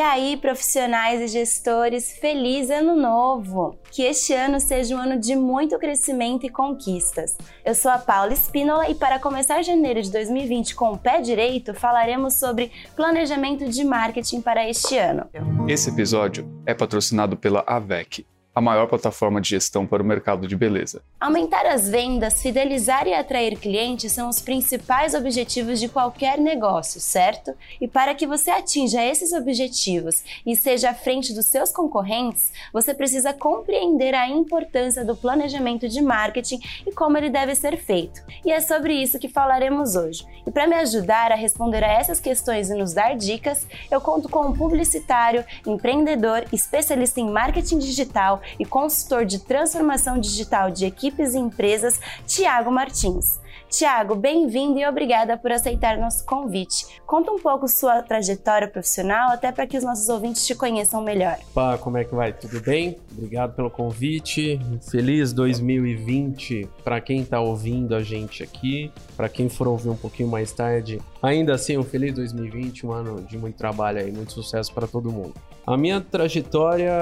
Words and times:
E 0.00 0.02
aí, 0.02 0.34
profissionais 0.38 1.20
e 1.20 1.28
gestores, 1.28 2.12
feliz 2.12 2.70
ano 2.70 2.96
novo! 2.96 3.78
Que 3.90 4.02
este 4.04 4.32
ano 4.32 4.58
seja 4.58 4.96
um 4.96 4.98
ano 4.98 5.20
de 5.20 5.36
muito 5.36 5.78
crescimento 5.78 6.46
e 6.46 6.48
conquistas. 6.48 7.36
Eu 7.62 7.74
sou 7.74 7.90
a 7.90 7.98
Paula 7.98 8.32
Espínola 8.32 8.88
e 8.88 8.94
para 8.94 9.18
começar 9.18 9.60
janeiro 9.60 10.00
de 10.00 10.10
2020 10.10 10.74
com 10.74 10.92
o 10.92 10.96
pé 10.96 11.20
direito, 11.20 11.74
falaremos 11.74 12.38
sobre 12.38 12.72
planejamento 12.96 13.68
de 13.68 13.84
marketing 13.84 14.40
para 14.40 14.66
este 14.66 14.96
ano. 14.96 15.28
Esse 15.68 15.90
episódio 15.90 16.50
é 16.64 16.72
patrocinado 16.72 17.36
pela 17.36 17.62
AVEC, 17.66 18.26
a 18.60 18.62
maior 18.62 18.86
plataforma 18.86 19.40
de 19.40 19.48
gestão 19.48 19.86
para 19.86 20.02
o 20.02 20.06
mercado 20.06 20.46
de 20.46 20.54
beleza. 20.54 21.02
Aumentar 21.18 21.66
as 21.66 21.88
vendas, 21.88 22.42
fidelizar 22.42 23.06
e 23.06 23.14
atrair 23.14 23.58
clientes 23.58 24.12
são 24.12 24.28
os 24.28 24.40
principais 24.40 25.14
objetivos 25.14 25.80
de 25.80 25.88
qualquer 25.88 26.38
negócio, 26.38 27.00
certo? 27.00 27.54
E 27.80 27.88
para 27.88 28.14
que 28.14 28.26
você 28.26 28.50
atinja 28.50 29.02
esses 29.02 29.32
objetivos 29.32 30.22
e 30.46 30.54
seja 30.54 30.90
à 30.90 30.94
frente 30.94 31.32
dos 31.32 31.46
seus 31.46 31.72
concorrentes, 31.72 32.52
você 32.72 32.92
precisa 32.94 33.32
compreender 33.32 34.14
a 34.14 34.28
importância 34.28 35.04
do 35.04 35.16
planejamento 35.16 35.88
de 35.88 36.02
marketing 36.02 36.60
e 36.86 36.92
como 36.92 37.16
ele 37.16 37.30
deve 37.30 37.54
ser 37.54 37.76
feito. 37.78 38.20
E 38.44 38.52
é 38.52 38.60
sobre 38.60 38.94
isso 38.94 39.18
que 39.18 39.28
falaremos 39.28 39.96
hoje. 39.96 40.26
E 40.46 40.50
para 40.50 40.66
me 40.66 40.74
ajudar 40.76 41.32
a 41.32 41.36
responder 41.36 41.82
a 41.82 41.92
essas 41.92 42.20
questões 42.20 42.68
e 42.68 42.74
nos 42.74 42.92
dar 42.92 43.16
dicas, 43.16 43.66
eu 43.90 44.00
conto 44.00 44.28
com 44.28 44.46
um 44.46 44.52
publicitário, 44.52 45.44
empreendedor, 45.66 46.44
especialista 46.52 47.20
em 47.20 47.30
marketing 47.30 47.78
digital 47.78 48.42
e 48.58 48.64
consultor 48.64 49.24
de 49.24 49.38
transformação 49.38 50.18
digital 50.18 50.70
de 50.70 50.86
equipes 50.86 51.34
e 51.34 51.38
empresas, 51.38 52.00
Tiago 52.26 52.70
Martins. 52.70 53.38
Tiago, 53.70 54.16
bem-vindo 54.16 54.80
e 54.80 54.86
obrigada 54.86 55.36
por 55.36 55.52
aceitar 55.52 55.96
nosso 55.96 56.26
convite. 56.26 57.00
Conta 57.06 57.30
um 57.30 57.38
pouco 57.38 57.68
sua 57.68 58.02
trajetória 58.02 58.66
profissional, 58.66 59.30
até 59.30 59.52
para 59.52 59.64
que 59.64 59.78
os 59.78 59.84
nossos 59.84 60.08
ouvintes 60.08 60.44
te 60.44 60.56
conheçam 60.56 61.00
melhor. 61.00 61.38
Pá, 61.54 61.78
como 61.78 61.96
é 61.96 62.04
que 62.04 62.12
vai? 62.12 62.32
Tudo 62.32 62.60
bem? 62.60 62.98
Obrigado 63.12 63.54
pelo 63.54 63.70
convite. 63.70 64.60
Feliz 64.90 65.32
2020 65.32 66.68
para 66.82 67.00
quem 67.00 67.20
está 67.20 67.40
ouvindo 67.40 67.94
a 67.94 68.02
gente 68.02 68.42
aqui, 68.42 68.90
para 69.16 69.28
quem 69.28 69.48
for 69.48 69.68
ouvir 69.68 69.90
um 69.90 69.96
pouquinho 69.96 70.28
mais 70.28 70.52
tarde. 70.52 71.00
Ainda 71.22 71.54
assim, 71.54 71.78
um 71.78 71.84
feliz 71.84 72.12
2020, 72.12 72.86
um 72.86 72.92
ano 72.92 73.22
de 73.22 73.38
muito 73.38 73.56
trabalho 73.56 74.00
e 74.06 74.10
muito 74.10 74.32
sucesso 74.32 74.74
para 74.74 74.88
todo 74.88 75.12
mundo. 75.12 75.34
A 75.66 75.76
minha 75.76 76.00
trajetória, 76.00 76.92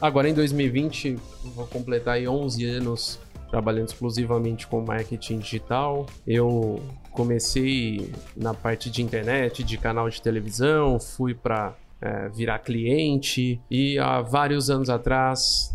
agora 0.00 0.28
em 0.28 0.34
2020, 0.34 1.18
vou 1.54 1.66
completar 1.66 2.14
aí 2.14 2.26
11 2.26 2.64
anos 2.64 3.20
trabalhando 3.50 3.88
exclusivamente 3.88 4.66
com 4.66 4.80
marketing 4.80 5.38
digital. 5.38 6.06
Eu 6.26 6.82
comecei 7.12 8.10
na 8.36 8.52
parte 8.52 8.90
de 8.90 9.02
internet, 9.02 9.62
de 9.62 9.78
canal 9.78 10.08
de 10.08 10.20
televisão, 10.20 10.98
fui 10.98 11.34
para 11.34 11.74
é, 12.00 12.28
virar 12.28 12.58
cliente 12.58 13.60
e 13.70 13.98
há 13.98 14.20
vários 14.20 14.70
anos 14.70 14.90
atrás 14.90 15.72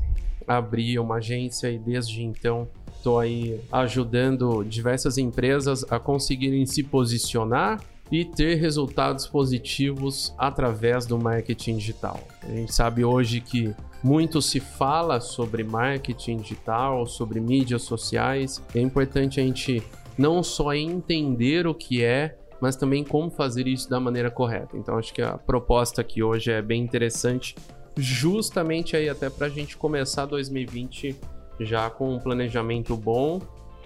abri 0.48 0.98
uma 0.98 1.16
agência 1.16 1.70
e 1.70 1.78
desde 1.78 2.24
então 2.24 2.68
estou 2.94 3.20
aí 3.20 3.60
ajudando 3.72 4.64
diversas 4.64 5.18
empresas 5.18 5.86
a 5.90 6.00
conseguirem 6.00 6.66
se 6.66 6.84
posicionar 6.84 7.80
e 8.12 8.26
ter 8.26 8.56
resultados 8.56 9.28
positivos 9.28 10.34
através 10.38 11.06
do 11.06 11.18
marketing 11.18 11.78
digital. 11.78 12.20
A 12.44 12.52
gente 12.52 12.74
sabe 12.74 13.04
hoje 13.04 13.40
que 13.40 13.74
muito 14.04 14.42
se 14.42 14.60
fala 14.60 15.20
sobre 15.20 15.64
marketing 15.64 16.38
digital, 16.38 17.06
sobre 17.06 17.40
mídias 17.40 17.84
sociais. 17.84 18.64
É 18.74 18.80
importante 18.80 19.40
a 19.40 19.44
gente 19.44 19.84
não 20.18 20.42
só 20.42 20.74
entender 20.74 21.68
o 21.68 21.74
que 21.74 22.04
é, 22.04 22.38
mas 22.60 22.76
também 22.76 23.04
como 23.04 23.30
fazer 23.30 23.68
isso 23.68 23.90
da 23.90 24.00
maneira 24.00 24.32
correta. 24.32 24.76
Então 24.78 24.98
acho 24.98 25.14
que 25.14 25.22
a 25.22 25.38
proposta 25.38 26.02
aqui 26.02 26.24
hoje 26.24 26.52
é 26.52 26.62
bem 26.62 26.82
interessante, 26.82 27.56
justamente 27.96 28.96
aí 28.96 29.08
até 29.08 29.30
para 29.30 29.48
a 29.48 29.50
gente 29.50 29.78
começar 29.78 30.26
2020 30.26 31.16
já 31.60 31.90
com 31.90 32.16
um 32.16 32.20
planejamento 32.20 32.96
bom 32.96 33.40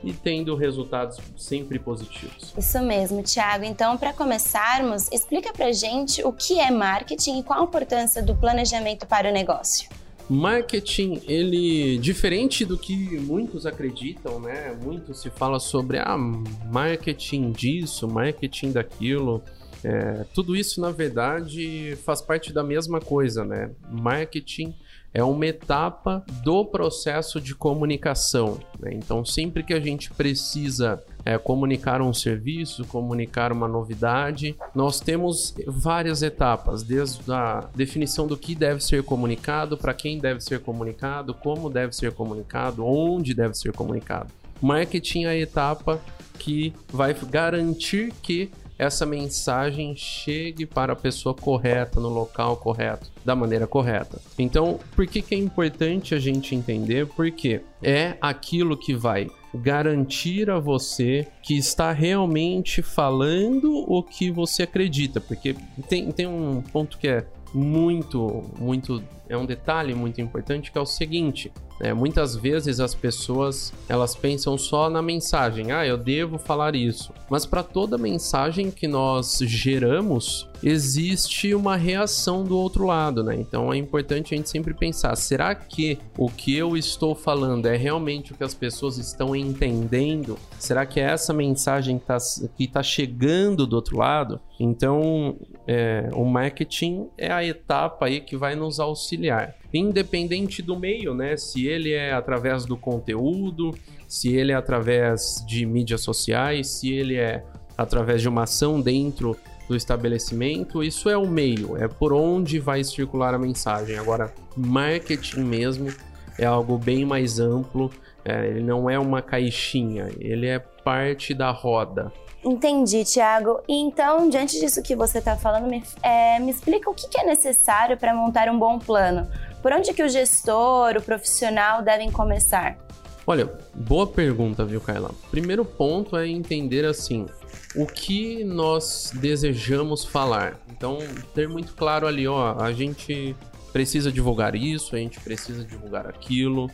e 0.03 0.11
tendo 0.11 0.55
resultados 0.55 1.17
sempre 1.37 1.79
positivos. 1.79 2.53
Isso 2.57 2.79
mesmo, 2.81 3.23
Thiago. 3.23 3.63
Então, 3.63 3.97
para 3.97 4.13
começarmos, 4.13 5.11
explica 5.11 5.53
para 5.53 5.71
gente 5.71 6.23
o 6.23 6.31
que 6.31 6.59
é 6.59 6.69
marketing 6.69 7.39
e 7.39 7.43
qual 7.43 7.61
a 7.61 7.63
importância 7.63 8.21
do 8.21 8.35
planejamento 8.35 9.05
para 9.07 9.29
o 9.29 9.31
negócio. 9.31 9.89
Marketing, 10.29 11.21
ele 11.27 11.97
diferente 11.97 12.63
do 12.63 12.77
que 12.77 13.19
muitos 13.19 13.65
acreditam, 13.65 14.39
né? 14.39 14.75
Muito 14.81 15.13
se 15.13 15.29
fala 15.29 15.59
sobre 15.59 15.99
ah, 15.99 16.17
marketing 16.17 17.51
disso, 17.51 18.07
marketing 18.07 18.71
daquilo. 18.71 19.43
É, 19.83 20.25
tudo 20.33 20.55
isso, 20.55 20.79
na 20.79 20.91
verdade, 20.91 21.97
faz 22.05 22.21
parte 22.21 22.53
da 22.53 22.63
mesma 22.63 23.01
coisa, 23.01 23.43
né? 23.43 23.71
Marketing 23.91 24.73
é 25.13 25.23
uma 25.23 25.45
etapa 25.45 26.25
do 26.43 26.65
processo 26.65 27.39
de 27.39 27.53
comunicação. 27.53 28.57
Né? 28.79 28.91
Então, 28.93 29.23
sempre 29.23 29.61
que 29.63 29.73
a 29.73 29.79
gente 29.79 30.09
precisa 30.11 31.03
é, 31.23 31.37
comunicar 31.37 32.01
um 32.01 32.13
serviço, 32.13 32.85
comunicar 32.85 33.51
uma 33.51 33.67
novidade, 33.67 34.55
nós 34.73 34.99
temos 34.99 35.53
várias 35.67 36.21
etapas, 36.21 36.83
desde 36.83 37.31
a 37.31 37.69
definição 37.75 38.25
do 38.25 38.35
que 38.35 38.55
deve 38.55 38.83
ser 38.83 39.03
comunicado, 39.03 39.77
para 39.77 39.93
quem 39.93 40.17
deve 40.17 40.41
ser 40.41 40.59
comunicado, 40.59 41.33
como 41.33 41.69
deve 41.69 41.93
ser 41.93 42.11
comunicado, 42.13 42.85
onde 42.85 43.33
deve 43.33 43.53
ser 43.53 43.71
comunicado. 43.71 44.33
Marketing 44.61 45.25
é 45.25 45.29
a 45.29 45.37
etapa 45.37 46.01
que 46.39 46.73
vai 46.91 47.13
garantir 47.13 48.13
que 48.21 48.49
essa 48.77 49.05
mensagem 49.05 49.95
chegue 49.95 50.65
para 50.65 50.93
a 50.93 50.95
pessoa 50.95 51.33
correta, 51.33 51.99
no 51.99 52.09
local 52.09 52.57
correto, 52.57 53.11
da 53.23 53.35
maneira 53.35 53.67
correta. 53.67 54.19
Então, 54.37 54.79
por 54.95 55.05
que, 55.07 55.21
que 55.21 55.35
é 55.35 55.37
importante 55.37 56.15
a 56.15 56.19
gente 56.19 56.55
entender? 56.55 57.07
Porque 57.07 57.61
é 57.81 58.17
aquilo 58.21 58.77
que 58.77 58.93
vai 58.93 59.27
garantir 59.53 60.49
a 60.49 60.59
você 60.59 61.27
que 61.43 61.55
está 61.55 61.91
realmente 61.91 62.81
falando 62.81 63.85
o 63.87 64.01
que 64.01 64.31
você 64.31 64.63
acredita. 64.63 65.21
Porque 65.21 65.55
tem, 65.87 66.11
tem 66.11 66.25
um 66.25 66.61
ponto 66.61 66.97
que 66.97 67.07
é 67.07 67.25
muito, 67.53 68.43
muito, 68.59 69.03
é 69.29 69.37
um 69.37 69.45
detalhe 69.45 69.93
muito 69.93 70.19
importante 70.19 70.71
que 70.71 70.77
é 70.77 70.81
o 70.81 70.85
seguinte: 70.85 71.51
é, 71.79 71.93
muitas 71.93 72.35
vezes 72.35 72.79
as 72.79 72.95
pessoas 72.95 73.73
elas 73.89 74.15
pensam 74.15 74.57
só 74.57 74.89
na 74.89 75.01
mensagem, 75.01 75.71
ah, 75.71 75.85
eu 75.85 75.97
devo 75.97 76.37
falar 76.37 76.75
isso. 76.75 77.13
Mas 77.29 77.45
para 77.45 77.61
toda 77.61 77.97
mensagem 77.97 78.71
que 78.71 78.87
nós 78.87 79.39
geramos, 79.41 80.49
existe 80.63 81.53
uma 81.53 81.75
reação 81.75 82.43
do 82.43 82.57
outro 82.57 82.85
lado, 82.85 83.23
né? 83.23 83.35
Então 83.35 83.73
é 83.73 83.77
importante 83.77 84.33
a 84.33 84.37
gente 84.37 84.49
sempre 84.49 84.73
pensar: 84.73 85.15
será 85.15 85.53
que 85.53 85.99
o 86.17 86.29
que 86.29 86.55
eu 86.55 86.77
estou 86.77 87.13
falando 87.13 87.65
é 87.65 87.75
realmente 87.75 88.31
o 88.31 88.35
que 88.35 88.43
as 88.43 88.53
pessoas 88.53 88.97
estão 88.97 89.35
entendendo? 89.35 90.37
Será 90.57 90.85
que 90.85 90.99
é 90.99 91.03
essa 91.03 91.33
mensagem 91.33 91.99
que 91.99 92.63
está 92.63 92.79
tá 92.79 92.83
chegando 92.83 93.67
do 93.67 93.75
outro 93.75 93.97
lado? 93.97 94.39
Então, 94.59 95.35
é, 95.67 96.09
o 96.13 96.25
marketing 96.25 97.09
é 97.17 97.31
a 97.31 97.43
etapa 97.43 98.07
aí 98.07 98.19
que 98.19 98.35
vai 98.35 98.55
nos 98.55 98.79
auxiliar 98.79 99.55
independente 99.73 100.61
do 100.61 100.79
meio, 100.79 101.13
né? 101.15 101.35
Se 101.35 101.65
ele 101.65 101.91
é 101.91 102.13
através 102.13 102.65
do 102.65 102.77
conteúdo, 102.77 103.73
se 104.07 104.33
ele 104.33 104.51
é 104.51 104.55
através 104.55 105.43
de 105.47 105.65
mídias 105.65 106.01
sociais, 106.01 106.67
se 106.67 106.93
ele 106.93 107.15
é 107.15 107.43
através 107.75 108.21
de 108.21 108.29
uma 108.29 108.43
ação 108.43 108.79
dentro 108.79 109.35
do 109.67 109.75
estabelecimento, 109.75 110.83
isso 110.83 111.09
é 111.09 111.17
o 111.17 111.27
meio, 111.27 111.75
é 111.77 111.87
por 111.87 112.13
onde 112.13 112.59
vai 112.59 112.83
circular 112.83 113.33
a 113.33 113.39
mensagem. 113.39 113.97
Agora, 113.97 114.31
marketing 114.55 115.41
mesmo 115.41 115.91
é 116.37 116.45
algo 116.45 116.77
bem 116.77 117.05
mais 117.05 117.39
amplo, 117.39 117.89
é, 118.23 118.47
ele 118.47 118.61
não 118.61 118.89
é 118.89 118.99
uma 118.99 119.21
caixinha, 119.21 120.09
ele 120.19 120.45
é 120.45 120.59
parte 120.59 121.33
da 121.33 121.49
roda. 121.49 122.11
Entendi, 122.43 123.05
Thiago. 123.05 123.61
E 123.67 123.75
então, 123.75 124.29
diante 124.29 124.59
disso 124.59 124.83
que 124.83 124.95
você 124.95 125.19
está 125.19 125.37
falando, 125.37 125.67
me, 125.67 125.81
é, 126.01 126.39
me 126.39 126.51
explica 126.51 126.89
o 126.89 126.93
que, 126.93 127.07
que 127.07 127.19
é 127.19 127.25
necessário 127.25 127.97
para 127.97 128.13
montar 128.13 128.49
um 128.49 128.59
bom 128.59 128.77
plano. 128.77 129.27
Por 129.61 129.71
onde 129.71 129.93
que 129.93 130.03
o 130.03 130.09
gestor, 130.09 130.97
o 130.97 131.01
profissional 131.01 131.81
devem 131.81 132.11
começar? 132.11 132.77
Olha, 133.25 133.49
boa 133.73 134.05
pergunta, 134.05 134.65
viu, 134.65 134.81
Kaila? 134.81 135.11
Primeiro 135.31 135.63
ponto 135.63 136.17
é 136.17 136.27
entender 136.27 136.83
assim, 136.83 137.25
o 137.73 137.85
que 137.85 138.43
nós 138.43 139.13
desejamos 139.15 140.03
falar. 140.03 140.59
Então, 140.69 140.97
ter 141.33 141.47
muito 141.47 141.73
claro 141.73 142.05
ali, 142.05 142.27
ó, 142.27 142.59
a 142.59 142.73
gente 142.73 143.33
precisa 143.71 144.11
divulgar 144.11 144.53
isso, 144.53 144.95
a 144.95 144.99
gente 144.99 145.17
precisa 145.21 145.63
divulgar 145.63 146.05
aquilo. 146.07 146.69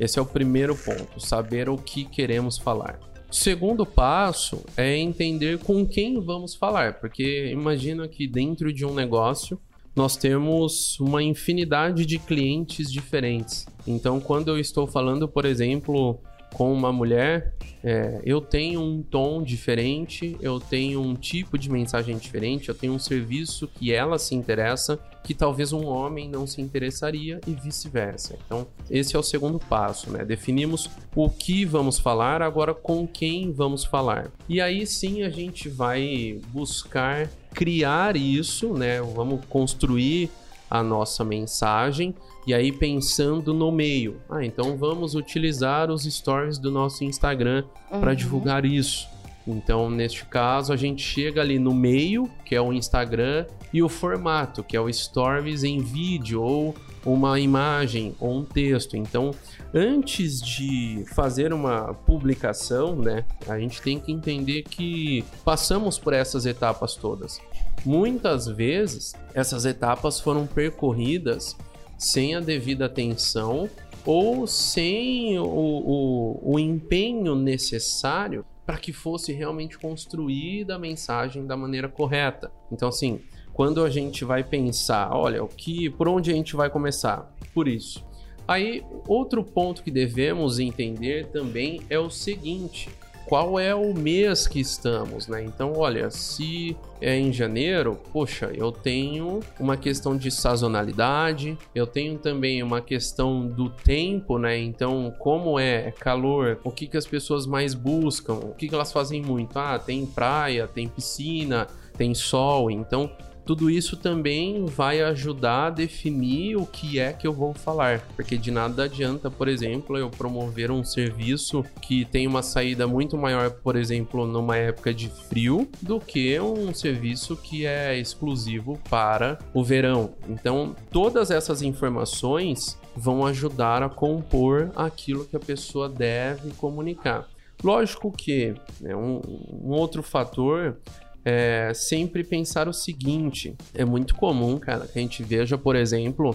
Esse 0.00 0.18
é 0.18 0.22
o 0.22 0.26
primeiro 0.26 0.74
ponto, 0.74 1.20
saber 1.20 1.68
o 1.68 1.78
que 1.78 2.04
queremos 2.04 2.58
falar. 2.58 2.98
Segundo 3.32 3.86
passo 3.86 4.62
é 4.76 4.94
entender 4.94 5.58
com 5.58 5.86
quem 5.86 6.20
vamos 6.20 6.54
falar, 6.54 7.00
porque 7.00 7.50
imagina 7.50 8.06
que 8.06 8.28
dentro 8.28 8.70
de 8.70 8.84
um 8.84 8.92
negócio 8.92 9.58
nós 9.96 10.16
temos 10.18 11.00
uma 11.00 11.22
infinidade 11.22 12.04
de 12.04 12.18
clientes 12.18 12.92
diferentes. 12.92 13.66
Então, 13.86 14.20
quando 14.20 14.48
eu 14.48 14.58
estou 14.58 14.86
falando, 14.86 15.26
por 15.26 15.46
exemplo, 15.46 16.20
com 16.52 16.72
uma 16.72 16.92
mulher, 16.92 17.54
é, 17.84 18.20
eu 18.24 18.40
tenho 18.40 18.80
um 18.80 19.02
tom 19.02 19.42
diferente, 19.42 20.36
eu 20.40 20.60
tenho 20.60 21.00
um 21.00 21.14
tipo 21.14 21.58
de 21.58 21.68
mensagem 21.70 22.16
diferente, 22.16 22.68
eu 22.68 22.74
tenho 22.74 22.92
um 22.92 22.98
serviço 22.98 23.66
que 23.66 23.92
ela 23.92 24.18
se 24.18 24.34
interessa, 24.34 24.98
que 25.24 25.34
talvez 25.34 25.72
um 25.72 25.86
homem 25.86 26.28
não 26.28 26.46
se 26.46 26.60
interessaria 26.60 27.40
e 27.46 27.52
vice-versa. 27.52 28.38
Então, 28.46 28.66
esse 28.88 29.16
é 29.16 29.18
o 29.18 29.22
segundo 29.22 29.58
passo, 29.58 30.10
né? 30.10 30.24
Definimos 30.24 30.88
o 31.14 31.28
que 31.28 31.64
vamos 31.64 31.98
falar, 31.98 32.40
agora 32.40 32.72
com 32.72 33.06
quem 33.06 33.52
vamos 33.52 33.84
falar. 33.84 34.30
E 34.48 34.60
aí 34.60 34.86
sim 34.86 35.22
a 35.22 35.30
gente 35.30 35.68
vai 35.68 36.40
buscar 36.48 37.28
criar 37.52 38.16
isso, 38.16 38.74
né? 38.74 39.00
Vamos 39.00 39.44
construir 39.46 40.30
a 40.70 40.82
nossa 40.82 41.24
mensagem 41.24 42.14
e 42.46 42.52
aí 42.52 42.72
pensando 42.72 43.54
no 43.54 43.70
meio. 43.70 44.20
Ah, 44.28 44.44
então 44.44 44.76
vamos 44.76 45.14
utilizar 45.14 45.90
os 45.90 46.04
stories 46.04 46.58
do 46.58 46.70
nosso 46.70 47.04
Instagram 47.04 47.64
uhum. 47.90 48.00
para 48.00 48.14
divulgar 48.14 48.64
isso. 48.64 49.08
Então, 49.46 49.90
neste 49.90 50.24
caso, 50.26 50.72
a 50.72 50.76
gente 50.76 51.02
chega 51.02 51.40
ali 51.40 51.58
no 51.58 51.74
meio, 51.74 52.30
que 52.44 52.54
é 52.54 52.60
o 52.60 52.72
Instagram, 52.72 53.46
e 53.72 53.82
o 53.82 53.88
formato, 53.88 54.62
que 54.62 54.76
é 54.76 54.80
o 54.80 54.92
stories 54.92 55.64
em 55.64 55.80
vídeo 55.80 56.42
ou 56.42 56.74
uma 57.04 57.40
imagem 57.40 58.14
ou 58.20 58.38
um 58.38 58.44
texto. 58.44 58.96
Então, 58.96 59.32
antes 59.74 60.40
de 60.40 61.04
fazer 61.14 61.52
uma 61.52 61.94
publicação, 61.94 62.94
né, 62.94 63.24
a 63.48 63.58
gente 63.58 63.82
tem 63.82 63.98
que 63.98 64.12
entender 64.12 64.62
que 64.62 65.24
passamos 65.44 65.98
por 65.98 66.12
essas 66.12 66.46
etapas 66.46 66.94
todas. 66.94 67.40
Muitas 67.84 68.46
vezes, 68.46 69.14
essas 69.34 69.64
etapas 69.64 70.20
foram 70.20 70.46
percorridas 70.46 71.56
sem 72.02 72.34
a 72.34 72.40
devida 72.40 72.86
atenção 72.86 73.70
ou 74.04 74.44
sem 74.46 75.38
o, 75.38 75.44
o, 75.44 76.54
o 76.54 76.58
empenho 76.58 77.36
necessário 77.36 78.44
para 78.66 78.76
que 78.76 78.92
fosse 78.92 79.32
realmente 79.32 79.78
construída 79.78 80.74
a 80.74 80.78
mensagem 80.78 81.46
da 81.46 81.56
maneira 81.56 81.88
correta. 81.88 82.50
Então, 82.72 82.88
assim, 82.88 83.20
quando 83.52 83.84
a 83.84 83.90
gente 83.90 84.24
vai 84.24 84.42
pensar, 84.42 85.14
olha, 85.14 85.44
o 85.44 85.48
que, 85.48 85.88
por 85.90 86.08
onde 86.08 86.32
a 86.32 86.34
gente 86.34 86.56
vai 86.56 86.68
começar? 86.68 87.32
Por 87.54 87.68
isso. 87.68 88.04
Aí, 88.48 88.84
outro 89.06 89.44
ponto 89.44 89.84
que 89.84 89.90
devemos 89.90 90.58
entender 90.58 91.26
também 91.26 91.82
é 91.88 91.98
o 91.98 92.10
seguinte: 92.10 92.90
qual 93.26 93.58
é 93.58 93.74
o 93.74 93.94
mês 93.94 94.46
que 94.46 94.60
estamos, 94.60 95.28
né? 95.28 95.42
Então, 95.44 95.72
olha, 95.76 96.10
se 96.10 96.76
é 97.00 97.16
em 97.16 97.32
janeiro, 97.32 97.98
poxa, 98.12 98.50
eu 98.54 98.70
tenho 98.70 99.40
uma 99.58 99.76
questão 99.76 100.16
de 100.16 100.30
sazonalidade, 100.30 101.56
eu 101.74 101.86
tenho 101.86 102.18
também 102.18 102.62
uma 102.62 102.80
questão 102.80 103.46
do 103.46 103.70
tempo, 103.70 104.38
né? 104.38 104.58
Então, 104.58 105.12
como 105.18 105.58
é 105.58 105.92
calor, 105.92 106.58
o 106.62 106.70
que, 106.70 106.86
que 106.86 106.96
as 106.96 107.06
pessoas 107.06 107.46
mais 107.46 107.74
buscam, 107.74 108.34
o 108.34 108.54
que, 108.54 108.68
que 108.68 108.74
elas 108.74 108.92
fazem 108.92 109.22
muito? 109.22 109.58
Ah, 109.58 109.78
tem 109.78 110.06
praia, 110.06 110.68
tem 110.68 110.88
piscina, 110.88 111.66
tem 111.96 112.14
sol, 112.14 112.70
então 112.70 113.10
tudo 113.44 113.70
isso 113.70 113.96
também 113.96 114.66
vai 114.66 115.02
ajudar 115.02 115.66
a 115.66 115.70
definir 115.70 116.56
o 116.56 116.66
que 116.66 116.98
é 116.98 117.12
que 117.12 117.26
eu 117.26 117.32
vou 117.32 117.52
falar, 117.54 118.00
porque 118.14 118.36
de 118.36 118.50
nada 118.50 118.84
adianta, 118.84 119.30
por 119.30 119.48
exemplo, 119.48 119.96
eu 119.96 120.10
promover 120.10 120.70
um 120.70 120.84
serviço 120.84 121.64
que 121.80 122.04
tem 122.04 122.26
uma 122.26 122.42
saída 122.42 122.86
muito 122.86 123.16
maior, 123.16 123.50
por 123.50 123.76
exemplo, 123.76 124.26
numa 124.26 124.56
época 124.56 124.94
de 124.94 125.08
frio, 125.08 125.68
do 125.80 125.98
que 125.98 126.38
um 126.40 126.72
serviço 126.72 127.36
que 127.36 127.66
é 127.66 127.98
exclusivo 127.98 128.78
para 128.88 129.38
o 129.52 129.64
verão. 129.64 130.14
Então, 130.28 130.74
todas 130.90 131.30
essas 131.30 131.62
informações 131.62 132.78
vão 132.94 133.26
ajudar 133.26 133.82
a 133.82 133.88
compor 133.88 134.70
aquilo 134.76 135.24
que 135.24 135.36
a 135.36 135.40
pessoa 135.40 135.88
deve 135.88 136.50
comunicar. 136.52 137.28
Lógico 137.62 138.10
que 138.10 138.54
né, 138.80 138.94
um, 138.94 139.20
um 139.62 139.70
outro 139.70 140.02
fator 140.02 140.76
é, 141.24 141.72
sempre 141.74 142.24
pensar 142.24 142.68
o 142.68 142.72
seguinte: 142.72 143.54
é 143.74 143.84
muito 143.84 144.14
comum, 144.14 144.58
cara, 144.58 144.86
que 144.86 144.98
a 144.98 145.02
gente 145.02 145.22
veja, 145.22 145.56
por 145.56 145.76
exemplo, 145.76 146.34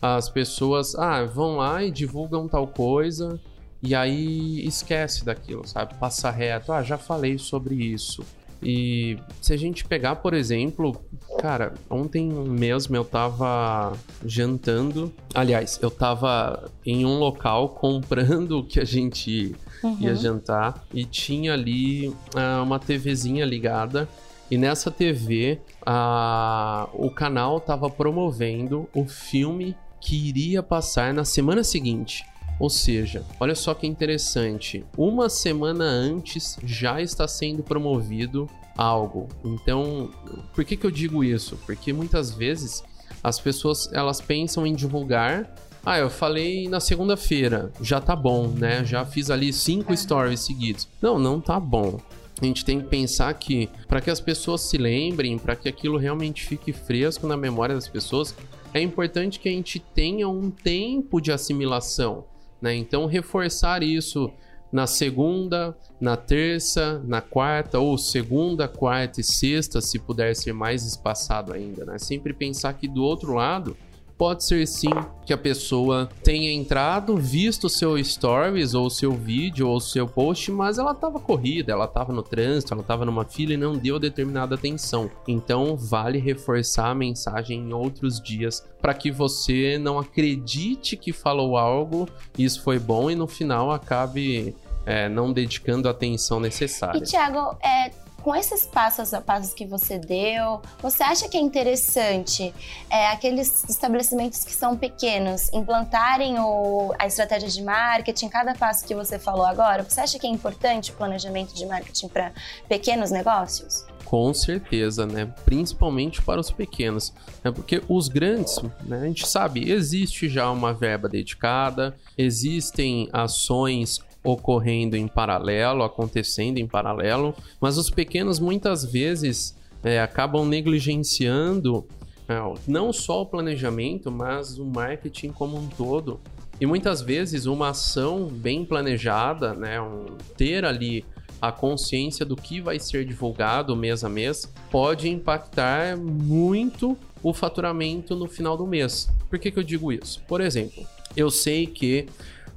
as 0.00 0.28
pessoas 0.28 0.94
ah, 0.94 1.24
vão 1.24 1.56
lá 1.56 1.82
e 1.82 1.90
divulgam 1.90 2.48
tal 2.48 2.66
coisa 2.66 3.40
e 3.82 3.94
aí 3.94 4.66
esquece 4.66 5.24
daquilo, 5.24 5.66
sabe? 5.66 5.94
Passa 5.94 6.30
reto, 6.30 6.72
ah, 6.72 6.82
já 6.82 6.98
falei 6.98 7.38
sobre 7.38 7.74
isso. 7.74 8.24
E 8.60 9.16
se 9.40 9.52
a 9.52 9.56
gente 9.56 9.84
pegar, 9.84 10.16
por 10.16 10.34
exemplo, 10.34 11.00
cara, 11.38 11.74
ontem 11.88 12.28
mesmo 12.28 12.96
eu 12.96 13.04
tava 13.04 13.92
jantando. 14.24 15.12
Aliás, 15.32 15.78
eu 15.80 15.90
tava 15.90 16.68
em 16.84 17.06
um 17.06 17.18
local 17.18 17.68
comprando 17.78 18.58
o 18.58 18.64
que 18.64 18.80
a 18.80 18.84
gente 18.84 19.54
uhum. 19.82 19.96
ia 20.00 20.14
jantar 20.16 20.84
e 20.92 21.04
tinha 21.04 21.52
ali 21.52 22.08
uh, 22.08 22.62
uma 22.64 22.80
TVzinha 22.80 23.44
ligada 23.44 24.08
e 24.50 24.56
nessa 24.56 24.90
TV, 24.90 25.60
a... 25.84 26.88
o 26.94 27.10
canal 27.10 27.58
estava 27.58 27.90
promovendo 27.90 28.88
o 28.94 29.06
filme 29.06 29.76
que 30.00 30.28
iria 30.28 30.62
passar 30.62 31.12
na 31.12 31.24
semana 31.24 31.62
seguinte. 31.62 32.24
Ou 32.58 32.70
seja, 32.70 33.24
olha 33.38 33.54
só 33.54 33.72
que 33.74 33.86
interessante. 33.86 34.84
Uma 34.96 35.28
semana 35.28 35.84
antes 35.84 36.58
já 36.64 37.00
está 37.00 37.28
sendo 37.28 37.62
promovido 37.62 38.48
algo. 38.76 39.28
Então, 39.44 40.10
por 40.54 40.64
que, 40.64 40.76
que 40.76 40.86
eu 40.86 40.90
digo 40.90 41.22
isso? 41.22 41.56
Porque 41.66 41.92
muitas 41.92 42.32
vezes 42.32 42.82
as 43.22 43.38
pessoas 43.38 43.90
elas 43.92 44.20
pensam 44.20 44.66
em 44.66 44.74
divulgar. 44.74 45.54
Ah, 45.84 45.98
eu 45.98 46.10
falei 46.10 46.68
na 46.68 46.80
segunda-feira, 46.80 47.72
já 47.80 48.00
tá 48.00 48.16
bom, 48.16 48.48
né? 48.48 48.84
Já 48.84 49.04
fiz 49.04 49.30
ali 49.30 49.52
cinco 49.52 49.96
stories 49.96 50.40
seguidos. 50.40 50.88
Não, 51.00 51.18
não 51.18 51.40
tá 51.40 51.60
bom 51.60 51.98
a 52.40 52.44
gente 52.44 52.64
tem 52.64 52.80
que 52.80 52.86
pensar 52.86 53.32
que 53.34 53.68
para 53.86 54.00
que 54.00 54.10
as 54.10 54.20
pessoas 54.20 54.62
se 54.62 54.78
lembrem, 54.78 55.38
para 55.38 55.56
que 55.56 55.68
aquilo 55.68 55.98
realmente 55.98 56.44
fique 56.44 56.72
fresco 56.72 57.26
na 57.26 57.36
memória 57.36 57.74
das 57.74 57.88
pessoas, 57.88 58.34
é 58.72 58.80
importante 58.80 59.40
que 59.40 59.48
a 59.48 59.52
gente 59.52 59.78
tenha 59.78 60.28
um 60.28 60.50
tempo 60.50 61.20
de 61.20 61.32
assimilação, 61.32 62.24
né? 62.60 62.74
Então 62.74 63.06
reforçar 63.06 63.82
isso 63.82 64.30
na 64.70 64.86
segunda, 64.86 65.76
na 66.00 66.16
terça, 66.16 67.02
na 67.06 67.20
quarta 67.20 67.78
ou 67.78 67.96
segunda, 67.96 68.68
quarta 68.68 69.20
e 69.20 69.24
sexta, 69.24 69.80
se 69.80 69.98
puder 69.98 70.36
ser 70.36 70.52
mais 70.52 70.84
espaçado 70.84 71.52
ainda, 71.52 71.84
né? 71.84 71.98
Sempre 71.98 72.32
pensar 72.32 72.74
que 72.74 72.86
do 72.86 73.02
outro 73.02 73.34
lado 73.34 73.76
Pode 74.18 74.42
ser 74.42 74.66
sim 74.66 74.90
que 75.24 75.32
a 75.32 75.38
pessoa 75.38 76.08
tenha 76.24 76.50
entrado, 76.52 77.16
visto 77.16 77.68
seu 77.68 78.02
stories 78.02 78.74
ou 78.74 78.90
seu 78.90 79.12
vídeo 79.12 79.68
ou 79.68 79.78
seu 79.78 80.08
post, 80.08 80.50
mas 80.50 80.76
ela 80.76 80.90
estava 80.90 81.20
corrida, 81.20 81.70
ela 81.70 81.84
estava 81.84 82.12
no 82.12 82.22
trânsito, 82.22 82.74
ela 82.74 82.82
estava 82.82 83.04
numa 83.04 83.24
fila 83.24 83.52
e 83.52 83.56
não 83.56 83.78
deu 83.78 83.96
determinada 83.96 84.56
atenção. 84.56 85.08
Então 85.28 85.76
vale 85.76 86.18
reforçar 86.18 86.88
a 86.88 86.94
mensagem 86.96 87.60
em 87.60 87.72
outros 87.72 88.20
dias 88.20 88.66
para 88.82 88.92
que 88.92 89.12
você 89.12 89.78
não 89.78 90.00
acredite 90.00 90.96
que 90.96 91.12
falou 91.12 91.56
algo, 91.56 92.08
isso 92.36 92.60
foi 92.62 92.80
bom 92.80 93.08
e 93.08 93.14
no 93.14 93.28
final 93.28 93.70
acabe 93.70 94.52
é, 94.84 95.08
não 95.08 95.32
dedicando 95.32 95.86
a 95.86 95.92
atenção 95.92 96.40
necessária. 96.40 96.98
E 96.98 97.02
Thiago, 97.02 97.56
é, 97.62 97.92
com 98.28 98.36
esses 98.36 98.66
passos 98.66 99.14
a 99.14 99.22
passos 99.22 99.54
que 99.54 99.64
você 99.64 99.98
deu, 99.98 100.60
você 100.82 101.02
acha 101.02 101.26
que 101.30 101.38
é 101.38 101.40
interessante 101.40 102.52
é, 102.90 103.06
aqueles 103.06 103.64
estabelecimentos 103.66 104.44
que 104.44 104.52
são 104.52 104.76
pequenos 104.76 105.50
implantarem 105.50 106.38
o, 106.38 106.92
a 106.98 107.06
estratégia 107.06 107.48
de 107.48 107.62
marketing, 107.62 108.28
cada 108.28 108.54
passo 108.54 108.86
que 108.86 108.94
você 108.94 109.18
falou 109.18 109.46
agora? 109.46 109.82
Você 109.82 110.02
acha 110.02 110.18
que 110.18 110.26
é 110.26 110.30
importante 110.30 110.90
o 110.90 110.94
planejamento 110.94 111.54
de 111.54 111.64
marketing 111.64 112.08
para 112.08 112.34
pequenos 112.68 113.10
negócios? 113.10 113.86
Com 114.04 114.34
certeza, 114.34 115.06
né? 115.06 115.32
Principalmente 115.46 116.20
para 116.20 116.38
os 116.38 116.50
pequenos. 116.50 117.14
Né? 117.42 117.50
Porque 117.50 117.82
os 117.88 118.08
grandes, 118.08 118.58
né? 118.82 119.00
a 119.00 119.06
gente 119.06 119.26
sabe, 119.26 119.70
existe 119.70 120.28
já 120.28 120.50
uma 120.50 120.74
verba 120.74 121.08
dedicada, 121.08 121.96
existem 122.18 123.08
ações 123.10 124.00
ocorrendo 124.22 124.96
em 124.96 125.06
paralelo, 125.06 125.82
acontecendo 125.82 126.58
em 126.58 126.66
paralelo, 126.66 127.34
mas 127.60 127.78
os 127.78 127.88
pequenos 127.90 128.38
muitas 128.38 128.84
vezes 128.84 129.56
é, 129.82 130.00
acabam 130.00 130.46
negligenciando 130.46 131.86
é, 132.28 132.34
não 132.66 132.92
só 132.92 133.22
o 133.22 133.26
planejamento, 133.26 134.10
mas 134.10 134.58
o 134.58 134.64
marketing 134.64 135.30
como 135.30 135.56
um 135.56 135.66
todo. 135.68 136.20
E 136.60 136.66
muitas 136.66 137.00
vezes 137.00 137.46
uma 137.46 137.70
ação 137.70 138.26
bem 138.26 138.64
planejada, 138.64 139.54
né, 139.54 139.80
um, 139.80 140.06
ter 140.36 140.64
ali 140.64 141.04
a 141.40 141.52
consciência 141.52 142.26
do 142.26 142.34
que 142.34 142.60
vai 142.60 142.80
ser 142.80 143.04
divulgado 143.04 143.76
mês 143.76 144.02
a 144.02 144.08
mês, 144.08 144.52
pode 144.70 145.08
impactar 145.08 145.96
muito 145.96 146.98
o 147.22 147.32
faturamento 147.32 148.16
no 148.16 148.26
final 148.26 148.56
do 148.56 148.66
mês. 148.66 149.08
Por 149.30 149.38
que, 149.38 149.50
que 149.50 149.58
eu 149.58 149.62
digo 149.62 149.92
isso? 149.92 150.20
Por 150.26 150.40
exemplo, 150.40 150.84
eu 151.16 151.30
sei 151.30 151.66
que 151.66 152.06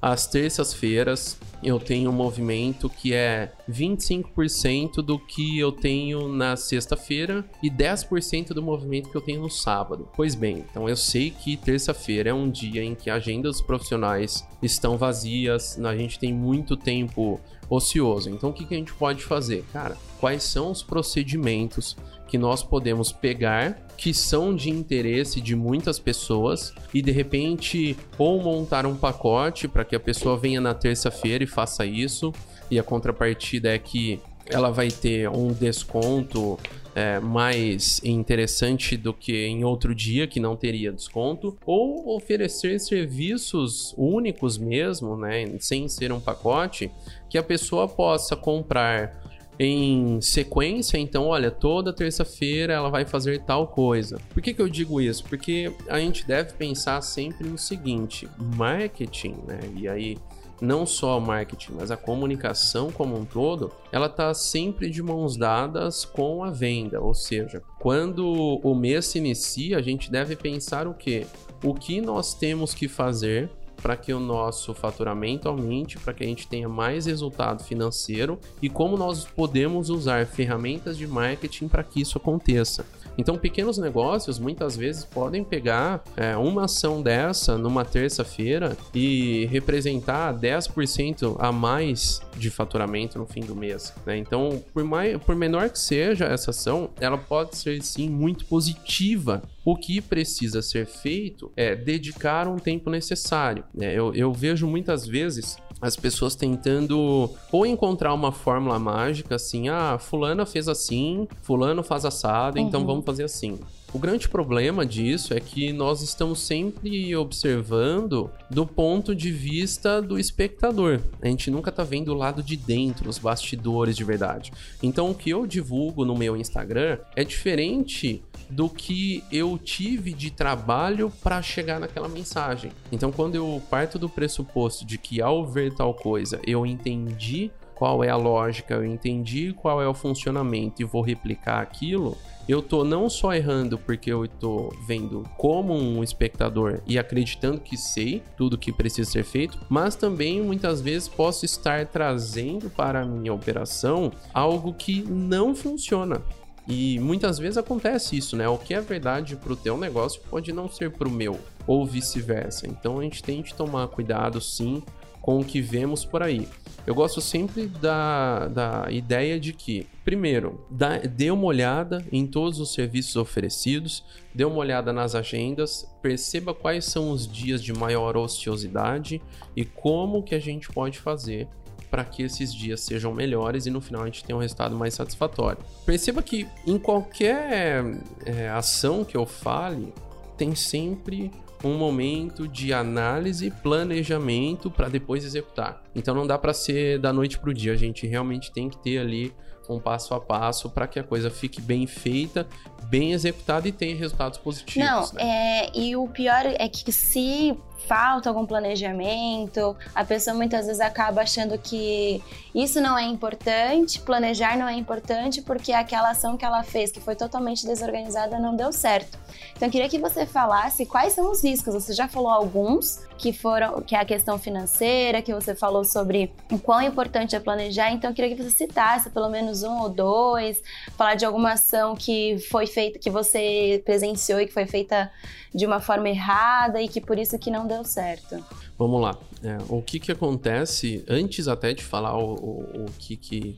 às 0.01 0.25
terças-feiras 0.25 1.37
eu 1.63 1.79
tenho 1.79 2.09
um 2.09 2.13
movimento 2.13 2.89
que 2.89 3.13
é 3.13 3.51
25% 3.69 4.95
do 4.95 5.19
que 5.19 5.59
eu 5.59 5.71
tenho 5.71 6.27
na 6.27 6.55
sexta-feira 6.55 7.45
e 7.61 7.69
10% 7.69 8.47
do 8.47 8.63
movimento 8.63 9.09
que 9.09 9.15
eu 9.15 9.21
tenho 9.21 9.41
no 9.41 9.49
sábado. 9.49 10.09
Pois 10.15 10.33
bem, 10.33 10.65
então 10.69 10.89
eu 10.89 10.95
sei 10.95 11.29
que 11.29 11.55
terça-feira 11.55 12.31
é 12.31 12.33
um 12.33 12.49
dia 12.49 12.83
em 12.83 12.95
que 12.95 13.11
agendas 13.11 13.61
profissionais 13.61 14.47
estão 14.61 14.97
vazias, 14.97 15.79
a 15.79 15.95
gente 15.95 16.17
tem 16.17 16.33
muito 16.33 16.75
tempo 16.75 17.39
ocioso. 17.69 18.29
Então 18.29 18.49
o 18.49 18.53
que, 18.53 18.65
que 18.65 18.73
a 18.73 18.77
gente 18.77 18.93
pode 18.93 19.23
fazer? 19.23 19.63
Cara, 19.71 19.95
quais 20.19 20.43
são 20.43 20.71
os 20.71 20.81
procedimentos 20.81 21.95
que 22.27 22.37
nós 22.37 22.63
podemos 22.63 23.11
pegar 23.11 23.77
que 24.01 24.15
são 24.15 24.55
de 24.55 24.71
interesse 24.71 25.39
de 25.39 25.55
muitas 25.55 25.99
pessoas 25.99 26.73
e 26.91 27.03
de 27.03 27.11
repente 27.11 27.95
ou 28.17 28.41
montar 28.41 28.83
um 28.83 28.95
pacote 28.95 29.67
para 29.67 29.85
que 29.85 29.95
a 29.95 29.99
pessoa 29.99 30.35
venha 30.35 30.59
na 30.59 30.73
terça-feira 30.73 31.43
e 31.43 31.47
faça 31.47 31.85
isso 31.85 32.33
e 32.71 32.79
a 32.79 32.83
contrapartida 32.83 33.69
é 33.69 33.77
que 33.77 34.19
ela 34.47 34.71
vai 34.71 34.87
ter 34.87 35.29
um 35.29 35.53
desconto 35.53 36.57
é, 36.95 37.19
mais 37.19 38.01
interessante 38.03 38.97
do 38.97 39.13
que 39.13 39.45
em 39.45 39.63
outro 39.63 39.93
dia 39.93 40.25
que 40.25 40.39
não 40.39 40.55
teria 40.55 40.91
desconto, 40.91 41.55
ou 41.63 42.15
oferecer 42.15 42.79
serviços 42.79 43.93
únicos 43.95 44.57
mesmo, 44.57 45.15
né, 45.15 45.55
sem 45.59 45.87
ser 45.87 46.11
um 46.11 46.19
pacote, 46.19 46.91
que 47.29 47.37
a 47.37 47.43
pessoa 47.43 47.87
possa 47.87 48.35
comprar 48.35 49.21
em 49.63 50.19
sequência, 50.21 50.97
então, 50.97 51.27
olha, 51.27 51.51
toda 51.51 51.93
terça-feira 51.93 52.73
ela 52.73 52.89
vai 52.89 53.05
fazer 53.05 53.43
tal 53.43 53.67
coisa. 53.67 54.19
Por 54.33 54.41
que, 54.41 54.55
que 54.55 54.61
eu 54.61 54.67
digo 54.67 54.99
isso? 54.99 55.23
Porque 55.25 55.71
a 55.87 55.99
gente 55.99 56.25
deve 56.25 56.53
pensar 56.53 56.99
sempre 57.01 57.47
no 57.47 57.59
seguinte: 57.59 58.27
marketing, 58.55 59.35
né? 59.47 59.59
E 59.75 59.87
aí 59.87 60.17
não 60.59 60.83
só 60.83 61.19
marketing, 61.19 61.73
mas 61.73 61.91
a 61.91 61.97
comunicação 61.97 62.91
como 62.91 63.15
um 63.15 63.23
todo, 63.23 63.71
ela 63.91 64.07
está 64.07 64.33
sempre 64.33 64.89
de 64.89 65.03
mãos 65.03 65.37
dadas 65.37 66.05
com 66.05 66.43
a 66.43 66.49
venda. 66.49 66.99
Ou 66.99 67.13
seja, 67.13 67.61
quando 67.79 68.59
o 68.63 68.73
mês 68.73 69.05
se 69.05 69.19
inicia, 69.19 69.77
a 69.77 69.81
gente 69.81 70.11
deve 70.11 70.35
pensar 70.35 70.87
o 70.87 70.93
quê? 70.95 71.27
O 71.63 71.75
que 71.75 72.01
nós 72.01 72.33
temos 72.33 72.73
que 72.73 72.87
fazer 72.87 73.47
para 73.81 73.97
que 73.97 74.13
o 74.13 74.19
nosso 74.19 74.73
faturamento 74.73 75.49
aumente, 75.49 75.97
para 75.97 76.13
que 76.13 76.23
a 76.23 76.27
gente 76.27 76.47
tenha 76.47 76.69
mais 76.69 77.05
resultado 77.05 77.63
financeiro 77.63 78.39
e 78.61 78.69
como 78.69 78.95
nós 78.95 79.25
podemos 79.25 79.89
usar 79.89 80.25
ferramentas 80.25 80.97
de 80.97 81.07
marketing 81.07 81.67
para 81.67 81.83
que 81.83 82.01
isso 82.01 82.17
aconteça. 82.17 82.85
Então, 83.17 83.37
pequenos 83.37 83.77
negócios 83.77 84.39
muitas 84.39 84.75
vezes 84.75 85.03
podem 85.05 85.43
pegar 85.43 86.03
é, 86.15 86.35
uma 86.37 86.65
ação 86.65 87.01
dessa 87.01 87.57
numa 87.57 87.83
terça-feira 87.83 88.77
e 88.93 89.45
representar 89.51 90.33
10% 90.33 91.35
a 91.39 91.51
mais 91.51 92.21
de 92.37 92.49
faturamento 92.49 93.19
no 93.19 93.25
fim 93.25 93.41
do 93.41 93.55
mês. 93.55 93.93
Né? 94.05 94.17
Então, 94.17 94.63
por, 94.73 94.83
mais, 94.83 95.17
por 95.21 95.35
menor 95.35 95.69
que 95.69 95.79
seja 95.79 96.25
essa 96.25 96.51
ação, 96.51 96.89
ela 96.99 97.17
pode 97.17 97.57
ser 97.57 97.81
sim 97.81 98.09
muito 98.09 98.45
positiva 98.45 99.41
o 99.63 99.75
que 99.75 100.01
precisa 100.01 100.61
ser 100.61 100.85
feito 100.85 101.51
é 101.55 101.75
dedicar 101.75 102.47
um 102.47 102.57
tempo 102.57 102.89
necessário. 102.89 103.63
Né? 103.73 103.93
Eu, 103.93 104.13
eu 104.15 104.33
vejo 104.33 104.67
muitas 104.67 105.05
vezes 105.05 105.57
as 105.81 105.95
pessoas 105.95 106.35
tentando 106.35 107.29
ou 107.51 107.65
encontrar 107.65 108.13
uma 108.13 108.31
fórmula 108.31 108.77
mágica, 108.77 109.35
assim, 109.35 109.67
ah, 109.67 109.97
fulana 109.99 110.45
fez 110.45 110.67
assim, 110.67 111.27
fulano 111.41 111.81
faz 111.81 112.05
assado, 112.05 112.59
então 112.59 112.61
uhum. 112.61 112.67
então 112.67 112.85
vamos 112.85 113.05
fazer 113.05 113.23
assim. 113.23 113.59
O 113.93 113.99
grande 113.99 114.29
problema 114.29 114.85
disso 114.85 115.33
é 115.33 115.39
que 115.41 115.73
nós 115.73 116.01
estamos 116.01 116.39
sempre 116.39 117.13
observando 117.13 118.31
do 118.49 118.65
ponto 118.65 119.13
de 119.13 119.33
vista 119.33 120.01
do 120.01 120.17
espectador. 120.17 121.01
A 121.21 121.27
gente 121.27 121.51
nunca 121.51 121.73
tá 121.73 121.83
vendo 121.83 122.13
o 122.13 122.15
lado 122.15 122.41
de 122.41 122.55
dentro, 122.55 123.09
os 123.09 123.17
bastidores 123.17 123.97
de 123.97 124.05
verdade. 124.05 124.53
Então 124.81 125.11
o 125.11 125.15
que 125.15 125.29
eu 125.29 125.45
divulgo 125.45 126.05
no 126.05 126.15
meu 126.15 126.37
Instagram 126.37 126.99
é 127.17 127.25
diferente 127.25 128.23
do 128.49 128.69
que 128.69 129.25
eu 129.29 129.57
tive 129.57 130.13
de 130.13 130.31
trabalho 130.31 131.11
para 131.21 131.41
chegar 131.41 131.77
naquela 131.77 132.07
mensagem. 132.07 132.71
Então 132.93 133.11
quando 133.11 133.35
eu 133.35 133.61
parto 133.69 133.99
do 133.99 134.07
pressuposto 134.07 134.85
de 134.85 134.97
que 134.97 135.21
ao 135.21 135.45
ver 135.45 135.75
tal 135.75 135.93
coisa 135.93 136.39
eu 136.47 136.65
entendi 136.65 137.51
qual 137.75 138.03
é 138.03 138.09
a 138.09 138.15
lógica, 138.15 138.75
eu 138.75 138.85
entendi 138.85 139.53
qual 139.53 139.81
é 139.81 139.87
o 139.87 139.93
funcionamento 139.93 140.81
e 140.81 140.85
vou 140.85 141.01
replicar 141.01 141.61
aquilo, 141.61 142.15
eu 142.51 142.61
tô 142.61 142.83
não 142.83 143.09
só 143.09 143.33
errando 143.33 143.77
porque 143.77 144.11
eu 144.11 144.27
tô 144.27 144.73
vendo 144.85 145.23
como 145.37 145.73
um 145.73 146.03
espectador 146.03 146.81
e 146.85 146.99
acreditando 146.99 147.61
que 147.61 147.77
sei 147.77 148.21
tudo 148.35 148.57
que 148.57 148.73
precisa 148.73 149.09
ser 149.09 149.23
feito, 149.23 149.57
mas 149.69 149.95
também 149.95 150.41
muitas 150.41 150.81
vezes 150.81 151.07
posso 151.07 151.45
estar 151.45 151.85
trazendo 151.85 152.69
para 152.69 153.01
a 153.01 153.05
minha 153.05 153.33
operação 153.33 154.11
algo 154.33 154.73
que 154.73 155.01
não 155.03 155.55
funciona. 155.55 156.21
E 156.67 156.99
muitas 156.99 157.39
vezes 157.39 157.57
acontece 157.57 158.17
isso, 158.17 158.35
né? 158.35 158.47
O 158.47 158.57
que 158.57 158.73
é 158.73 158.81
verdade 158.81 159.35
para 159.37 159.53
o 159.53 159.55
teu 159.55 159.77
negócio 159.77 160.21
pode 160.29 160.51
não 160.51 160.69
ser 160.69 160.91
para 160.91 161.07
o 161.07 161.11
meu, 161.11 161.39
ou 161.65 161.85
vice-versa. 161.85 162.67
Então 162.67 162.99
a 162.99 163.03
gente 163.03 163.23
tem 163.23 163.41
que 163.41 163.53
tomar 163.53 163.87
cuidado 163.87 164.41
sim 164.41 164.83
com 165.21 165.39
o 165.39 165.45
que 165.45 165.61
vemos 165.61 166.03
por 166.03 166.23
aí. 166.23 166.47
Eu 166.85 166.95
gosto 166.95 167.21
sempre 167.21 167.67
da, 167.67 168.47
da 168.47 168.87
ideia 168.89 169.39
de 169.39 169.53
que, 169.53 169.87
primeiro, 170.03 170.65
dá, 170.69 170.97
dê 170.97 171.29
uma 171.29 171.45
olhada 171.45 172.03
em 172.11 172.25
todos 172.25 172.59
os 172.59 172.73
serviços 172.73 173.15
oferecidos, 173.15 174.03
dê 174.33 174.43
uma 174.43 174.57
olhada 174.57 174.91
nas 174.91 175.13
agendas, 175.13 175.87
perceba 176.01 176.55
quais 176.55 176.85
são 176.85 177.11
os 177.11 177.31
dias 177.31 177.63
de 177.63 177.71
maior 177.71 178.17
ociosidade 178.17 179.21
e 179.55 179.63
como 179.63 180.23
que 180.23 180.33
a 180.33 180.39
gente 180.39 180.69
pode 180.69 180.97
fazer 180.97 181.47
para 181.91 182.05
que 182.05 182.23
esses 182.23 182.53
dias 182.53 182.79
sejam 182.79 183.13
melhores 183.13 183.65
e 183.65 183.69
no 183.69 183.81
final 183.81 184.03
a 184.03 184.05
gente 184.05 184.23
tenha 184.23 184.35
um 184.35 184.39
resultado 184.39 184.75
mais 184.75 184.93
satisfatório. 184.93 185.59
Perceba 185.85 186.23
que 186.23 186.47
em 186.65 186.79
qualquer 186.79 187.83
é, 188.25 188.49
ação 188.49 189.03
que 189.03 189.15
eu 189.15 189.25
fale, 189.25 189.93
tem 190.37 190.55
sempre 190.55 191.29
um 191.63 191.77
momento 191.77 192.47
de 192.47 192.73
análise 192.73 193.47
e 193.47 193.51
planejamento 193.51 194.69
para 194.69 194.89
depois 194.89 195.23
executar. 195.23 195.81
Então 195.95 196.15
não 196.15 196.25
dá 196.25 196.37
para 196.37 196.53
ser 196.53 196.99
da 196.99 197.13
noite 197.13 197.39
para 197.39 197.49
o 197.49 197.53
dia, 197.53 197.73
a 197.73 197.77
gente 197.77 198.07
realmente 198.07 198.51
tem 198.51 198.69
que 198.69 198.77
ter 198.77 198.97
ali 198.97 199.33
um 199.69 199.79
passo 199.79 200.13
a 200.13 200.19
passo 200.19 200.69
para 200.69 200.87
que 200.87 200.99
a 200.99 201.03
coisa 201.03 201.29
fique 201.29 201.61
bem 201.61 201.87
feita, 201.87 202.45
bem 202.91 203.13
executada 203.13 203.65
e 203.69 203.71
tenha 203.71 203.95
resultados 203.95 204.37
positivos. 204.37 204.75
Não, 204.85 205.01
né? 205.13 205.23
é, 205.23 205.71
e 205.73 205.95
o 205.95 206.09
pior 206.09 206.43
é 206.45 206.67
que 206.67 206.91
se 206.91 207.57
falta 207.87 208.29
algum 208.29 208.45
planejamento, 208.45 209.75
a 209.95 210.03
pessoa 210.03 210.35
muitas 210.35 210.65
vezes 210.65 210.81
acaba 210.81 211.21
achando 211.21 211.57
que 211.57 212.21
isso 212.53 212.79
não 212.79 212.97
é 212.97 213.03
importante, 213.03 213.99
planejar 214.01 214.57
não 214.57 214.67
é 214.67 214.73
importante 214.73 215.41
porque 215.41 215.71
aquela 215.71 216.11
ação 216.11 216.37
que 216.37 216.45
ela 216.45 216.63
fez, 216.63 216.91
que 216.91 216.99
foi 216.99 217.15
totalmente 217.15 217.65
desorganizada, 217.65 218.37
não 218.39 218.55
deu 218.55 218.71
certo. 218.71 219.17
Então 219.55 219.67
eu 219.67 219.71
queria 219.71 219.89
que 219.89 219.99
você 219.99 220.25
falasse 220.25 220.85
quais 220.85 221.13
são 221.13 221.31
os 221.31 221.43
riscos. 221.43 221.73
Você 221.73 221.93
já 221.93 222.07
falou 222.07 222.29
alguns, 222.29 223.05
que 223.21 223.31
foram 223.31 223.81
que 223.81 223.95
é 223.95 223.99
a 223.99 224.05
questão 224.05 224.39
financeira, 224.39 225.21
que 225.21 225.33
você 225.33 225.53
falou 225.53 225.83
sobre 225.83 226.33
o 226.51 226.57
quão 226.57 226.81
importante 226.81 227.35
é 227.35 227.39
planejar. 227.39 227.91
Então 227.91 228.09
eu 228.09 228.15
queria 228.15 228.35
que 228.35 228.41
você 228.41 228.49
citasse 228.49 229.11
pelo 229.11 229.29
menos 229.29 229.61
um 229.61 229.81
ou 229.81 229.89
dois, 229.89 230.61
falar 230.97 231.15
de 231.15 231.25
alguma 231.25 231.53
ação 231.53 231.95
que 231.95 232.39
foi 232.49 232.65
feita, 232.65 232.80
que 232.89 233.09
você 233.09 233.81
presenciou 233.85 234.41
e 234.41 234.47
que 234.47 234.53
foi 234.53 234.65
feita 234.65 235.11
de 235.53 235.65
uma 235.65 235.79
forma 235.79 236.09
errada 236.09 236.81
e 236.81 236.87
que 236.87 236.99
por 236.99 237.19
isso 237.19 237.37
que 237.37 237.51
não 237.51 237.67
deu 237.67 237.83
certo. 237.83 238.43
Vamos 238.77 239.01
lá. 239.01 239.17
É, 239.43 239.57
o 239.69 239.81
que 239.81 239.99
que 239.99 240.11
acontece 240.11 241.05
antes 241.07 241.47
até 241.47 241.73
de 241.73 241.83
falar 241.83 242.17
o, 242.17 242.33
o, 242.33 242.85
o 242.85 242.91
que 242.97 243.15
que 243.15 243.57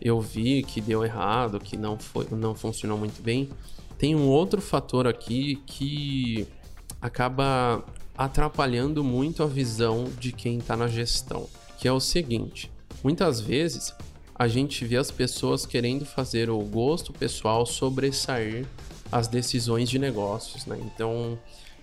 eu 0.00 0.20
vi 0.20 0.62
que 0.62 0.80
deu 0.80 1.04
errado, 1.04 1.58
que 1.58 1.76
não 1.76 1.98
foi, 1.98 2.26
não 2.30 2.54
funcionou 2.54 2.98
muito 2.98 3.22
bem, 3.22 3.48
tem 3.98 4.14
um 4.14 4.28
outro 4.28 4.60
fator 4.60 5.06
aqui 5.06 5.56
que 5.66 6.46
acaba 7.00 7.84
atrapalhando 8.16 9.02
muito 9.04 9.42
a 9.42 9.46
visão 9.46 10.04
de 10.18 10.32
quem 10.32 10.58
está 10.58 10.76
na 10.76 10.88
gestão, 10.88 11.48
que 11.78 11.88
é 11.88 11.92
o 11.92 12.00
seguinte: 12.00 12.70
muitas 13.02 13.40
vezes 13.40 13.94
a 14.38 14.48
gente 14.48 14.84
vê 14.84 14.96
as 14.96 15.10
pessoas 15.10 15.64
querendo 15.64 16.04
fazer 16.04 16.50
o 16.50 16.58
gosto 16.58 17.12
pessoal 17.12 17.64
sobressair 17.64 18.66
as 19.10 19.28
decisões 19.28 19.88
de 19.88 19.98
negócios, 19.98 20.66
né? 20.66 20.78
Então, 20.82 21.38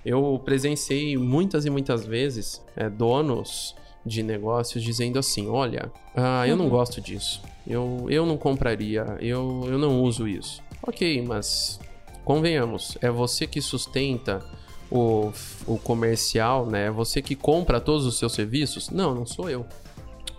eu 0.05 0.39
presenciei 0.43 1.17
muitas 1.17 1.65
e 1.65 1.69
muitas 1.69 2.05
vezes 2.05 2.62
é, 2.75 2.89
donos 2.89 3.75
de 4.05 4.22
negócios 4.22 4.83
dizendo 4.83 5.17
assim: 5.17 5.48
olha, 5.48 5.91
ah, 6.15 6.48
eu 6.48 6.55
não 6.55 6.65
uhum. 6.65 6.72
gosto 6.72 7.01
disso, 7.01 7.41
eu, 7.65 8.05
eu 8.10 8.25
não 8.25 8.38
compraria, 8.38 9.17
eu, 9.19 9.63
eu 9.67 9.77
não 9.77 10.01
uso 10.01 10.27
isso. 10.27 10.62
Ok, 10.86 11.22
mas 11.22 11.79
convenhamos, 12.24 12.98
é 13.01 13.10
você 13.10 13.48
que 13.48 13.62
sustenta 13.62 14.45
o, 14.91 15.31
o 15.65 15.77
comercial, 15.79 16.65
né? 16.65 16.88
É 16.88 16.91
você 16.91 17.22
que 17.22 17.36
compra 17.36 17.79
todos 17.79 18.05
os 18.05 18.19
seus 18.19 18.33
serviços? 18.33 18.89
Não, 18.89 19.15
não 19.15 19.25
sou 19.25 19.50
eu. 19.50 19.65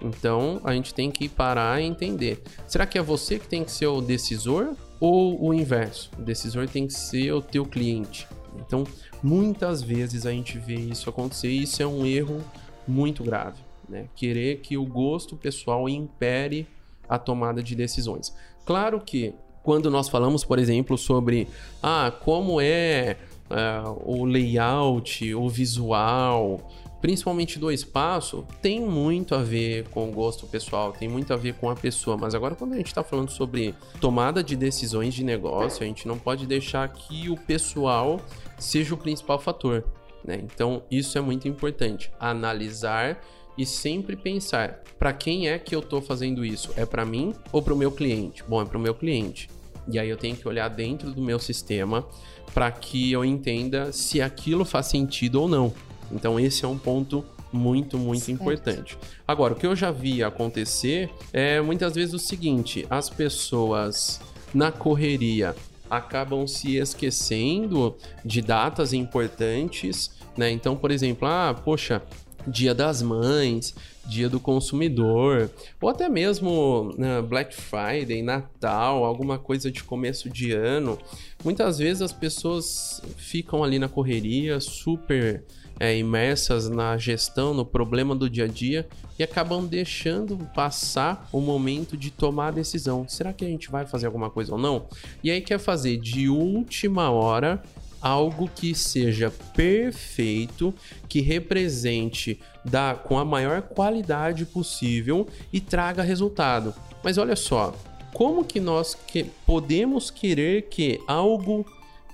Então 0.04 0.61
a 0.62 0.75
gente 0.75 0.92
tem 0.92 1.11
que 1.11 1.28
parar 1.28 1.80
e 1.80 1.87
entender. 1.87 2.42
Será 2.66 2.87
que 2.87 2.99
é 2.99 3.02
você 3.02 3.38
que 3.38 3.49
tem 3.49 3.64
que 3.64 3.73
ser 3.73 3.87
o 3.87 4.00
decisor 4.00 4.76
ou 5.00 5.42
o 5.42 5.54
inverso? 5.54 6.11
O 6.18 6.23
decisor 6.23 6.68
tem 6.68 6.87
que 6.87 6.92
ser 6.92 7.32
o 7.32 7.40
teu 7.40 7.64
cliente. 7.64 8.28
Então, 8.61 8.84
muitas 9.23 9.82
vezes 9.82 10.26
a 10.26 10.30
gente 10.30 10.58
vê 10.58 10.75
isso 10.75 11.08
acontecer 11.11 11.49
e 11.49 11.62
isso 11.62 11.82
é 11.82 11.87
um 11.87 12.06
erro 12.06 12.40
muito 12.87 13.25
grave. 13.25 13.61
Né? 13.88 14.06
Querer 14.14 14.61
que 14.61 14.76
o 14.76 14.84
gosto 14.84 15.37
pessoal 15.37 15.88
impere 15.88 16.66
a 17.08 17.18
tomada 17.18 17.62
de 17.62 17.75
decisões. 17.75 18.34
Claro 18.64 19.00
que 19.00 19.34
quando 19.62 19.90
nós 19.90 20.08
falamos, 20.08 20.44
por 20.44 20.58
exemplo, 20.58 20.96
sobre 20.96 21.49
ah, 21.82 22.12
como 22.23 22.61
é 22.61 23.16
uh, 23.50 24.02
o 24.04 24.25
layout, 24.25 25.34
o 25.34 25.49
visual, 25.49 26.70
principalmente 27.04 27.58
do 27.58 27.70
espaço, 27.70 28.46
tem 28.62 28.80
muito 28.80 29.34
a 29.34 29.42
ver 29.42 29.87
com 29.90 30.08
o 30.08 30.11
gosto 30.11 30.46
pessoal, 30.46 30.90
tem 30.90 31.06
muito 31.06 31.34
a 31.34 31.37
ver 31.37 31.52
com 31.52 31.68
a 31.68 31.76
pessoa. 31.76 32.16
Mas 32.16 32.34
agora, 32.34 32.54
quando 32.54 32.73
a 32.73 32.76
gente 32.78 32.87
está 32.87 33.04
falando 33.04 33.28
sobre 33.28 33.75
tomada 34.00 34.42
de 34.42 34.56
decisões 34.56 35.12
de 35.12 35.23
negócio, 35.23 35.82
a 35.82 35.87
gente 35.87 36.08
não 36.08 36.18
pode 36.18 36.46
deixar 36.46 36.88
que 36.88 37.28
o 37.28 37.37
pessoal 37.37 38.23
seja 38.58 38.94
o 38.94 38.96
principal 38.96 39.38
fator. 39.38 39.84
Né? 40.25 40.40
Então, 40.44 40.82
isso 40.90 41.18
é 41.18 41.20
muito 41.20 41.46
importante. 41.46 42.11
Analisar 42.18 43.23
e 43.58 43.66
sempre 43.66 44.16
pensar 44.16 44.82
para 44.99 45.12
quem 45.12 45.46
é 45.46 45.58
que 45.58 45.76
eu 45.76 45.80
estou 45.80 46.00
fazendo 46.00 46.42
isso? 46.42 46.73
É 46.75 46.87
para 46.87 47.04
mim 47.04 47.34
ou 47.52 47.61
para 47.61 47.75
o 47.75 47.76
meu 47.76 47.92
cliente? 47.92 48.42
Bom, 48.49 48.62
é 48.62 48.64
para 48.64 48.78
o 48.78 48.80
meu 48.80 48.94
cliente. 48.94 49.50
E 49.92 49.99
aí 49.99 50.08
eu 50.08 50.16
tenho 50.16 50.37
que 50.37 50.49
olhar 50.49 50.68
dentro 50.68 51.12
do 51.12 51.20
meu 51.20 51.38
sistema 51.38 52.06
para 52.54 52.73
que 52.73 53.12
eu 53.12 53.23
entenda 53.23 53.92
se 53.92 54.23
aquilo 54.23 54.64
faz 54.64 54.87
sentido 54.87 55.42
ou 55.42 55.46
não. 55.46 55.70
Então 56.14 56.38
esse 56.38 56.64
é 56.64 56.68
um 56.68 56.78
ponto 56.78 57.25
muito, 57.52 57.99
muito 57.99 58.25
certo. 58.25 58.40
importante. 58.40 58.99
Agora, 59.26 59.54
o 59.54 59.56
que 59.56 59.66
eu 59.66 59.76
já 59.76 59.90
vi 59.90 60.23
acontecer 60.23 61.11
é 61.33 61.61
muitas 61.61 61.94
vezes 61.94 62.14
o 62.14 62.18
seguinte: 62.18 62.87
as 62.90 63.09
pessoas 63.09 64.21
na 64.52 64.73
correria 64.73 65.54
acabam 65.88 66.47
se 66.47 66.76
esquecendo 66.76 67.94
de 68.25 68.40
datas 68.40 68.92
importantes, 68.92 70.11
né? 70.37 70.50
Então, 70.50 70.76
por 70.76 70.90
exemplo, 70.90 71.28
ah, 71.28 71.54
poxa, 71.64 72.02
Dia 72.47 72.75
das 72.75 73.00
Mães, 73.00 73.75
Dia 74.06 74.28
do 74.28 74.38
Consumidor, 74.38 75.50
ou 75.80 75.88
até 75.88 76.09
mesmo 76.09 76.94
né, 76.99 77.23
Black 77.23 77.54
Friday, 77.54 78.23
Natal, 78.23 79.04
alguma 79.04 79.38
coisa 79.38 79.71
de 79.71 79.83
começo 79.83 80.28
de 80.28 80.52
ano. 80.52 80.99
Muitas 81.42 81.78
vezes 81.78 82.02
as 82.02 82.12
pessoas 82.12 83.00
ficam 83.16 83.62
ali 83.62 83.78
na 83.78 83.88
correria, 83.88 84.61
super 84.61 85.42
é, 85.78 85.97
imersas 85.97 86.69
na 86.69 86.97
gestão, 86.97 87.52
no 87.52 87.64
problema 87.64 88.14
do 88.14 88.28
dia 88.28 88.45
a 88.45 88.49
dia 88.49 88.87
e 89.19 89.23
acabam 89.23 89.66
deixando 89.66 90.37
passar 90.54 91.28
o 91.33 91.40
momento 91.40 91.97
de 91.97 92.11
tomar 92.11 92.49
a 92.49 92.52
decisão. 92.52 93.07
Será 93.09 93.33
que 93.33 93.45
a 93.45 93.49
gente 93.49 93.71
vai 93.71 93.87
fazer 93.87 94.07
alguma 94.07 94.31
coisa 94.31 94.52
ou 94.52 94.59
não? 94.59 94.87
E 95.23 95.31
aí 95.31 95.40
quer 95.40 95.59
fazer 95.59 95.97
de 95.99 96.28
última 96.28 97.11
hora 97.11 97.62
algo 98.00 98.50
que 98.54 98.75
seja 98.75 99.33
perfeito, 99.57 100.75
que 101.09 101.21
represente 101.21 102.38
da, 102.62 102.95
com 102.95 103.19
a 103.19 103.25
maior 103.25 103.62
qualidade 103.62 104.45
possível 104.45 105.26
e 105.50 105.59
traga 105.59 106.02
resultado. 106.02 106.75
Mas 107.02 107.16
olha 107.16 107.35
só, 107.35 107.75
como 108.12 108.45
que 108.45 108.61
nós 108.61 108.95
que 108.95 109.25
podemos 109.47 110.11
querer 110.11 110.69
que 110.69 111.00
algo 111.07 111.64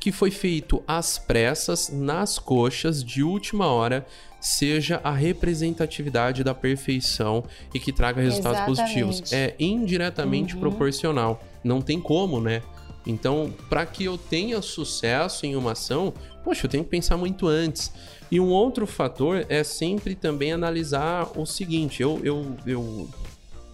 que 0.01 0.11
foi 0.11 0.31
feito 0.31 0.83
às 0.89 1.19
pressas, 1.19 1.91
nas 1.91 2.39
coxas, 2.39 3.05
de 3.05 3.23
última 3.23 3.67
hora, 3.67 4.07
seja 4.41 4.99
a 5.05 5.13
representatividade 5.13 6.43
da 6.43 6.55
perfeição 6.55 7.45
e 7.75 7.79
que 7.79 7.93
traga 7.93 8.23
resultados 8.23 8.61
Exatamente. 8.61 9.05
positivos. 9.05 9.33
É 9.33 9.55
indiretamente 9.59 10.55
uhum. 10.55 10.61
proporcional. 10.61 11.45
Não 11.63 11.83
tem 11.83 12.01
como, 12.01 12.41
né? 12.41 12.63
Então, 13.07 13.53
para 13.69 13.85
que 13.85 14.05
eu 14.05 14.17
tenha 14.17 14.61
sucesso 14.63 15.45
em 15.45 15.55
uma 15.55 15.73
ação, 15.73 16.15
poxa, 16.43 16.67
eu 16.67 16.71
tenho 16.71 16.85
que 16.85 16.91
pensar 16.91 17.19
muito 17.19 17.47
antes. 17.47 17.93
E 18.31 18.41
um 18.41 18.49
outro 18.49 18.87
fator 18.87 19.45
é 19.49 19.63
sempre 19.63 20.15
também 20.15 20.53
analisar 20.53 21.31
o 21.37 21.45
seguinte: 21.45 22.03
eu, 22.03 22.21
eu, 22.23 22.57
eu, 22.67 23.09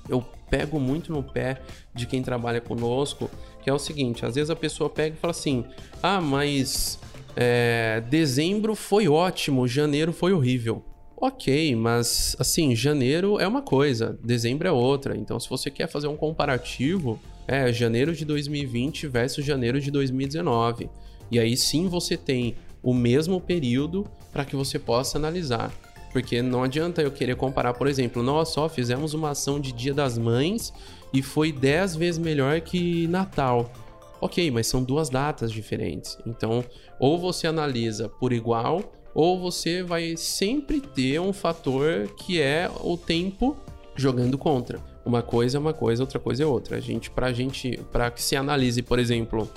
eu 0.09 0.25
pego 0.51 0.81
muito 0.81 1.13
no 1.13 1.23
pé 1.23 1.61
de 1.95 2.07
quem 2.07 2.23
trabalha 2.23 2.61
conosco, 2.61 3.31
que 3.67 3.71
é 3.71 3.73
o 3.73 3.81
seguinte: 3.81 4.25
às 4.25 4.37
vezes 4.37 4.49
a 4.49 4.55
pessoa 4.55 4.89
pega 4.89 5.17
e 5.17 5.19
fala 5.19 5.33
assim, 5.33 5.65
ah, 6.01 6.21
mas 6.21 7.01
é, 7.35 8.01
dezembro 8.09 8.77
foi 8.77 9.09
ótimo, 9.09 9.67
janeiro 9.67 10.13
foi 10.13 10.33
horrível. 10.33 10.85
Ok, 11.17 11.75
mas 11.75 12.37
assim, 12.39 12.77
janeiro 12.77 13.41
é 13.41 13.49
uma 13.49 13.63
coisa, 13.63 14.17
dezembro 14.23 14.69
é 14.69 14.71
outra. 14.71 15.17
Então, 15.17 15.41
se 15.41 15.51
você 15.51 15.69
quer 15.69 15.89
fazer 15.89 16.07
um 16.07 16.17
comparativo, 16.17 17.19
é 17.49 17.73
janeiro 17.73 18.15
de 18.15 18.25
2020 18.25 19.09
versus 19.09 19.45
janeiro 19.45 19.81
de 19.81 19.91
2019. 19.91 20.89
E 21.29 21.41
aí 21.41 21.57
sim 21.57 21.89
você 21.89 22.17
tem 22.17 22.55
o 22.81 22.95
mesmo 22.95 23.41
período 23.41 24.07
para 24.33 24.45
que 24.45 24.55
você 24.55 24.79
possa 24.79 25.19
analisar. 25.19 25.73
Porque 26.13 26.41
não 26.41 26.63
adianta 26.63 27.03
eu 27.03 27.11
querer 27.11 27.35
comparar, 27.35 27.75
por 27.75 27.89
exemplo, 27.89 28.23
nós 28.23 28.51
só 28.51 28.69
fizemos 28.69 29.13
uma 29.13 29.31
ação 29.31 29.59
de 29.59 29.73
Dia 29.73 29.93
das 29.93 30.17
Mães 30.17 30.73
e 31.13 31.23
foi 31.23 31.53
10 31.53 31.97
vezes 31.97 32.19
melhor 32.19 32.61
que 32.61 33.07
Natal. 33.09 33.73
Ok, 34.21 34.51
mas 34.51 34.67
são 34.67 34.83
duas 34.83 35.09
datas 35.09 35.53
diferentes. 35.53 36.19
Então, 36.27 36.65
ou 36.99 37.19
você 37.19 37.47
analisa 37.47 38.09
por 38.09 38.33
igual, 38.33 38.93
ou 39.15 39.39
você 39.39 39.83
vai 39.83 40.17
sempre 40.17 40.81
ter 40.81 41.21
um 41.21 41.33
fator 41.33 42.09
que 42.17 42.41
é 42.41 42.71
o 42.83 42.97
tempo 42.97 43.57
jogando 43.95 44.37
contra. 44.37 44.79
Uma 45.05 45.23
coisa 45.23 45.57
é 45.57 45.61
uma 45.61 45.73
coisa, 45.73 46.03
outra 46.03 46.19
coisa 46.19 46.43
é 46.43 46.47
outra. 46.47 46.77
A 46.77 46.81
gente, 46.81 47.11
pra 47.11 47.33
gente, 47.33 47.79
para 47.93 48.11
que 48.11 48.23
se 48.23 48.37
analise, 48.37 48.83
por 48.83 48.99
exemplo, 48.99 49.51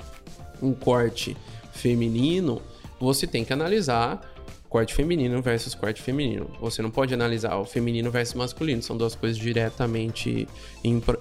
um 0.62 0.72
corte 0.72 1.36
feminino, 1.72 2.62
você 2.98 3.26
tem 3.26 3.44
que 3.44 3.52
analisar 3.52 4.29
corte 4.70 4.94
feminino 4.94 5.42
versus 5.42 5.74
corte 5.74 6.00
feminino. 6.00 6.48
Você 6.60 6.80
não 6.80 6.92
pode 6.92 7.12
analisar 7.12 7.56
o 7.58 7.64
feminino 7.64 8.08
versus 8.08 8.34
masculino, 8.36 8.80
são 8.80 8.96
duas 8.96 9.16
coisas 9.16 9.36
diretamente 9.36 10.46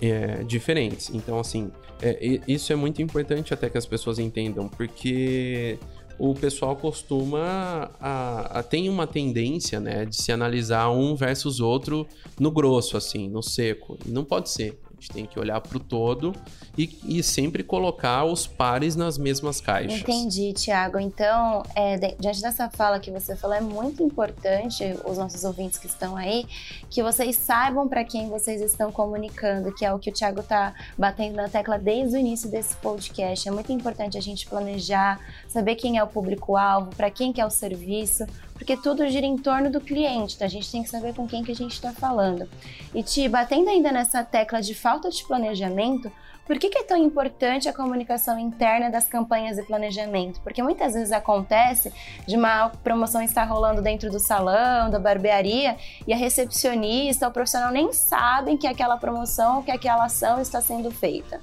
é, 0.02 0.44
diferentes. 0.44 1.10
Então, 1.12 1.40
assim, 1.40 1.72
é, 2.00 2.40
isso 2.48 2.72
é 2.72 2.76
muito 2.76 3.02
importante 3.02 3.52
até 3.52 3.68
que 3.68 3.78
as 3.78 3.88
pessoas 3.88 4.20
entendam, 4.20 4.70
porque 4.70 5.80
o 6.20 6.36
pessoal 6.36 6.76
costuma 6.76 7.90
a, 8.00 8.60
a, 8.60 8.64
tem 8.64 8.88
uma 8.88 9.08
tendência, 9.08 9.80
né, 9.80 10.06
de 10.06 10.16
se 10.16 10.32
analisar 10.32 10.92
um 10.92 11.16
versus 11.16 11.60
outro 11.60 12.06
no 12.40 12.52
grosso, 12.52 12.98
assim, 12.98 13.28
no 13.28 13.42
seco. 13.42 13.98
Não 14.06 14.24
pode 14.24 14.52
ser 14.52 14.78
gente 15.00 15.10
tem 15.10 15.26
que 15.26 15.40
olhar 15.40 15.60
para 15.62 15.78
o 15.78 15.80
todo 15.80 16.34
e, 16.78 16.98
e, 17.06 17.24
sempre 17.24 17.64
colocar 17.64 18.26
os 18.26 18.46
pares 18.46 18.96
nas 18.96 19.18
mesmas 19.18 19.62
caixas. 19.62 20.00
Entendi, 20.02 20.54
Tiago. 20.54 21.00
Então, 21.00 21.64
é, 21.76 21.98
diante 22.20 22.42
dessa 22.42 22.70
fala 22.70 23.00
que 23.00 23.10
você 23.10 23.36
falou, 23.36 23.56
é 23.56 23.62
muito 23.62 24.04
importante, 24.04 24.84
os 25.06 25.18
nossos 25.18 25.44
ouvintes 25.44 25.80
que 25.80 25.88
estão 25.88 26.16
aí, 26.16 26.46
que 26.90 27.02
vocês 27.02 27.36
saibam 27.36 27.88
para 27.88 28.04
quem 28.04 28.30
vocês 28.30 28.62
estão 28.62 28.92
comunicando, 28.92 29.74
que 29.74 29.86
é 29.86 29.94
o 29.94 30.00
que 30.00 30.10
o 30.10 30.14
Tiago 30.14 30.42
está 30.42 30.74
batendo 30.98 31.36
na 31.36 31.48
tecla 31.48 31.80
desde 31.80 32.16
o 32.16 32.20
início 32.20 32.50
desse 32.50 32.76
podcast. 32.78 33.48
É 33.48 33.52
muito 33.52 33.72
importante 33.72 34.18
a 34.18 34.22
gente 34.22 34.48
planejar, 34.48 35.20
saber 35.48 35.76
quem 35.76 35.98
é 35.98 36.04
o 36.04 36.08
público-alvo, 36.08 36.92
para 36.96 37.10
quem 37.10 37.32
que 37.32 37.40
é 37.40 37.46
o 37.46 37.50
serviço, 37.50 38.26
porque 38.60 38.76
tudo 38.76 39.10
gira 39.10 39.26
em 39.26 39.38
torno 39.38 39.72
do 39.72 39.80
cliente, 39.80 40.36
então 40.36 40.46
a 40.46 40.50
gente 40.50 40.70
tem 40.70 40.84
que 40.84 40.90
saber 40.90 41.16
com 41.16 41.26
quem 41.26 41.42
que 41.42 41.52
a 41.52 41.56
gente 41.56 41.72
está 41.72 41.94
falando. 41.94 42.48
E 42.94 43.02
Ti, 43.02 43.30
batendo 43.30 43.70
ainda 43.70 43.90
nessa 43.90 44.22
tecla 44.22 44.62
de 44.62 44.76
falta 44.76 45.10
de 45.10 45.24
planejamento, 45.24 46.12
por 46.46 46.60
que, 46.60 46.68
que, 46.68 46.80
é 46.80 46.84
tão 46.84 46.98
importante 46.98 47.70
a 47.70 47.74
comunicação 47.74 48.38
interna 48.38 48.90
das 48.90 49.08
campanhas 49.08 49.56
de 49.56 49.64
planejamento? 49.64 50.42
Porque 50.42 50.62
muitas 50.62 50.94
vezes 50.94 51.12
acontece 51.12 51.94
de 52.28 52.36
uma 52.36 52.70
promoção 52.70 53.22
estar 53.22 53.46
rolando 53.46 53.82
dentro 53.82 54.12
do 54.12 54.20
salão, 54.20 54.90
da 54.90 55.00
barbearia, 55.00 55.78
e 56.06 56.12
a 56.12 56.18
recepcionista, 56.18 57.28
o 57.28 57.32
profissional 57.32 57.72
nem 57.72 57.94
sabem 57.94 58.58
que 58.58 58.68
aquela 58.68 58.98
promoção, 58.98 59.64
que 59.64 59.72
aquela 59.72 60.06
ação 60.06 60.42
está 60.42 60.60
sendo 60.60 60.92
feita. 60.92 61.40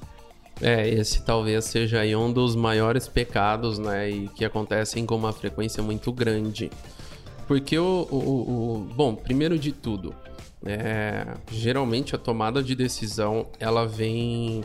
É, 0.61 0.89
esse 0.89 1.23
talvez 1.23 1.65
seja 1.67 2.03
um 2.19 2.33
dos 2.33 2.57
maiores 2.57 3.09
pecados, 3.09 3.79
né, 3.79 4.11
e 4.11 4.29
que 4.29 4.45
acontecem 4.45 5.07
com 5.07 5.15
uma 5.15 5.33
frequência 5.33 5.83
muito 5.83 6.13
grande. 6.13 6.71
Porque 7.47 7.79
o, 7.79 8.09
o, 8.11 8.75
o 8.75 8.79
bom, 8.95 9.15
primeiro 9.15 9.59
de 9.59 9.73
tudo, 9.73 10.15
é, 10.65 11.35
geralmente 11.51 12.15
a 12.15 12.19
tomada 12.19 12.63
de 12.63 12.75
decisão 12.75 13.47
ela 13.61 13.87
vem 13.87 14.65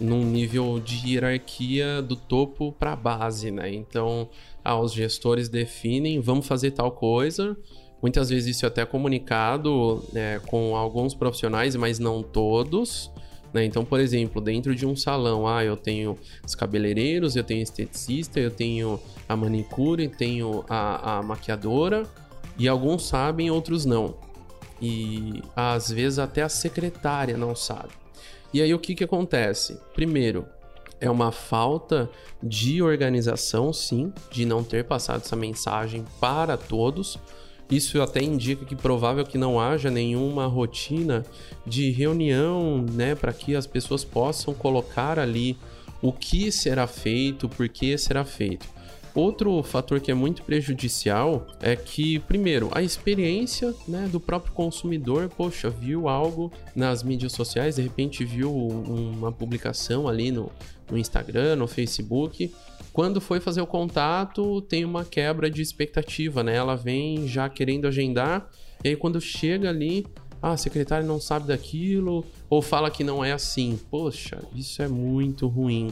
num 0.00 0.24
nível 0.24 0.80
de 0.80 1.10
hierarquia 1.10 2.02
do 2.02 2.16
topo 2.16 2.72
para 2.72 2.92
a 2.92 2.96
base, 2.96 3.50
né? 3.50 3.72
Então, 3.72 4.28
ah, 4.64 4.78
os 4.78 4.92
gestores 4.92 5.48
definem, 5.48 6.20
vamos 6.20 6.46
fazer 6.46 6.72
tal 6.72 6.90
coisa. 6.90 7.56
Muitas 8.02 8.28
vezes 8.28 8.56
isso 8.56 8.66
é 8.66 8.68
até 8.68 8.84
comunicado 8.84 10.04
né, 10.12 10.38
com 10.46 10.76
alguns 10.76 11.14
profissionais, 11.14 11.74
mas 11.76 11.98
não 11.98 12.22
todos. 12.22 13.10
Né? 13.54 13.64
Então, 13.64 13.84
por 13.84 14.00
exemplo, 14.00 14.40
dentro 14.40 14.74
de 14.74 14.84
um 14.84 14.96
salão, 14.96 15.46
ah, 15.46 15.64
eu 15.64 15.76
tenho 15.76 16.18
os 16.44 16.56
cabeleireiros, 16.56 17.36
eu 17.36 17.44
tenho 17.44 17.62
esteticista, 17.62 18.40
eu 18.40 18.50
tenho 18.50 19.00
a 19.28 19.36
manicure, 19.36 20.08
tenho 20.08 20.64
a, 20.68 21.18
a 21.18 21.22
maquiadora, 21.22 22.02
e 22.58 22.66
alguns 22.66 23.06
sabem, 23.06 23.52
outros 23.52 23.84
não. 23.84 24.16
E 24.82 25.40
às 25.54 25.88
vezes 25.88 26.18
até 26.18 26.42
a 26.42 26.48
secretária 26.48 27.36
não 27.38 27.54
sabe. 27.54 27.90
E 28.52 28.60
aí 28.60 28.74
o 28.74 28.78
que, 28.78 28.94
que 28.94 29.04
acontece? 29.04 29.80
Primeiro, 29.94 30.46
é 31.00 31.08
uma 31.08 31.30
falta 31.30 32.10
de 32.42 32.82
organização, 32.82 33.72
sim, 33.72 34.12
de 34.30 34.44
não 34.44 34.64
ter 34.64 34.84
passado 34.84 35.22
essa 35.24 35.36
mensagem 35.36 36.04
para 36.20 36.56
todos. 36.56 37.18
Isso 37.70 38.00
até 38.02 38.22
indica 38.22 38.64
que 38.64 38.76
provável 38.76 39.24
que 39.24 39.38
não 39.38 39.58
haja 39.58 39.90
nenhuma 39.90 40.46
rotina 40.46 41.24
de 41.66 41.90
reunião, 41.90 42.84
né, 42.92 43.14
para 43.14 43.32
que 43.32 43.56
as 43.56 43.66
pessoas 43.66 44.04
possam 44.04 44.52
colocar 44.52 45.18
ali 45.18 45.56
o 46.02 46.12
que 46.12 46.52
será 46.52 46.86
feito, 46.86 47.48
por 47.48 47.68
que 47.68 47.96
será 47.96 48.24
feito. 48.24 48.66
Outro 49.14 49.62
fator 49.62 50.00
que 50.00 50.10
é 50.10 50.14
muito 50.14 50.42
prejudicial 50.42 51.46
é 51.60 51.76
que, 51.76 52.18
primeiro, 52.20 52.68
a 52.72 52.82
experiência 52.82 53.72
né, 53.86 54.08
do 54.10 54.18
próprio 54.18 54.52
consumidor, 54.52 55.28
poxa, 55.28 55.70
viu 55.70 56.08
algo 56.08 56.52
nas 56.74 57.04
mídias 57.04 57.32
sociais, 57.32 57.76
de 57.76 57.82
repente 57.82 58.24
viu 58.24 58.52
uma 58.52 59.30
publicação 59.30 60.08
ali 60.08 60.32
no, 60.32 60.50
no 60.90 60.98
Instagram, 60.98 61.54
no 61.54 61.68
Facebook. 61.68 62.52
Quando 62.94 63.20
foi 63.20 63.40
fazer 63.40 63.60
o 63.60 63.66
contato, 63.66 64.62
tem 64.62 64.84
uma 64.84 65.04
quebra 65.04 65.50
de 65.50 65.60
expectativa, 65.60 66.44
né? 66.44 66.54
Ela 66.54 66.76
vem 66.76 67.26
já 67.26 67.48
querendo 67.48 67.88
agendar, 67.88 68.48
e 68.84 68.90
aí 68.90 68.96
quando 68.96 69.20
chega 69.20 69.68
ali, 69.68 70.06
ah, 70.40 70.52
a 70.52 70.56
secretária 70.56 71.04
não 71.04 71.20
sabe 71.20 71.48
daquilo, 71.48 72.24
ou 72.48 72.62
fala 72.62 72.88
que 72.92 73.02
não 73.02 73.24
é 73.24 73.32
assim. 73.32 73.80
Poxa, 73.90 74.38
isso 74.54 74.80
é 74.80 74.86
muito 74.86 75.48
ruim. 75.48 75.90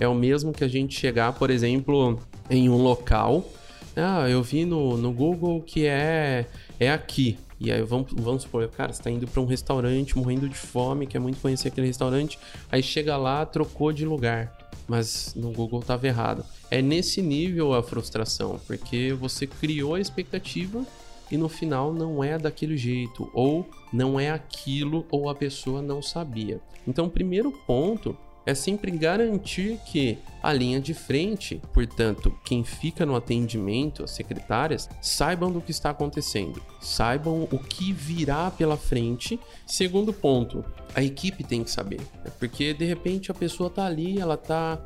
É 0.00 0.08
o 0.08 0.14
mesmo 0.14 0.52
que 0.52 0.64
a 0.64 0.68
gente 0.68 0.98
chegar, 0.98 1.34
por 1.34 1.50
exemplo, 1.50 2.18
em 2.50 2.68
um 2.68 2.82
local. 2.82 3.48
Ah, 3.94 4.28
eu 4.28 4.42
vi 4.42 4.64
no, 4.64 4.96
no 4.96 5.12
Google 5.12 5.62
que 5.62 5.86
é, 5.86 6.46
é 6.80 6.90
aqui. 6.90 7.38
E 7.60 7.70
aí 7.70 7.82
vamos, 7.82 8.10
vamos 8.14 8.42
supor, 8.42 8.66
cara, 8.68 8.90
você 8.90 9.02
tá 9.02 9.10
indo 9.10 9.26
para 9.28 9.40
um 9.40 9.44
restaurante 9.44 10.16
morrendo 10.16 10.48
de 10.48 10.56
fome, 10.56 11.06
quer 11.06 11.18
muito 11.18 11.38
conhecer 11.40 11.68
aquele 11.68 11.86
restaurante, 11.86 12.38
aí 12.72 12.82
chega 12.82 13.18
lá, 13.18 13.44
trocou 13.44 13.92
de 13.92 14.06
lugar. 14.06 14.56
Mas 14.88 15.34
no 15.36 15.52
Google 15.52 15.82
tava 15.82 16.06
errado. 16.06 16.44
É 16.70 16.80
nesse 16.80 17.20
nível 17.20 17.74
a 17.74 17.82
frustração, 17.82 18.58
porque 18.66 19.12
você 19.12 19.46
criou 19.46 19.94
a 19.94 20.00
expectativa 20.00 20.84
e 21.30 21.36
no 21.36 21.48
final 21.48 21.92
não 21.92 22.24
é 22.24 22.38
daquele 22.38 22.76
jeito, 22.76 23.30
ou 23.34 23.68
não 23.92 24.18
é 24.18 24.30
aquilo, 24.30 25.06
ou 25.10 25.28
a 25.28 25.34
pessoa 25.34 25.82
não 25.82 26.02
sabia. 26.02 26.60
Então, 26.88 27.06
o 27.06 27.10
primeiro 27.10 27.52
ponto 27.52 28.16
é 28.46 28.54
sempre 28.54 28.90
garantir 28.90 29.78
que 29.86 30.18
a 30.42 30.52
linha 30.52 30.80
de 30.80 30.94
frente, 30.94 31.60
portanto, 31.72 32.34
quem 32.44 32.64
fica 32.64 33.04
no 33.04 33.14
atendimento, 33.14 34.02
as 34.02 34.12
secretárias, 34.12 34.88
saibam 35.00 35.50
do 35.50 35.60
que 35.60 35.70
está 35.70 35.90
acontecendo, 35.90 36.62
saibam 36.80 37.46
o 37.50 37.58
que 37.58 37.92
virá 37.92 38.50
pela 38.50 38.76
frente. 38.76 39.38
Segundo 39.66 40.12
ponto, 40.12 40.64
a 40.94 41.02
equipe 41.02 41.44
tem 41.44 41.62
que 41.62 41.70
saber, 41.70 42.00
né? 42.24 42.30
porque 42.38 42.72
de 42.72 42.84
repente 42.84 43.30
a 43.30 43.34
pessoa 43.34 43.68
está 43.68 43.84
ali, 43.84 44.18
ela 44.18 44.34
está 44.34 44.78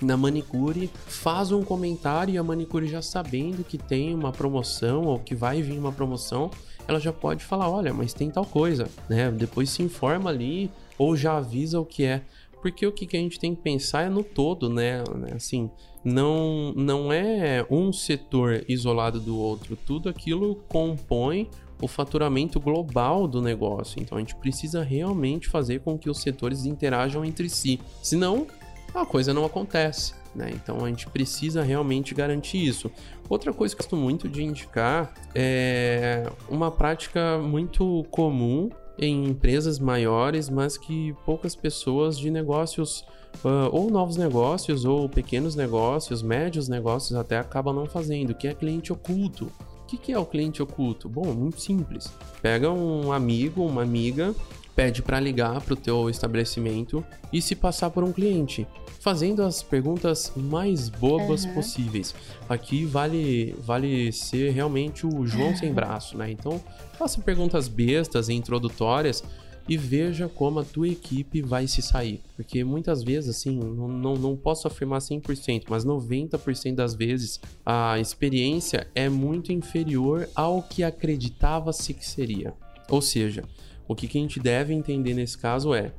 na 0.00 0.16
manicure, 0.16 0.90
faz 1.06 1.52
um 1.52 1.62
comentário 1.62 2.34
e 2.34 2.38
a 2.38 2.42
manicure 2.42 2.88
já 2.88 3.00
sabendo 3.00 3.62
que 3.62 3.78
tem 3.78 4.14
uma 4.14 4.32
promoção 4.32 5.04
ou 5.04 5.18
que 5.18 5.34
vai 5.34 5.62
vir 5.62 5.78
uma 5.78 5.92
promoção, 5.92 6.50
ela 6.88 6.98
já 6.98 7.12
pode 7.12 7.44
falar, 7.44 7.70
olha, 7.70 7.94
mas 7.94 8.12
tem 8.12 8.30
tal 8.30 8.44
coisa, 8.44 8.88
né? 9.08 9.30
Depois 9.30 9.70
se 9.70 9.82
informa 9.82 10.30
ali 10.30 10.70
ou 10.98 11.16
já 11.16 11.36
avisa 11.36 11.80
o 11.80 11.84
que 11.84 12.04
é. 12.04 12.22
Porque 12.62 12.86
o 12.86 12.92
que 12.92 13.16
a 13.16 13.20
gente 13.20 13.40
tem 13.40 13.56
que 13.56 13.60
pensar 13.60 14.06
é 14.06 14.08
no 14.08 14.22
todo, 14.22 14.70
né? 14.70 15.02
Assim, 15.34 15.68
não, 16.04 16.72
não 16.74 17.12
é 17.12 17.66
um 17.68 17.92
setor 17.92 18.64
isolado 18.68 19.18
do 19.18 19.36
outro. 19.36 19.76
Tudo 19.76 20.08
aquilo 20.08 20.54
compõe 20.68 21.50
o 21.80 21.88
faturamento 21.88 22.60
global 22.60 23.26
do 23.26 23.42
negócio. 23.42 24.00
Então 24.00 24.16
a 24.16 24.20
gente 24.20 24.36
precisa 24.36 24.84
realmente 24.84 25.48
fazer 25.48 25.80
com 25.80 25.98
que 25.98 26.08
os 26.08 26.22
setores 26.22 26.64
interajam 26.64 27.24
entre 27.24 27.48
si. 27.48 27.80
Senão, 28.00 28.46
a 28.94 29.04
coisa 29.04 29.34
não 29.34 29.44
acontece. 29.44 30.14
Né? 30.32 30.50
Então 30.54 30.84
a 30.84 30.88
gente 30.88 31.08
precisa 31.08 31.62
realmente 31.62 32.14
garantir 32.14 32.64
isso. 32.64 32.90
Outra 33.28 33.52
coisa 33.52 33.74
que 33.74 33.82
eu 33.82 33.84
gosto 33.84 33.96
muito 33.96 34.28
de 34.28 34.42
indicar 34.44 35.12
é 35.34 36.30
uma 36.48 36.70
prática 36.70 37.38
muito 37.38 38.06
comum 38.10 38.70
em 38.98 39.24
empresas 39.24 39.78
maiores, 39.78 40.48
mas 40.48 40.76
que 40.76 41.14
poucas 41.24 41.56
pessoas 41.56 42.18
de 42.18 42.30
negócios, 42.30 43.04
uh, 43.44 43.68
ou 43.70 43.90
novos 43.90 44.16
negócios, 44.16 44.84
ou 44.84 45.08
pequenos 45.08 45.56
negócios, 45.56 46.22
médios 46.22 46.68
negócios 46.68 47.18
até 47.18 47.38
acabam 47.38 47.74
não 47.74 47.86
fazendo, 47.86 48.34
que 48.34 48.48
é 48.48 48.54
cliente 48.54 48.92
oculto. 48.92 49.50
O 49.82 49.86
que, 49.86 49.96
que 49.96 50.12
é 50.12 50.18
o 50.18 50.24
cliente 50.24 50.62
oculto? 50.62 51.08
Bom, 51.08 51.32
muito 51.34 51.60
simples. 51.60 52.12
Pega 52.40 52.70
um 52.70 53.12
amigo, 53.12 53.66
uma 53.66 53.82
amiga, 53.82 54.34
pede 54.74 55.02
para 55.02 55.20
ligar 55.20 55.60
para 55.60 55.74
o 55.74 55.76
teu 55.76 56.08
estabelecimento 56.08 57.04
e 57.32 57.42
se 57.42 57.54
passar 57.54 57.90
por 57.90 58.02
um 58.02 58.12
cliente 58.12 58.66
fazendo 59.02 59.42
as 59.42 59.64
perguntas 59.64 60.32
mais 60.36 60.88
bobas 60.88 61.44
uhum. 61.44 61.54
possíveis. 61.54 62.14
Aqui 62.48 62.84
vale 62.84 63.52
vale 63.58 64.12
ser 64.12 64.52
realmente 64.52 65.04
o 65.04 65.26
João 65.26 65.54
sem 65.58 65.72
braço, 65.72 66.16
né? 66.16 66.30
Então, 66.30 66.62
faça 66.98 67.20
perguntas 67.20 67.68
bestas 67.68 68.28
e 68.28 68.34
introdutórias 68.34 69.22
e 69.68 69.76
veja 69.76 70.28
como 70.28 70.58
a 70.58 70.64
tua 70.64 70.88
equipe 70.88 71.40
vai 71.40 71.66
se 71.66 71.80
sair. 71.82 72.20
Porque 72.36 72.64
muitas 72.64 73.02
vezes, 73.02 73.36
assim, 73.36 73.56
não, 73.56 73.88
não, 73.88 74.14
não 74.14 74.36
posso 74.36 74.66
afirmar 74.66 74.98
100%, 74.98 75.64
mas 75.68 75.84
90% 75.84 76.74
das 76.74 76.94
vezes 76.94 77.40
a 77.64 77.98
experiência 77.98 78.88
é 78.94 79.08
muito 79.08 79.52
inferior 79.52 80.28
ao 80.34 80.62
que 80.62 80.82
acreditava-se 80.82 81.94
que 81.94 82.06
seria. 82.06 82.54
Ou 82.88 83.00
seja, 83.00 83.44
o 83.86 83.94
que, 83.94 84.08
que 84.08 84.18
a 84.18 84.20
gente 84.20 84.40
deve 84.40 84.74
entender 84.74 85.14
nesse 85.14 85.38
caso 85.38 85.74
é 85.74 85.92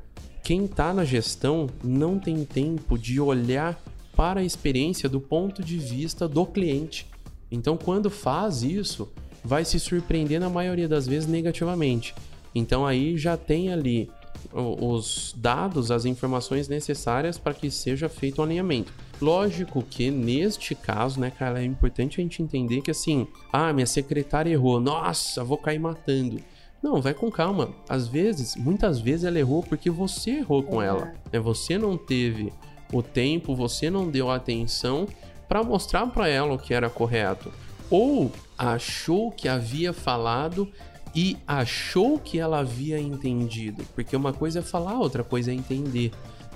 quem 0.44 0.66
está 0.66 0.94
na 0.94 1.06
gestão 1.06 1.68
não 1.84 2.20
tem 2.20 2.44
tempo 2.44 2.98
de 2.98 3.20
olhar 3.20 3.82
para 4.16 4.42
a 4.42 4.44
experiência 4.44 5.08
do 5.08 5.20
ponto 5.20 5.64
de 5.64 5.78
vista 5.78 6.28
do 6.28 6.46
cliente. 6.46 7.08
Então, 7.50 7.78
quando 7.78 8.10
faz 8.10 8.62
isso, 8.62 9.12
vai 9.44 9.66
se 9.66 9.80
surpreender 9.80 10.40
na 10.40 10.50
maioria 10.50 10.88
das 10.88 11.08
vezes 11.08 11.28
negativamente. 11.28 12.16
Então, 12.56 12.86
aí 12.86 13.18
já 13.18 13.36
tem 13.36 13.72
ali 13.72 14.10
os 14.52 15.34
dados, 15.38 15.90
as 15.90 16.06
informações 16.06 16.68
necessárias 16.68 17.38
para 17.38 17.54
que 17.54 17.72
seja 17.72 18.08
feito 18.08 18.40
o 18.40 18.42
um 18.42 18.46
alinhamento. 18.46 18.94
Lógico 19.22 19.82
que 19.82 20.12
neste 20.12 20.76
caso, 20.76 21.20
né, 21.20 21.32
cara, 21.32 21.62
é 21.62 21.66
importante 21.66 22.20
a 22.20 22.24
gente 22.24 22.44
entender 22.44 22.82
que 22.82 22.92
assim, 22.92 23.28
ah, 23.52 23.72
minha 23.72 23.86
secretária 23.86 24.52
errou, 24.52 24.80
nossa, 24.80 25.44
vou 25.44 25.58
cair 25.58 25.80
matando. 25.80 26.40
Não, 26.82 27.02
vai 27.02 27.14
com 27.14 27.32
calma. 27.32 27.70
Às 27.88 28.08
vezes, 28.08 28.58
muitas 28.58 29.00
vezes 29.00 29.24
ela 29.24 29.40
errou 29.40 29.64
porque 29.64 29.90
você 29.90 30.32
errou 30.32 30.62
com 30.62 30.82
é. 30.82 30.88
ela. 30.88 31.14
Né? 31.32 31.40
Você 31.40 31.78
não 31.78 31.98
teve 31.98 32.52
o 32.92 33.02
tempo, 33.02 33.56
você 33.56 33.90
não 33.90 34.10
deu 34.10 34.30
atenção 34.30 35.08
para 35.48 35.64
mostrar 35.64 36.06
para 36.08 36.28
ela 36.28 36.54
o 36.54 36.60
que 36.60 36.74
era 36.74 36.90
correto. 36.90 37.54
Ou 37.90 38.30
achou 38.58 39.32
que 39.32 39.48
havia 39.48 39.94
falado 39.94 40.72
e 41.16 41.38
achou 41.48 42.18
que 42.18 42.40
ela 42.40 42.60
havia 42.60 43.00
entendido. 43.00 43.84
Porque 43.94 44.16
uma 44.16 44.34
coisa 44.34 44.60
é 44.60 44.62
falar, 44.62 44.98
outra 44.98 45.24
coisa 45.24 45.52
é 45.52 45.54
entender. 45.54 46.12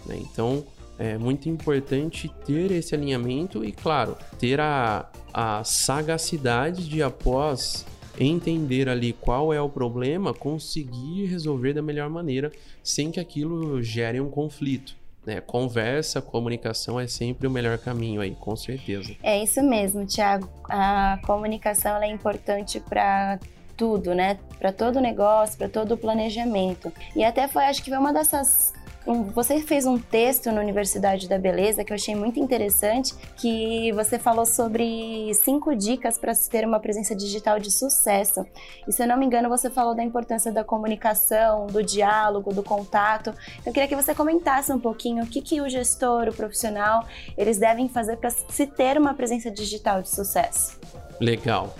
Né? 0.06 0.18
Então, 0.20 0.64
é 0.98 1.18
muito 1.18 1.48
importante 1.48 2.32
ter 2.46 2.72
esse 2.72 2.96
alinhamento 2.96 3.64
e, 3.64 3.72
claro, 3.72 4.18
ter 4.40 4.60
a, 4.60 5.08
a 5.32 5.64
sagacidade 5.64 6.90
de 6.90 7.04
após 7.04 7.86
entender 8.20 8.90
ali 8.90 9.14
qual 9.14 9.54
é 9.54 9.62
o 9.62 9.70
problema, 9.70 10.34
conseguir 10.34 11.26
resolver 11.26 11.74
da 11.74 11.84
melhor 11.84 12.10
maneira 12.10 12.52
sem 12.84 13.12
que 13.12 13.20
aquilo 13.20 13.82
gere 13.84 14.20
um 14.20 14.30
conflito. 14.30 14.97
Né? 15.28 15.42
Conversa, 15.42 16.22
comunicação 16.22 16.98
é 16.98 17.06
sempre 17.06 17.46
o 17.48 17.52
melhor 17.52 17.78
caminho 17.78 18.22
aí, 18.22 18.34
com 18.34 18.56
certeza. 18.56 19.14
É 19.22 19.44
isso 19.44 19.62
mesmo, 19.62 20.06
Tiago. 20.06 20.50
A 20.70 21.20
comunicação 21.26 22.02
é 22.02 22.08
importante 22.08 22.80
para 22.80 23.38
tudo, 23.76 24.16
né? 24.16 24.40
Para 24.58 24.72
todo 24.72 25.02
negócio, 25.02 25.58
para 25.58 25.68
todo 25.68 25.96
o 25.96 25.98
planejamento. 25.98 26.94
E 27.14 27.26
até 27.26 27.46
foi, 27.50 27.66
acho 27.66 27.84
que 27.84 27.90
foi 27.90 28.00
uma 28.00 28.14
dessas 28.14 28.74
você 29.16 29.62
fez 29.62 29.86
um 29.86 29.98
texto 29.98 30.52
na 30.52 30.62
Universidade 30.62 31.28
da 31.28 31.38
Beleza 31.38 31.84
que 31.84 31.94
eu 31.94 31.96
achei 31.96 32.16
muito 32.16 32.40
interessante, 32.40 33.16
que 33.38 33.92
você 33.94 34.20
falou 34.20 34.46
sobre 34.46 35.34
cinco 35.44 35.76
dicas 35.76 36.18
para 36.18 36.34
ter 36.50 36.66
uma 36.66 36.80
presença 36.80 37.16
digital 37.16 37.60
de 37.60 37.72
sucesso. 37.72 38.46
E 38.88 38.92
se 38.92 39.02
eu 39.02 39.08
não 39.08 39.18
me 39.18 39.26
engano, 39.26 39.48
você 39.50 39.70
falou 39.70 39.96
da 39.96 40.04
importância 40.04 40.52
da 40.52 40.64
comunicação, 40.64 41.68
do 41.68 41.82
diálogo, 41.82 42.54
do 42.54 42.64
contato. 42.64 43.34
Eu 43.66 43.72
queria 43.72 43.88
que 43.88 43.96
você 43.96 44.14
comentasse 44.14 44.72
um 44.74 44.80
pouquinho 44.80 45.24
o 45.24 45.28
que, 45.28 45.42
que 45.42 45.62
o 45.62 45.70
gestor, 45.70 46.28
o 46.28 46.34
profissional, 46.34 47.06
eles 47.38 47.58
devem 47.58 47.88
fazer 47.88 48.18
para 48.18 48.30
se 48.30 48.68
ter 48.68 48.98
uma 48.98 49.14
presença 49.14 49.50
digital 49.50 50.02
de 50.02 50.10
sucesso. 50.10 50.80
Legal. 51.20 51.74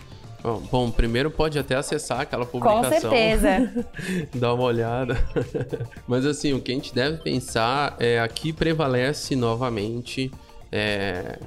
Bom, 0.72 0.92
primeiro 0.92 1.30
pode 1.32 1.58
até 1.60 1.76
acessar 1.76 2.22
aquela 2.22 2.46
publicação. 2.46 2.92
Com 2.92 3.00
certeza. 3.00 3.86
dar 4.36 4.54
uma 4.54 4.64
olhada. 4.64 5.18
Mas 6.08 6.26
assim, 6.26 6.54
o 6.54 6.62
que 6.62 6.72
a 6.72 6.76
gente 6.76 6.94
deve 6.94 7.18
pensar 7.18 7.96
é 8.00 8.20
aqui 8.20 8.54
prevalece 8.54 9.36
novamente 9.36 10.32
é, 10.72 11.40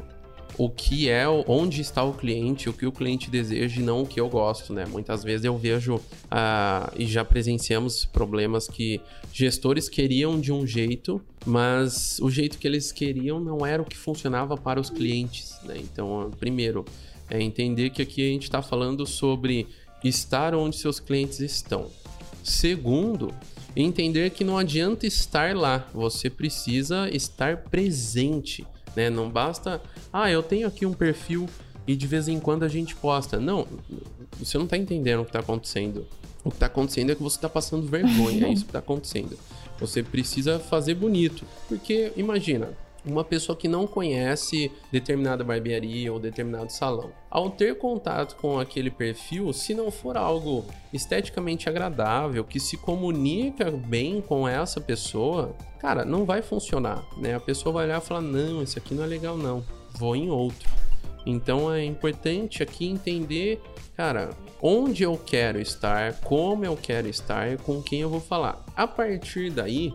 o 0.59 0.69
que 0.69 1.09
é, 1.09 1.27
onde 1.27 1.81
está 1.81 2.05
o 2.05 2.13
cliente, 2.13 2.69
o 2.69 2.73
que 2.73 2.85
o 2.85 2.93
cliente 2.93 3.31
deseja 3.31 3.81
e 3.81 3.83
não 3.83 4.03
o 4.03 4.07
que 4.07 4.21
eu 4.21 4.29
gosto, 4.29 4.75
né? 4.75 4.85
Muitas 4.85 5.25
vezes 5.25 5.45
eu 5.45 5.57
vejo 5.57 5.99
ah, 6.31 6.93
e 6.97 7.07
já 7.07 7.25
presenciamos 7.25 8.05
problemas 8.05 8.69
que 8.69 9.01
gestores 9.33 9.89
queriam 9.89 10.39
de 10.39 10.53
um 10.53 10.67
jeito, 10.67 11.19
mas 11.47 12.19
o 12.21 12.31
jeito 12.31 12.59
que 12.59 12.67
eles 12.67 12.93
queriam 12.93 13.41
não 13.41 13.65
era 13.65 13.81
o 13.81 13.85
que 13.85 13.97
funcionava 13.97 14.55
para 14.55 14.79
os 14.79 14.91
clientes, 14.91 15.57
né? 15.65 15.77
Então, 15.79 16.31
primeiro, 16.39 16.85
é 17.31 17.41
entender 17.41 17.91
que 17.91 18.03
aqui 18.03 18.29
a 18.29 18.33
gente 18.33 18.43
está 18.43 18.61
falando 18.61 19.07
sobre 19.07 19.67
estar 20.03 20.55
onde 20.55 20.77
seus 20.77 20.99
clientes 20.99 21.41
estão. 21.41 21.89
Segundo, 22.43 23.33
entender 23.77 24.31
que 24.31 24.43
não 24.43 24.59
adianta 24.59 25.07
estar 25.07 25.55
lá, 25.55 25.89
você 25.95 26.29
precisa 26.29 27.09
estar 27.11 27.59
presente, 27.59 28.67
né? 28.97 29.09
Não 29.09 29.31
basta, 29.31 29.81
ah, 30.13 30.31
eu 30.31 30.43
tenho 30.43 30.67
aqui 30.67 30.85
um 30.85 30.93
perfil 30.93 31.49
e 31.87 31.95
de 31.95 32.07
vez 32.07 32.29
em 32.29 32.41
quando 32.41 32.65
a 32.65 32.69
gente 32.69 32.95
posta. 32.97 33.39
Não, 33.39 33.67
você 34.39 34.59
não 34.59 34.65
está 34.65 34.77
entendendo 34.77 35.21
o 35.21 35.25
que 35.25 35.31
está 35.31 35.41
acontecendo. 35.41 36.07
O 36.43 36.51
que 36.51 36.57
está 36.57 36.67
acontecendo 36.67 37.13
é 37.13 37.15
que 37.15 37.23
você 37.23 37.37
está 37.37 37.49
passando 37.49 37.87
vergonha, 37.87 38.47
é 38.47 38.53
isso 38.53 38.65
que 38.65 38.71
está 38.71 38.79
acontecendo. 38.79 39.39
Você 39.79 40.03
precisa 40.03 40.59
fazer 40.59 40.95
bonito, 40.95 41.45
porque 41.69 42.13
imagina, 42.17 42.71
uma 43.05 43.25
pessoa 43.25 43.57
que 43.57 43.69
não 43.69 43.87
conhece 43.87 44.71
determinada 44.93 45.43
barbearia 45.43 46.13
ou 46.13 46.19
determinado 46.19 46.73
salão. 46.73 47.11
Ao 47.31 47.51
ter 47.51 47.79
contato 47.79 48.37
com 48.37 48.59
aquele 48.59 48.91
perfil, 48.91 49.53
se 49.53 49.75
não 49.75 49.91
for 49.91 50.17
algo 50.17 50.65
esteticamente 50.93 51.69
agradável, 51.69 52.45
que 52.45 52.61
se 52.61 52.77
comunica 52.77 53.71
bem 53.71 54.21
com 54.21 54.47
essa 54.47 54.81
pessoa, 54.81 55.55
cara, 55.79 56.05
não 56.05 56.25
vai 56.25 56.43
funcionar, 56.43 57.05
né? 57.17 57.35
A 57.35 57.41
pessoa 57.41 57.73
vai 57.73 57.85
olhar 57.85 58.03
e 58.03 58.05
falar: 58.05 58.21
"Não, 58.21 58.63
esse 58.63 58.79
aqui 58.79 58.95
não 58.95 59.05
é 59.05 59.07
legal 59.07 59.37
não, 59.37 59.65
vou 59.99 60.15
em 60.15 60.31
outro". 60.31 60.69
Então 61.25 61.73
é 61.73 61.85
importante 61.85 62.63
aqui 62.63 62.89
entender, 62.89 63.61
cara, 63.97 64.31
onde 64.63 65.03
eu 65.03 65.17
quero 65.19 65.61
estar, 65.61 66.15
como 66.21 66.65
eu 66.65 66.77
quero 66.77 67.09
estar, 67.09 67.59
com 67.59 67.83
quem 67.83 68.01
eu 68.01 68.09
vou 68.09 68.21
falar. 68.21 68.65
A 68.75 68.87
partir 68.87 69.51
daí, 69.51 69.95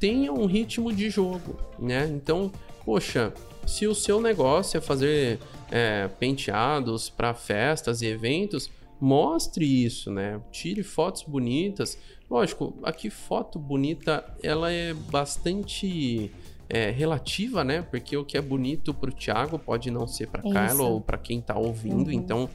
tenha 0.00 0.32
um 0.32 0.46
ritmo 0.46 0.92
de 0.92 1.10
jogo, 1.10 1.56
né? 1.78 2.10
Então, 2.10 2.50
poxa, 2.84 3.32
se 3.66 3.86
o 3.86 3.94
seu 3.94 4.20
negócio 4.20 4.78
é 4.78 4.80
fazer 4.80 5.38
é, 5.70 6.08
penteados 6.18 7.10
para 7.10 7.34
festas 7.34 8.00
e 8.00 8.06
eventos, 8.06 8.70
mostre 8.98 9.64
isso, 9.64 10.10
né? 10.10 10.40
Tire 10.50 10.82
fotos 10.82 11.22
bonitas. 11.22 11.98
Lógico, 12.30 12.74
aqui 12.82 13.10
foto 13.10 13.58
bonita 13.58 14.24
ela 14.42 14.72
é 14.72 14.94
bastante 14.94 16.30
é, 16.68 16.90
relativa, 16.90 17.62
né? 17.62 17.82
Porque 17.82 18.16
o 18.16 18.24
que 18.24 18.38
é 18.38 18.40
bonito 18.40 18.94
para 18.94 19.10
o 19.10 19.12
Thiago 19.12 19.58
pode 19.58 19.90
não 19.90 20.06
ser 20.06 20.28
para 20.28 20.42
Carla 20.50 20.84
ou 20.84 21.00
para 21.00 21.18
quem 21.18 21.40
está 21.40 21.58
ouvindo. 21.58 22.06
Uhum. 22.06 22.12
Então 22.12 22.48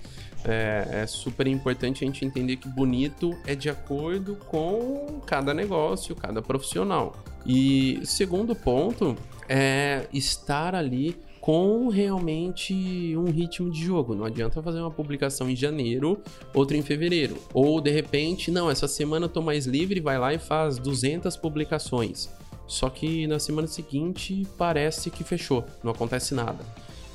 é, 0.43 1.01
é, 1.03 1.07
super 1.07 1.45
importante 1.47 2.03
a 2.03 2.07
gente 2.07 2.25
entender 2.25 2.55
que 2.55 2.69
bonito 2.69 3.37
é 3.45 3.53
de 3.53 3.69
acordo 3.69 4.35
com 4.47 5.19
cada 5.25 5.53
negócio, 5.53 6.15
cada 6.15 6.41
profissional. 6.41 7.15
E 7.45 7.99
segundo 8.03 8.55
ponto 8.55 9.15
é 9.47 10.07
estar 10.11 10.73
ali 10.73 11.15
com 11.45 11.89
realmente 11.89 12.73
um 13.15 13.25
ritmo 13.25 13.69
de 13.69 13.83
jogo. 13.83 14.15
Não 14.15 14.25
adianta 14.25 14.63
fazer 14.63 14.79
uma 14.79 14.89
publicação 14.89 15.47
em 15.47 15.55
janeiro, 15.55 16.19
outra 16.55 16.75
em 16.75 16.81
fevereiro. 16.81 17.37
Ou 17.53 17.79
de 17.79 17.91
repente, 17.91 18.49
não, 18.49 18.67
essa 18.67 18.87
semana 18.87 19.25
eu 19.25 19.29
tô 19.29 19.43
mais 19.43 19.67
livre, 19.67 19.99
vai 19.99 20.17
lá 20.17 20.33
e 20.33 20.39
faz 20.39 20.79
200 20.79 21.37
publicações. 21.37 22.29
Só 22.65 22.89
que 22.89 23.27
na 23.27 23.37
semana 23.37 23.67
seguinte 23.67 24.47
parece 24.57 25.11
que 25.11 25.23
fechou, 25.23 25.63
não 25.83 25.91
acontece 25.91 26.33
nada. 26.33 26.65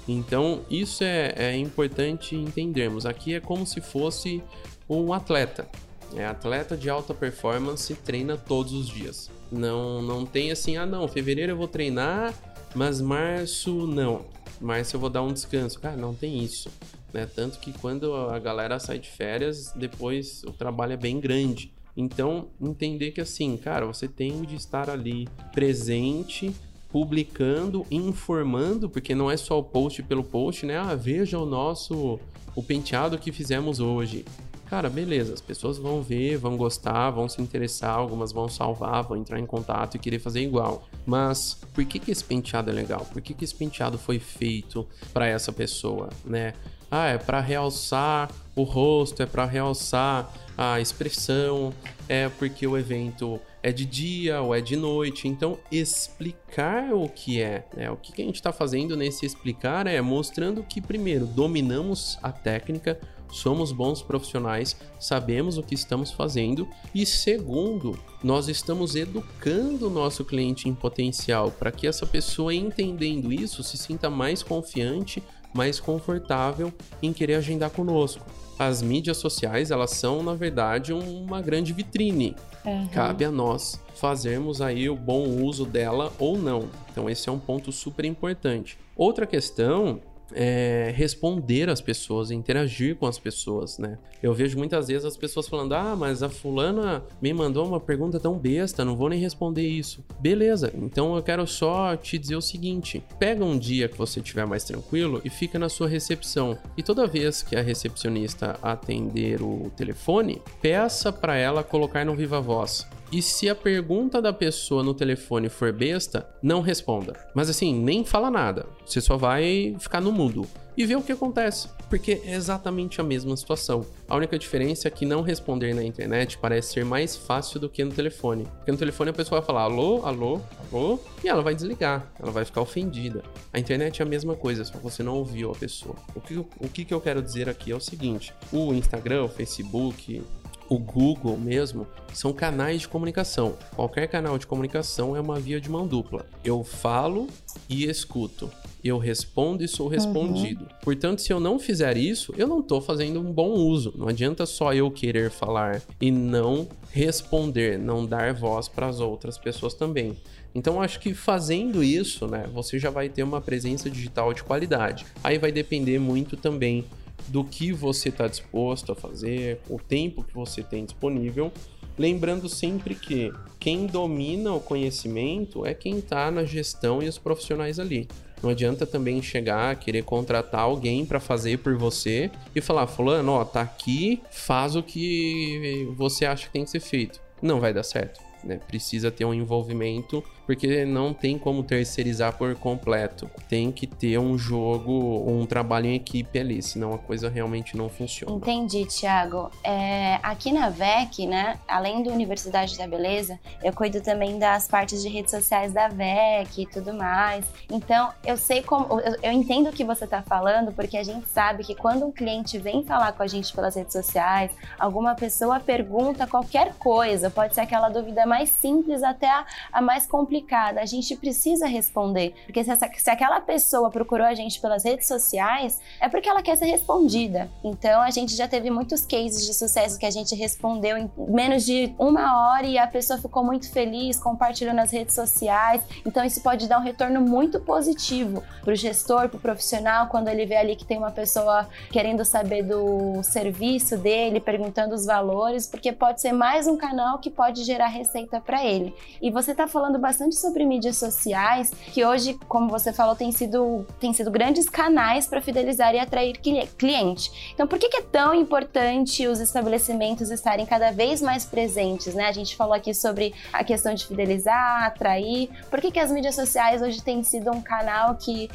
Então 0.06 0.60
isso 0.70 1.02
é, 1.02 1.34
é 1.36 1.56
importante 1.56 2.36
entendermos. 2.36 3.06
Aqui 3.06 3.34
é 3.34 3.40
como 3.40 3.66
se 3.66 3.80
fosse 3.80 4.40
um 4.88 5.12
atleta. 5.12 5.68
É 6.14 6.24
atleta 6.24 6.76
de 6.76 6.88
alta 6.88 7.12
performance 7.12 7.92
treina 7.96 8.36
todos 8.36 8.72
os 8.72 8.88
dias. 8.88 9.28
Não, 9.50 10.00
não 10.00 10.24
tem 10.24 10.50
assim, 10.52 10.76
ah 10.76 10.86
não, 10.86 11.08
fevereiro 11.08 11.52
eu 11.52 11.56
vou 11.56 11.68
treinar, 11.68 12.34
mas 12.74 13.00
março 13.00 13.86
não. 13.86 14.24
Março 14.60 14.96
eu 14.96 15.00
vou 15.00 15.10
dar 15.10 15.22
um 15.22 15.32
descanso. 15.32 15.80
Cara, 15.80 15.96
não 15.96 16.14
tem 16.14 16.38
isso. 16.38 16.70
Né? 17.12 17.26
Tanto 17.26 17.58
que 17.58 17.72
quando 17.72 18.14
a 18.14 18.38
galera 18.38 18.78
sai 18.78 18.98
de 18.98 19.08
férias, 19.08 19.72
depois 19.74 20.42
o 20.44 20.52
trabalho 20.52 20.92
é 20.92 20.96
bem 20.96 21.18
grande. 21.18 21.72
Então, 21.96 22.48
entender 22.60 23.10
que 23.10 23.20
assim, 23.20 23.56
cara, 23.56 23.86
você 23.86 24.06
tem 24.06 24.42
de 24.42 24.54
estar 24.54 24.88
ali 24.88 25.28
presente, 25.52 26.54
publicando, 26.88 27.84
informando, 27.90 28.88
porque 28.88 29.14
não 29.14 29.30
é 29.30 29.36
só 29.36 29.58
o 29.58 29.64
post 29.64 30.02
pelo 30.04 30.22
post, 30.22 30.64
né? 30.66 30.78
Ah, 30.78 30.94
veja 30.94 31.38
o 31.38 31.46
nosso 31.46 32.18
o 32.54 32.62
penteado 32.62 33.18
que 33.18 33.32
fizemos 33.32 33.80
hoje. 33.80 34.24
Cara, 34.70 34.88
beleza, 34.88 35.34
as 35.34 35.40
pessoas 35.40 35.78
vão 35.78 36.00
ver, 36.00 36.36
vão 36.36 36.56
gostar, 36.56 37.10
vão 37.10 37.28
se 37.28 37.42
interessar, 37.42 37.90
algumas 37.90 38.30
vão 38.30 38.48
salvar, 38.48 39.02
vão 39.02 39.16
entrar 39.16 39.40
em 39.40 39.44
contato 39.44 39.96
e 39.96 39.98
querer 39.98 40.20
fazer 40.20 40.42
igual. 40.42 40.88
Mas 41.04 41.58
por 41.74 41.84
que, 41.84 41.98
que 41.98 42.12
esse 42.12 42.22
penteado 42.22 42.70
é 42.70 42.72
legal? 42.72 43.04
Por 43.12 43.20
que, 43.20 43.34
que 43.34 43.44
esse 43.44 43.54
penteado 43.54 43.98
foi 43.98 44.20
feito 44.20 44.86
para 45.12 45.26
essa 45.26 45.52
pessoa, 45.52 46.08
né? 46.24 46.52
Ah, 46.88 47.08
é 47.08 47.18
para 47.18 47.40
realçar 47.40 48.30
o 48.54 48.62
rosto, 48.62 49.24
é 49.24 49.26
para 49.26 49.44
realçar 49.44 50.32
a 50.56 50.80
expressão, 50.80 51.74
é 52.08 52.28
porque 52.28 52.64
o 52.64 52.78
evento 52.78 53.40
é 53.62 53.72
de 53.72 53.84
dia 53.84 54.40
ou 54.40 54.54
é 54.54 54.60
de 54.60 54.76
noite. 54.76 55.26
Então, 55.26 55.58
explicar 55.70 56.92
o 56.92 57.08
que 57.08 57.40
é, 57.40 57.66
né? 57.76 57.90
O 57.90 57.96
que, 57.96 58.12
que 58.12 58.22
a 58.22 58.24
gente 58.24 58.36
está 58.36 58.52
fazendo 58.52 58.96
nesse 58.96 59.26
explicar 59.26 59.88
é 59.88 60.00
mostrando 60.00 60.62
que, 60.62 60.80
primeiro, 60.80 61.26
dominamos 61.26 62.18
a 62.22 62.30
técnica, 62.30 63.00
somos 63.32 63.72
bons 63.72 64.02
profissionais, 64.02 64.76
sabemos 64.98 65.58
o 65.58 65.62
que 65.62 65.74
estamos 65.74 66.10
fazendo 66.10 66.68
e 66.94 67.06
segundo, 67.06 67.98
nós 68.22 68.48
estamos 68.48 68.94
educando 68.94 69.86
o 69.86 69.90
nosso 69.90 70.24
cliente 70.24 70.68
em 70.68 70.74
potencial 70.74 71.50
para 71.50 71.72
que 71.72 71.86
essa 71.86 72.06
pessoa 72.06 72.54
entendendo 72.54 73.32
isso 73.32 73.62
se 73.62 73.76
sinta 73.76 74.10
mais 74.10 74.42
confiante, 74.42 75.22
mais 75.54 75.80
confortável 75.80 76.72
em 77.02 77.12
querer 77.12 77.34
agendar 77.34 77.70
conosco. 77.70 78.24
As 78.58 78.82
mídias 78.82 79.16
sociais, 79.16 79.70
elas 79.70 79.92
são, 79.92 80.22
na 80.22 80.34
verdade, 80.34 80.92
uma 80.92 81.40
grande 81.40 81.72
vitrine. 81.72 82.36
Uhum. 82.64 82.88
Cabe 82.88 83.24
a 83.24 83.30
nós 83.30 83.80
fazermos 83.94 84.60
aí 84.60 84.88
o 84.90 84.96
bom 84.96 85.26
uso 85.42 85.64
dela 85.64 86.12
ou 86.18 86.36
não. 86.38 86.68
Então 86.90 87.08
esse 87.08 87.28
é 87.28 87.32
um 87.32 87.38
ponto 87.38 87.72
super 87.72 88.04
importante. 88.04 88.78
Outra 88.94 89.26
questão 89.26 90.00
é, 90.34 90.92
responder 90.94 91.68
às 91.68 91.80
pessoas, 91.80 92.30
interagir 92.30 92.96
com 92.96 93.06
as 93.06 93.18
pessoas, 93.18 93.78
né? 93.78 93.98
Eu 94.22 94.34
vejo 94.34 94.58
muitas 94.58 94.88
vezes 94.88 95.04
as 95.04 95.16
pessoas 95.16 95.48
falando: 95.48 95.72
ah, 95.72 95.96
mas 95.96 96.22
a 96.22 96.28
fulana 96.28 97.02
me 97.20 97.32
mandou 97.32 97.66
uma 97.66 97.80
pergunta 97.80 98.20
tão 98.20 98.38
besta, 98.38 98.84
não 98.84 98.96
vou 98.96 99.08
nem 99.08 99.20
responder 99.20 99.66
isso. 99.66 100.04
Beleza, 100.20 100.72
então 100.74 101.16
eu 101.16 101.22
quero 101.22 101.46
só 101.46 101.96
te 101.96 102.18
dizer 102.18 102.36
o 102.36 102.42
seguinte: 102.42 103.02
pega 103.18 103.44
um 103.44 103.58
dia 103.58 103.88
que 103.88 103.98
você 103.98 104.20
estiver 104.20 104.46
mais 104.46 104.64
tranquilo 104.64 105.20
e 105.24 105.30
fica 105.30 105.58
na 105.58 105.68
sua 105.68 105.88
recepção. 105.88 106.58
E 106.76 106.82
toda 106.82 107.06
vez 107.06 107.42
que 107.42 107.56
a 107.56 107.62
recepcionista 107.62 108.58
atender 108.62 109.42
o 109.42 109.70
telefone, 109.76 110.42
peça 110.60 111.12
para 111.12 111.36
ela 111.36 111.62
colocar 111.62 112.04
no 112.04 112.14
viva 112.14 112.40
voz. 112.40 112.86
E 113.12 113.20
se 113.20 113.48
a 113.48 113.56
pergunta 113.56 114.22
da 114.22 114.32
pessoa 114.32 114.84
no 114.84 114.94
telefone 114.94 115.48
for 115.48 115.72
besta, 115.72 116.28
não 116.40 116.60
responda. 116.60 117.14
Mas 117.34 117.50
assim, 117.50 117.74
nem 117.74 118.04
fala 118.04 118.30
nada. 118.30 118.66
Você 118.86 119.00
só 119.00 119.16
vai 119.16 119.74
ficar 119.80 120.00
no 120.00 120.12
mudo 120.12 120.46
e 120.76 120.86
ver 120.86 120.96
o 120.96 121.02
que 121.02 121.10
acontece. 121.10 121.68
Porque 121.88 122.22
é 122.24 122.34
exatamente 122.34 123.00
a 123.00 123.04
mesma 123.04 123.36
situação. 123.36 123.84
A 124.08 124.14
única 124.14 124.38
diferença 124.38 124.86
é 124.86 124.90
que 124.92 125.04
não 125.04 125.22
responder 125.22 125.74
na 125.74 125.82
internet 125.82 126.38
parece 126.38 126.72
ser 126.72 126.84
mais 126.84 127.16
fácil 127.16 127.58
do 127.58 127.68
que 127.68 127.84
no 127.84 127.90
telefone. 127.90 128.44
Porque 128.58 128.70
no 128.70 128.78
telefone 128.78 129.10
a 129.10 129.12
pessoa 129.12 129.40
vai 129.40 129.46
falar 129.46 129.62
alô, 129.62 130.06
alô, 130.06 130.40
alô, 130.72 131.00
e 131.24 131.28
ela 131.28 131.42
vai 131.42 131.52
desligar. 131.52 132.12
Ela 132.16 132.30
vai 132.30 132.44
ficar 132.44 132.60
ofendida. 132.60 133.24
A 133.52 133.58
internet 133.58 134.00
é 134.00 134.04
a 134.04 134.08
mesma 134.08 134.36
coisa, 134.36 134.64
só 134.64 134.78
você 134.78 135.02
não 135.02 135.16
ouviu 135.16 135.50
a 135.50 135.54
pessoa. 135.54 135.96
O 136.14 136.20
que, 136.20 136.38
o 136.38 136.68
que 136.68 136.94
eu 136.94 137.00
quero 137.00 137.20
dizer 137.20 137.48
aqui 137.48 137.72
é 137.72 137.76
o 137.76 137.80
seguinte: 137.80 138.32
o 138.52 138.72
Instagram, 138.72 139.24
o 139.24 139.28
Facebook, 139.28 140.22
o 140.70 140.78
Google 140.78 141.36
mesmo, 141.36 141.84
são 142.14 142.32
canais 142.32 142.82
de 142.82 142.88
comunicação. 142.88 143.56
Qualquer 143.74 144.06
canal 144.06 144.38
de 144.38 144.46
comunicação 144.46 145.16
é 145.16 145.20
uma 145.20 145.38
via 145.40 145.60
de 145.60 145.68
mão 145.68 145.84
dupla. 145.84 146.24
Eu 146.44 146.62
falo 146.62 147.26
e 147.68 147.84
escuto. 147.90 148.48
Eu 148.82 148.96
respondo 148.96 149.64
e 149.64 149.68
sou 149.68 149.86
uhum. 149.86 149.92
respondido. 149.92 150.62
Uhum. 150.62 150.70
Portanto, 150.82 151.20
se 151.20 151.32
eu 151.32 151.40
não 151.40 151.58
fizer 151.58 151.96
isso, 151.96 152.32
eu 152.38 152.46
não 152.46 152.60
estou 152.60 152.80
fazendo 152.80 153.20
um 153.20 153.32
bom 153.32 153.50
uso. 153.50 153.92
Não 153.96 154.06
adianta 154.06 154.46
só 154.46 154.72
eu 154.72 154.88
querer 154.92 155.30
falar 155.30 155.82
e 156.00 156.10
não 156.12 156.68
responder, 156.92 157.76
não 157.76 158.06
dar 158.06 158.32
voz 158.32 158.68
para 158.68 158.86
as 158.86 159.00
outras 159.00 159.36
pessoas 159.36 159.74
também. 159.74 160.16
Então 160.54 160.80
acho 160.80 160.98
que 160.98 161.14
fazendo 161.14 161.82
isso, 161.82 162.26
né, 162.26 162.48
você 162.52 162.78
já 162.78 162.90
vai 162.90 163.08
ter 163.08 163.22
uma 163.22 163.40
presença 163.40 163.90
digital 163.90 164.32
de 164.32 164.42
qualidade. 164.42 165.04
Aí 165.22 165.38
vai 165.38 165.52
depender 165.52 165.98
muito 165.98 166.36
também 166.36 166.84
do 167.28 167.44
que 167.44 167.72
você 167.72 168.08
está 168.08 168.26
disposto 168.26 168.92
a 168.92 168.94
fazer, 168.94 169.60
o 169.68 169.78
tempo 169.78 170.22
que 170.22 170.34
você 170.34 170.62
tem 170.62 170.84
disponível. 170.84 171.52
Lembrando 171.98 172.48
sempre 172.48 172.94
que 172.94 173.32
quem 173.58 173.86
domina 173.86 174.52
o 174.54 174.60
conhecimento 174.60 175.66
é 175.66 175.74
quem 175.74 175.98
está 175.98 176.30
na 176.30 176.44
gestão 176.44 177.02
e 177.02 177.08
os 177.08 177.18
profissionais 177.18 177.78
ali. 177.78 178.08
Não 178.42 178.50
adianta 178.50 178.86
também 178.86 179.20
chegar, 179.20 179.76
querer 179.76 180.02
contratar 180.02 180.62
alguém 180.62 181.04
para 181.04 181.20
fazer 181.20 181.58
por 181.58 181.76
você 181.76 182.30
e 182.54 182.60
falar, 182.60 182.86
fulano, 182.86 183.32
ó, 183.32 183.44
tá 183.44 183.60
aqui, 183.60 184.22
faz 184.30 184.74
o 184.76 184.82
que 184.82 185.86
você 185.96 186.24
acha 186.24 186.46
que 186.46 186.52
tem 186.52 186.64
que 186.64 186.70
ser 186.70 186.80
feito. 186.80 187.20
Não 187.42 187.60
vai 187.60 187.74
dar 187.74 187.82
certo. 187.82 188.20
Né? 188.42 188.58
Precisa 188.66 189.10
ter 189.10 189.26
um 189.26 189.34
envolvimento 189.34 190.24
porque 190.50 190.84
não 190.84 191.14
tem 191.14 191.38
como 191.38 191.62
terceirizar 191.62 192.36
por 192.36 192.56
completo. 192.56 193.30
Tem 193.48 193.70
que 193.70 193.86
ter 193.86 194.18
um 194.18 194.36
jogo, 194.36 195.24
um 195.24 195.46
trabalho 195.46 195.86
em 195.86 195.94
equipe 195.94 196.40
ali, 196.40 196.60
senão 196.60 196.92
a 196.92 196.98
coisa 196.98 197.28
realmente 197.28 197.76
não 197.76 197.88
funciona. 197.88 198.34
Entendi, 198.34 198.84
Thiago. 198.84 199.48
É, 199.62 200.18
aqui 200.20 200.50
na 200.50 200.68
VEC, 200.68 201.24
né, 201.24 201.56
além 201.68 202.02
da 202.02 202.10
Universidade 202.10 202.76
da 202.76 202.84
Beleza, 202.84 203.38
eu 203.62 203.72
cuido 203.72 204.00
também 204.00 204.40
das 204.40 204.66
partes 204.66 205.00
de 205.00 205.08
redes 205.08 205.30
sociais 205.30 205.72
da 205.72 205.86
VEC 205.86 206.62
e 206.62 206.66
tudo 206.66 206.92
mais. 206.94 207.44
Então, 207.70 208.10
eu 208.26 208.36
sei 208.36 208.60
como. 208.60 208.98
Eu, 208.98 209.16
eu 209.22 209.30
entendo 209.30 209.68
o 209.68 209.72
que 209.72 209.84
você 209.84 210.02
está 210.02 210.20
falando, 210.20 210.72
porque 210.72 210.96
a 210.96 211.04
gente 211.04 211.28
sabe 211.28 211.62
que 211.62 211.76
quando 211.76 212.04
um 212.04 212.10
cliente 212.10 212.58
vem 212.58 212.82
falar 212.82 213.12
com 213.12 213.22
a 213.22 213.28
gente 213.28 213.54
pelas 213.54 213.76
redes 213.76 213.92
sociais, 213.92 214.50
alguma 214.80 215.14
pessoa 215.14 215.60
pergunta 215.60 216.26
qualquer 216.26 216.74
coisa, 216.74 217.30
pode 217.30 217.54
ser 217.54 217.60
aquela 217.60 217.88
dúvida 217.88 218.26
mais 218.26 218.48
simples 218.48 219.04
até 219.04 219.30
a, 219.30 219.46
a 219.72 219.80
mais 219.80 220.08
complicada 220.08 220.39
complicada, 220.40 220.80
a 220.80 220.86
gente 220.86 221.14
precisa 221.16 221.66
responder. 221.66 222.34
Porque 222.44 222.64
se, 222.64 222.70
essa, 222.70 222.90
se 222.96 223.10
aquela 223.10 223.40
pessoa 223.40 223.90
procurou 223.90 224.26
a 224.26 224.34
gente 224.34 224.60
pelas 224.60 224.84
redes 224.84 225.06
sociais, 225.06 225.80
é 226.00 226.08
porque 226.08 226.28
ela 226.28 226.42
quer 226.42 226.56
ser 226.56 226.66
respondida. 226.66 227.50
Então 227.62 228.00
a 228.00 228.10
gente 228.10 228.34
já 228.34 228.48
teve 228.48 228.70
muitos 228.70 229.04
cases 229.04 229.46
de 229.46 229.54
sucesso 229.54 229.98
que 229.98 230.06
a 230.06 230.10
gente 230.10 230.34
respondeu 230.34 230.96
em 230.96 231.10
menos 231.16 231.64
de 231.64 231.94
uma 231.98 232.54
hora 232.54 232.66
e 232.66 232.78
a 232.78 232.86
pessoa 232.86 233.18
ficou 233.18 233.44
muito 233.44 233.70
feliz, 233.70 234.18
compartilhou 234.18 234.74
nas 234.74 234.90
redes 234.90 235.14
sociais. 235.14 235.82
Então 236.06 236.24
isso 236.24 236.40
pode 236.42 236.68
dar 236.68 236.78
um 236.78 236.82
retorno 236.82 237.20
muito 237.20 237.60
positivo 237.60 238.42
para 238.62 238.72
o 238.72 238.76
gestor, 238.76 239.28
para 239.28 239.36
o 239.36 239.40
profissional, 239.40 240.08
quando 240.08 240.28
ele 240.28 240.46
vê 240.46 240.56
ali 240.56 240.76
que 240.76 240.84
tem 240.84 240.98
uma 240.98 241.10
pessoa 241.10 241.68
querendo 241.90 242.24
saber 242.24 242.62
do 242.62 243.22
serviço 243.22 243.96
dele, 243.96 244.40
perguntando 244.40 244.94
os 244.94 245.04
valores, 245.04 245.66
porque 245.66 245.92
pode 245.92 246.20
ser 246.20 246.32
mais 246.32 246.66
um 246.66 246.76
canal 246.76 247.18
que 247.18 247.30
pode 247.30 247.64
gerar 247.64 247.88
receita 247.88 248.40
para 248.40 248.64
ele. 248.64 248.94
E 249.20 249.30
você 249.30 249.52
está 249.52 249.66
falando 249.66 249.98
bastante 249.98 250.29
bastante 250.30 250.36
sobre 250.36 250.64
mídias 250.64 250.96
sociais, 250.96 251.70
que 251.92 252.04
hoje, 252.04 252.38
como 252.48 252.68
você 252.68 252.92
falou, 252.92 253.14
tem 253.14 253.32
sido, 253.32 253.84
tem 253.98 254.12
sido 254.12 254.30
grandes 254.30 254.68
canais 254.68 255.26
para 255.26 255.42
fidelizar 255.42 255.94
e 255.94 255.98
atrair 255.98 256.38
cliente. 256.78 257.52
Então, 257.52 257.66
por 257.66 257.78
que, 257.78 257.88
que 257.88 257.98
é 257.98 258.02
tão 258.02 258.34
importante 258.34 259.26
os 259.26 259.40
estabelecimentos 259.40 260.30
estarem 260.30 260.64
cada 260.64 260.90
vez 260.90 261.20
mais 261.20 261.44
presentes? 261.44 262.14
Né? 262.14 262.26
A 262.26 262.32
gente 262.32 262.56
falou 262.56 262.74
aqui 262.74 262.94
sobre 262.94 263.34
a 263.52 263.64
questão 263.64 263.94
de 263.94 264.06
fidelizar, 264.06 264.84
atrair. 264.84 265.50
Por 265.68 265.80
que, 265.80 265.90
que 265.90 265.98
as 265.98 266.10
mídias 266.10 266.34
sociais 266.34 266.80
hoje 266.80 267.02
têm 267.02 267.22
sido 267.22 267.50
um 267.50 267.60
canal 267.60 268.14
que 268.16 268.48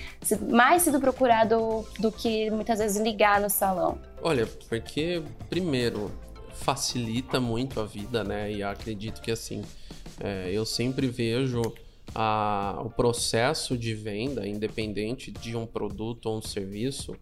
mais 0.49 0.81
sido 0.81 0.99
procurado 0.99 1.85
do 1.99 2.11
que 2.11 2.49
muitas 2.49 2.79
vezes 2.79 3.01
ligar 3.01 3.41
no 3.41 3.49
salão? 3.49 3.97
Olha, 4.21 4.47
porque 4.69 5.21
primeiro 5.49 6.11
facilita 6.53 7.39
muito 7.39 7.79
a 7.79 7.85
vida, 7.85 8.23
né? 8.23 8.51
E 8.51 8.63
acredito 8.63 9.21
que 9.21 9.29
assim 9.29 9.61
é, 10.19 10.49
eu 10.51 10.65
sempre 10.65 11.07
vejo 11.07 11.61
a, 12.13 12.81
o 12.83 12.89
processo 12.89 13.77
de 13.77 13.93
venda, 13.93 14.47
independente 14.47 15.31
de 15.31 15.55
um 15.55 15.65
produto 15.65 16.27
ou 16.27 16.37
um 16.37 16.41
serviço, 16.41 17.15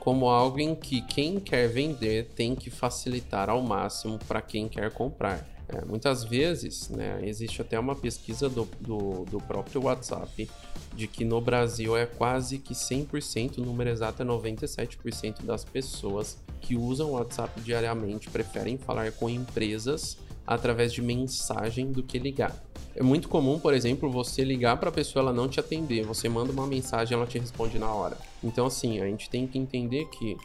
como 0.00 0.28
algo 0.28 0.60
em 0.60 0.74
que 0.74 1.00
quem 1.00 1.40
quer 1.40 1.68
vender 1.68 2.28
tem 2.34 2.54
que 2.54 2.70
facilitar 2.70 3.50
ao 3.50 3.62
máximo 3.62 4.18
para 4.26 4.40
quem 4.40 4.68
quer 4.68 4.90
comprar. 4.92 5.56
É, 5.68 5.84
muitas 5.84 6.22
vezes, 6.22 6.88
né, 6.90 7.20
existe 7.24 7.60
até 7.60 7.78
uma 7.78 7.96
pesquisa 7.96 8.48
do, 8.48 8.68
do, 8.80 9.24
do, 9.24 9.40
próprio 9.40 9.82
WhatsApp 9.82 10.48
de 10.94 11.08
que 11.08 11.24
no 11.24 11.40
Brasil 11.40 11.96
é 11.96 12.06
quase 12.06 12.58
que 12.58 12.72
100%, 12.72 13.58
o 13.58 13.62
número 13.62 13.90
exato 13.90 14.22
é 14.22 14.24
97% 14.24 15.42
das 15.42 15.64
pessoas 15.64 16.38
que 16.60 16.76
usam 16.76 17.08
o 17.08 17.12
WhatsApp 17.14 17.60
diariamente 17.60 18.30
preferem 18.30 18.78
falar 18.78 19.10
com 19.10 19.28
empresas 19.28 20.16
através 20.46 20.92
de 20.92 21.02
mensagem 21.02 21.90
do 21.90 22.02
que 22.02 22.18
ligar. 22.18 22.54
É 22.94 23.02
muito 23.02 23.28
comum, 23.28 23.58
por 23.58 23.74
exemplo, 23.74 24.10
você 24.10 24.44
ligar 24.44 24.78
para 24.78 24.88
a 24.88 24.92
pessoa 24.92 25.22
ela 25.22 25.32
não 25.32 25.48
te 25.48 25.60
atender, 25.60 26.04
você 26.04 26.28
manda 26.28 26.52
uma 26.52 26.66
mensagem 26.66 27.16
ela 27.16 27.26
te 27.26 27.38
responde 27.38 27.78
na 27.78 27.92
hora. 27.92 28.16
Então 28.42 28.66
assim, 28.66 29.00
a 29.00 29.06
gente 29.06 29.28
tem 29.28 29.46
que 29.46 29.58
entender 29.58 30.06
que 30.06 30.36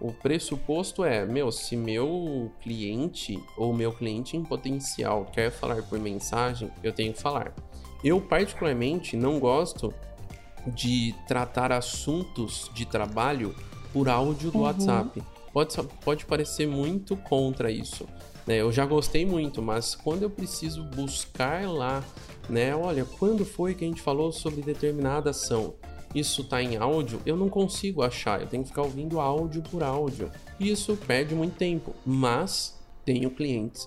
o 0.00 0.12
pressuposto 0.12 1.04
é, 1.04 1.24
meu, 1.24 1.50
se 1.50 1.74
meu 1.74 2.50
cliente 2.60 3.42
ou 3.56 3.72
meu 3.72 3.92
cliente 3.92 4.36
em 4.36 4.44
potencial 4.44 5.24
quer 5.32 5.50
falar 5.50 5.82
por 5.82 5.98
mensagem, 5.98 6.70
eu 6.82 6.92
tenho 6.92 7.12
que 7.12 7.20
falar. 7.20 7.54
Eu 8.04 8.20
particularmente 8.20 9.16
não 9.16 9.40
gosto 9.40 9.92
de 10.66 11.14
tratar 11.26 11.72
assuntos 11.72 12.70
de 12.74 12.84
trabalho 12.84 13.54
por 13.92 14.08
áudio 14.08 14.50
do 14.50 14.58
uhum. 14.58 14.64
WhatsApp. 14.64 15.22
Pode, 15.52 15.74
pode 16.04 16.26
parecer 16.26 16.66
muito 16.66 17.16
contra 17.16 17.70
isso, 17.70 18.06
né? 18.46 18.60
Eu 18.60 18.70
já 18.70 18.86
gostei 18.86 19.26
muito, 19.26 19.60
mas 19.60 19.94
quando 19.94 20.22
eu 20.22 20.30
preciso 20.30 20.84
buscar 20.84 21.68
lá, 21.68 22.04
né? 22.48 22.74
Olha, 22.74 23.04
quando 23.04 23.44
foi 23.44 23.74
que 23.74 23.84
a 23.84 23.88
gente 23.88 24.00
falou 24.00 24.30
sobre 24.32 24.62
determinada 24.62 25.30
ação? 25.30 25.74
Isso 26.14 26.42
está 26.42 26.62
em 26.62 26.76
áudio, 26.76 27.20
eu 27.26 27.36
não 27.36 27.48
consigo 27.48 28.02
achar, 28.02 28.40
eu 28.40 28.46
tenho 28.46 28.62
que 28.62 28.70
ficar 28.70 28.82
ouvindo 28.82 29.20
áudio 29.20 29.62
por 29.62 29.82
áudio. 29.82 30.30
Isso 30.58 30.96
perde 30.96 31.34
muito 31.34 31.56
tempo, 31.56 31.94
mas 32.06 32.80
tenho 33.04 33.30
clientes 33.30 33.86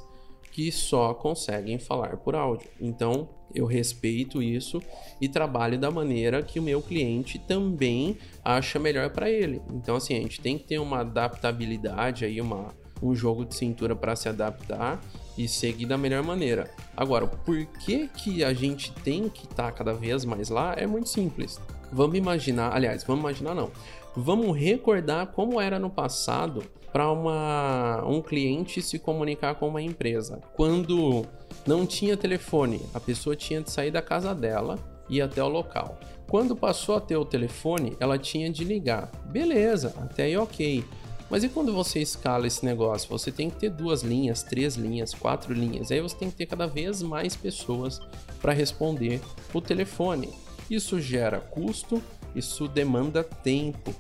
que 0.52 0.72
só 0.72 1.14
conseguem 1.14 1.80
falar 1.80 2.18
por 2.18 2.36
áudio. 2.36 2.70
Então, 2.80 3.30
eu 3.54 3.66
respeito 3.66 4.44
isso 4.44 4.82
e 5.20 5.28
trabalho 5.28 5.80
da 5.80 5.90
maneira 5.90 6.44
que 6.44 6.60
o 6.60 6.64
meu 6.64 6.82
cliente 6.82 7.40
também 7.40 8.18
acha 8.44 8.78
melhor 8.78 9.10
para 9.10 9.30
ele. 9.30 9.62
Então, 9.72 9.96
assim, 9.96 10.16
a 10.16 10.20
gente 10.20 10.40
tem 10.40 10.58
que 10.58 10.66
ter 10.66 10.80
uma 10.80 11.00
adaptabilidade 11.00 12.26
aí, 12.26 12.40
uma 12.40 12.76
um 13.02 13.16
jogo 13.16 13.46
de 13.46 13.56
cintura 13.56 13.96
para 13.96 14.16
se 14.16 14.30
adaptar 14.30 15.00
e 15.38 15.48
seguir 15.48 15.86
da 15.86 15.98
melhor 15.98 16.24
maneira. 16.24 16.70
Agora, 16.96 17.26
por 17.26 17.66
que 17.66 18.08
que 18.08 18.44
a 18.44 18.54
gente 18.54 18.92
tem 18.92 19.30
que 19.30 19.46
estar 19.46 19.66
tá 19.66 19.72
cada 19.72 19.94
vez 19.94 20.26
mais 20.26 20.50
lá? 20.50 20.74
É 20.78 20.86
muito 20.86 21.10
simples. 21.10 21.60
Vamos 21.92 22.18
imaginar, 22.18 22.76
aliás, 22.76 23.04
vamos 23.04 23.22
imaginar 23.22 23.56
não. 23.56 23.72
Vamos 24.16 24.58
recordar 24.58 25.28
como 25.28 25.62
era 25.62 25.80
no 25.80 25.90
passado 25.90 26.64
para 26.92 28.04
um 28.06 28.22
cliente 28.22 28.82
se 28.82 29.00
comunicar 29.00 29.56
com 29.56 29.68
uma 29.68 29.82
empresa. 29.82 30.42
Quando 30.56 31.26
não 31.66 31.86
tinha 31.86 32.18
telefone, 32.18 32.82
a 32.94 33.00
pessoa 33.00 33.36
tinha 33.36 33.62
de 33.62 33.72
sair 33.72 33.92
da 33.92 34.02
casa 34.02 34.34
dela 34.34 34.78
e 35.08 35.18
ir 35.18 35.22
até 35.22 35.44
o 35.44 35.48
local. 35.48 36.00
Quando 36.30 36.56
passou 36.56 36.96
a 36.96 37.02
ter 37.02 37.18
o 37.18 37.26
telefone, 37.26 37.96
ela 38.00 38.18
tinha 38.18 38.50
de 38.50 38.64
ligar. 38.64 39.10
Beleza, 39.26 39.96
até 40.00 40.24
aí 40.24 40.38
ok. 40.38 40.84
Mas 41.30 41.44
e 41.44 41.50
quando 41.50 41.72
você 41.74 42.00
escala 42.00 42.48
esse 42.48 42.66
negócio? 42.66 43.08
Você 43.10 43.32
tem 43.32 43.50
que 43.50 43.58
ter 43.58 43.70
duas 43.70 44.02
linhas, 44.02 44.42
três 44.42 44.76
linhas, 44.76 45.14
quatro 45.14 45.54
linhas. 45.54 45.92
Aí 45.92 46.02
você 46.02 46.16
tem 46.16 46.30
que 46.30 46.38
ter 46.38 46.48
cada 46.48 46.66
vez 46.66 47.04
mais 47.04 47.36
pessoas 47.36 48.02
para 48.42 48.52
responder 48.52 49.22
o 49.54 49.62
telefone. 49.62 50.30
Isso 50.70 51.00
gera 51.00 51.40
custo, 51.40 52.02
isso 52.36 52.68
demanda 52.68 53.24
tempo. 53.24 53.94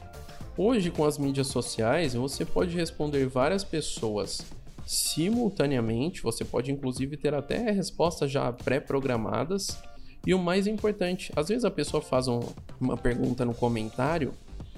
Hoje, 0.57 0.89
com 0.89 1.05
as 1.05 1.17
mídias 1.17 1.47
sociais, 1.47 2.15
você 2.15 2.43
pode 2.43 2.75
responder 2.75 3.27
várias 3.27 3.63
pessoas 3.63 4.41
simultaneamente. 4.85 6.23
Você 6.23 6.43
pode, 6.43 6.71
inclusive, 6.71 7.15
ter 7.15 7.33
até 7.35 7.69
respostas 7.69 8.31
já 8.31 8.51
pré-programadas. 8.51 9.77
E 10.25 10.33
o 10.33 10.39
mais 10.39 10.67
importante, 10.67 11.31
às 11.35 11.47
vezes 11.47 11.63
a 11.63 11.71
pessoa 11.71 12.01
faz 12.01 12.27
um, 12.27 12.39
uma 12.79 12.97
pergunta 12.97 13.45
no 13.45 13.53
comentário 13.53 14.33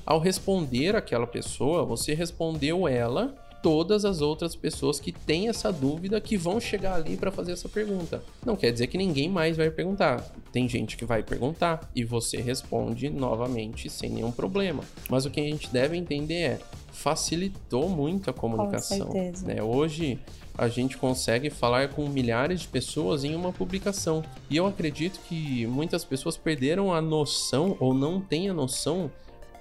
ao 0.05 0.19
responder 0.19 0.95
aquela 0.95 1.27
pessoa, 1.27 1.85
você 1.85 2.13
respondeu 2.13 2.87
ela 2.87 3.35
todas 3.61 4.05
as 4.05 4.21
outras 4.21 4.55
pessoas 4.55 4.99
que 4.99 5.11
têm 5.11 5.47
essa 5.47 5.71
dúvida 5.71 6.19
que 6.19 6.35
vão 6.35 6.59
chegar 6.59 6.95
ali 6.95 7.15
para 7.15 7.31
fazer 7.31 7.51
essa 7.51 7.69
pergunta. 7.69 8.23
Não 8.45 8.55
quer 8.55 8.71
dizer 8.71 8.87
que 8.87 8.97
ninguém 8.97 9.29
mais 9.29 9.55
vai 9.55 9.69
perguntar. 9.69 10.23
Tem 10.51 10.67
gente 10.67 10.97
que 10.97 11.05
vai 11.05 11.21
perguntar 11.21 11.89
e 11.95 12.03
você 12.03 12.37
responde 12.41 13.09
novamente 13.09 13.89
sem 13.89 14.09
nenhum 14.09 14.31
problema. 14.31 14.83
Mas 15.09 15.25
o 15.25 15.29
que 15.29 15.39
a 15.39 15.43
gente 15.43 15.69
deve 15.69 15.95
entender 15.95 16.41
é 16.41 16.59
facilitou 16.91 17.87
muito 17.87 18.29
a 18.29 18.33
comunicação. 18.33 19.07
Com 19.07 19.13
certeza. 19.13 19.45
Né? 19.45 19.61
Hoje 19.61 20.19
a 20.57 20.67
gente 20.67 20.97
consegue 20.97 21.49
falar 21.49 21.89
com 21.89 22.07
milhares 22.09 22.61
de 22.61 22.67
pessoas 22.67 23.23
em 23.23 23.33
uma 23.35 23.53
publicação. 23.53 24.23
E 24.49 24.57
eu 24.57 24.65
acredito 24.65 25.19
que 25.27 25.65
muitas 25.67 26.03
pessoas 26.03 26.35
perderam 26.35 26.93
a 26.93 27.01
noção 27.01 27.77
ou 27.79 27.93
não 27.93 28.19
têm 28.19 28.49
a 28.49 28.53
noção 28.53 29.09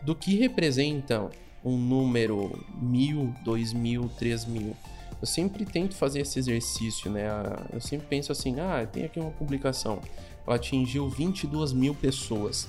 do 0.02 0.14
que 0.14 0.36
representam 0.36 1.30
um 1.64 1.76
número 1.76 2.64
mil, 2.80 3.34
dois 3.44 3.72
mil, 3.72 4.10
três 4.18 4.44
mil. 4.44 4.74
Eu 5.20 5.26
sempre 5.26 5.66
tento 5.66 5.94
fazer 5.94 6.20
esse 6.20 6.38
exercício, 6.38 7.10
né? 7.10 7.28
Eu 7.72 7.80
sempre 7.80 8.06
penso 8.06 8.32
assim: 8.32 8.58
ah, 8.58 8.86
tem 8.86 9.04
aqui 9.04 9.20
uma 9.20 9.30
publicação, 9.30 10.00
ela 10.46 10.56
atingiu 10.56 11.08
22 11.08 11.72
mil 11.72 11.94
pessoas. 11.94 12.68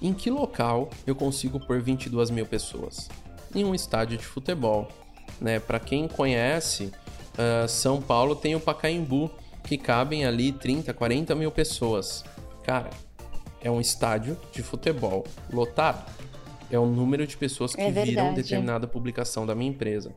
Em 0.00 0.12
que 0.12 0.30
local 0.30 0.90
eu 1.06 1.14
consigo 1.14 1.58
pôr 1.58 1.80
22 1.80 2.30
mil 2.30 2.46
pessoas? 2.46 3.08
Em 3.54 3.64
um 3.64 3.74
estádio 3.74 4.18
de 4.18 4.24
futebol, 4.24 4.88
né? 5.40 5.58
Para 5.58 5.80
quem 5.80 6.06
conhece, 6.06 6.92
uh, 7.34 7.68
São 7.68 8.00
Paulo 8.00 8.36
tem 8.36 8.54
o 8.54 8.60
Pacaembu, 8.60 9.30
que 9.64 9.76
cabem 9.76 10.24
ali 10.24 10.52
30, 10.52 10.92
40 10.92 11.34
mil 11.34 11.50
pessoas. 11.50 12.24
Cara, 12.62 12.90
é 13.60 13.70
um 13.70 13.80
estádio 13.80 14.38
de 14.52 14.62
futebol 14.62 15.24
lotado 15.52 16.04
é 16.70 16.78
o 16.78 16.86
número 16.86 17.26
de 17.26 17.36
pessoas 17.36 17.74
que 17.74 17.80
é 17.80 17.90
viram 17.90 18.34
determinada 18.34 18.86
publicação 18.86 19.46
da 19.46 19.54
minha 19.54 19.70
empresa. 19.70 20.14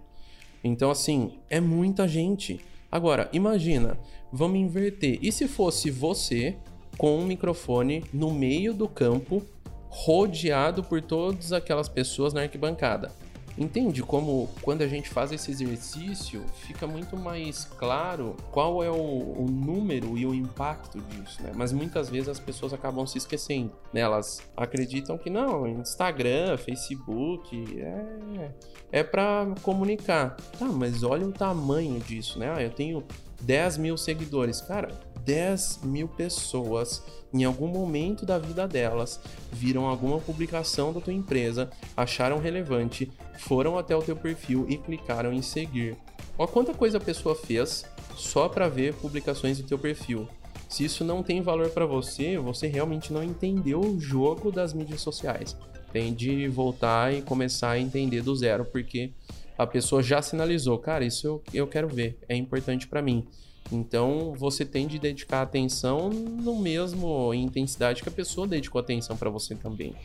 Então, 0.64 0.89
assim, 0.89 1.34
é 1.50 1.60
muita 1.60 2.08
gente. 2.08 2.60
Agora, 2.91 3.30
imagina, 3.32 3.98
vamos 4.32 4.60
inverter. 4.60 5.20
E 5.22 5.32
se 5.32 5.48
fosse 5.48 5.91
você 5.91 6.56
com 6.98 7.18
um 7.18 7.26
microfone 7.26 8.04
no 8.12 8.34
meio 8.34 8.74
do 8.74 8.88
campo, 8.88 9.43
rodeado 9.89 10.84
por 10.84 11.02
todas 11.02 11.54
aquelas 11.54 11.88
pessoas 11.88 12.34
na 12.34 12.41
arquibancada. 12.41 13.12
Entende 13.58 14.03
como 14.03 14.49
quando 14.62 14.84
a 14.84 14.88
gente 14.88 15.10
faz 15.10 15.32
esse 15.32 15.49
exercício 15.49 16.45
fica 16.53 16.86
muito 16.86 17.18
mais 17.18 17.66
claro 17.66 18.36
qual 18.51 18.84
é 18.84 18.89
o, 18.89 18.93
o, 18.93 19.47
número 19.49 20.16
e 20.18 20.26
o 20.26 20.34
impacto 20.34 20.99
disso, 21.01 21.41
né? 21.41 21.51
Mas 21.55 21.72
muitas 21.72 22.08
vezes 22.08 22.30
as 22.30 22.39
pessoas 22.39 22.72
acabam 22.72 23.05
se 23.08 23.18
esquecendo, 23.18 23.72
né? 23.91 24.01
Elas 24.01 24.43
acreditam 24.55 25.18
que 25.18 25.30
não, 25.30 25.68
Instagram, 25.68 26.55
Facebook, 26.58 27.82
é, 27.82 28.51
é 28.91 29.03
para 29.03 29.47
comunicar. 29.64 30.36
Tá, 30.60 30.66
mas 30.66 31.01
olha 31.01 31.26
o 31.26 31.32
tamanho 31.32 31.99
disso, 31.99 32.38
né? 32.38 32.53
Ah, 32.55 32.62
eu 32.62 32.70
tenho 32.70 33.03
10 33.42 33.78
mil 33.78 33.98
seguidores. 33.98 34.62
Cara, 34.62 34.90
10 35.26 35.82
mil 35.84 36.08
pessoas 36.08 37.04
em 37.34 37.44
algum 37.44 37.68
momento 37.68 38.26
da 38.26 38.40
vida 38.40 38.68
delas 38.68 39.20
viram 39.52 39.86
alguma 39.86 40.20
publicação 40.20 40.94
da 40.94 41.02
tua 41.02 41.14
empresa, 41.14 41.70
acharam 41.96 42.40
relevante, 42.40 43.12
foram 43.40 43.78
até 43.78 43.96
o 43.96 44.02
teu 44.02 44.16
perfil 44.16 44.66
e 44.70 44.78
clicaram 44.78 45.34
em 45.34 45.42
seguir. 45.42 45.98
Olha 46.38 46.48
quanta 46.48 46.74
coisa 46.74 46.98
a 46.98 47.02
pessoa 47.02 47.36
fez 47.36 47.86
só 48.16 48.48
para 48.48 48.70
ver 48.70 48.94
publicações 48.94 49.58
do 49.58 49.68
teu 49.68 49.78
perfil. 49.78 50.28
Se 50.70 50.84
isso 50.84 51.04
não 51.04 51.24
tem 51.24 51.42
valor 51.42 51.70
para 51.70 51.86
você, 51.86 52.38
você 52.38 52.68
realmente 52.68 53.12
não 53.12 53.24
entendeu 53.24 53.80
o 53.80 54.00
jogo 54.00 54.52
das 54.52 54.74
mídias 54.74 55.02
sociais. 55.02 55.56
Tem 55.92 56.14
de 56.14 56.48
voltar 56.48 57.14
e 57.14 57.22
começar 57.22 57.72
a 57.72 57.80
entender 57.80 58.22
do 58.22 58.36
zero, 58.36 58.66
porque 58.66 59.14
a 59.58 59.66
pessoa 59.66 60.03
já 60.03 60.22
sinalizou, 60.22 60.78
cara, 60.78 61.03
isso 61.03 61.26
eu, 61.26 61.43
eu 61.53 61.68
quero 61.68 61.88
ver, 61.88 62.18
é 62.28 62.36
importante 62.36 62.88
para 62.88 63.01
mim. 63.01 63.26
Então 63.72 64.34
você 64.38 64.65
tem 64.65 64.88
de 64.88 64.97
dedicar 64.99 65.41
atenção 65.41 66.09
no 66.09 66.55
mesmo 66.55 67.34
intensidade 67.34 68.01
que 68.01 68.09
a 68.09 68.11
pessoa 68.11 68.47
dedicou 68.47 68.80
atenção 68.80 69.18
para 69.18 69.30
você 69.30 69.55
também. 69.55 69.95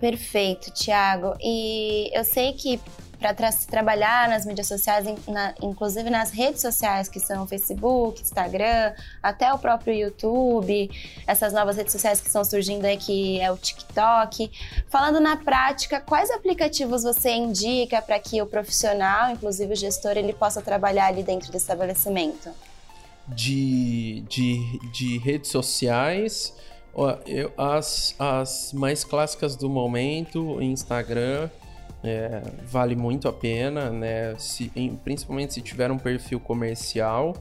Perfeito, 0.00 0.72
Thiago. 0.72 1.34
E 1.40 2.10
eu 2.16 2.24
sei 2.24 2.52
que 2.52 2.80
para 3.18 3.34
tra 3.34 3.50
trabalhar 3.68 4.28
nas 4.28 4.46
mídias 4.46 4.68
sociais, 4.68 5.04
na, 5.26 5.52
inclusive 5.60 6.08
nas 6.08 6.30
redes 6.30 6.60
sociais 6.60 7.08
que 7.08 7.18
são 7.18 7.48
Facebook, 7.48 8.22
Instagram, 8.22 8.94
até 9.20 9.52
o 9.52 9.58
próprio 9.58 9.92
YouTube, 9.92 10.88
essas 11.26 11.52
novas 11.52 11.76
redes 11.76 11.92
sociais 11.92 12.20
que 12.20 12.28
estão 12.28 12.44
surgindo 12.44 12.84
aí 12.84 12.96
que 12.96 13.40
é 13.40 13.50
o 13.50 13.56
TikTok. 13.56 14.50
Falando 14.88 15.18
na 15.18 15.36
prática, 15.36 16.00
quais 16.00 16.30
aplicativos 16.30 17.02
você 17.02 17.32
indica 17.32 18.00
para 18.00 18.20
que 18.20 18.40
o 18.40 18.46
profissional, 18.46 19.32
inclusive 19.32 19.72
o 19.72 19.76
gestor, 19.76 20.12
ele 20.12 20.32
possa 20.32 20.62
trabalhar 20.62 21.06
ali 21.06 21.24
dentro 21.24 21.50
do 21.50 21.56
estabelecimento? 21.56 22.50
De, 23.34 24.22
de, 24.28 24.78
de 24.92 25.18
redes 25.18 25.50
sociais. 25.50 26.56
As, 27.56 28.14
as 28.18 28.72
mais 28.72 29.04
clássicas 29.04 29.54
do 29.54 29.68
momento, 29.68 30.60
Instagram, 30.60 31.48
é, 32.02 32.42
vale 32.64 32.96
muito 32.96 33.28
a 33.28 33.32
pena, 33.32 33.90
né? 33.90 34.34
Se, 34.38 34.70
principalmente 35.04 35.54
se 35.54 35.62
tiver 35.62 35.90
um 35.90 35.98
perfil 35.98 36.40
comercial, 36.40 37.34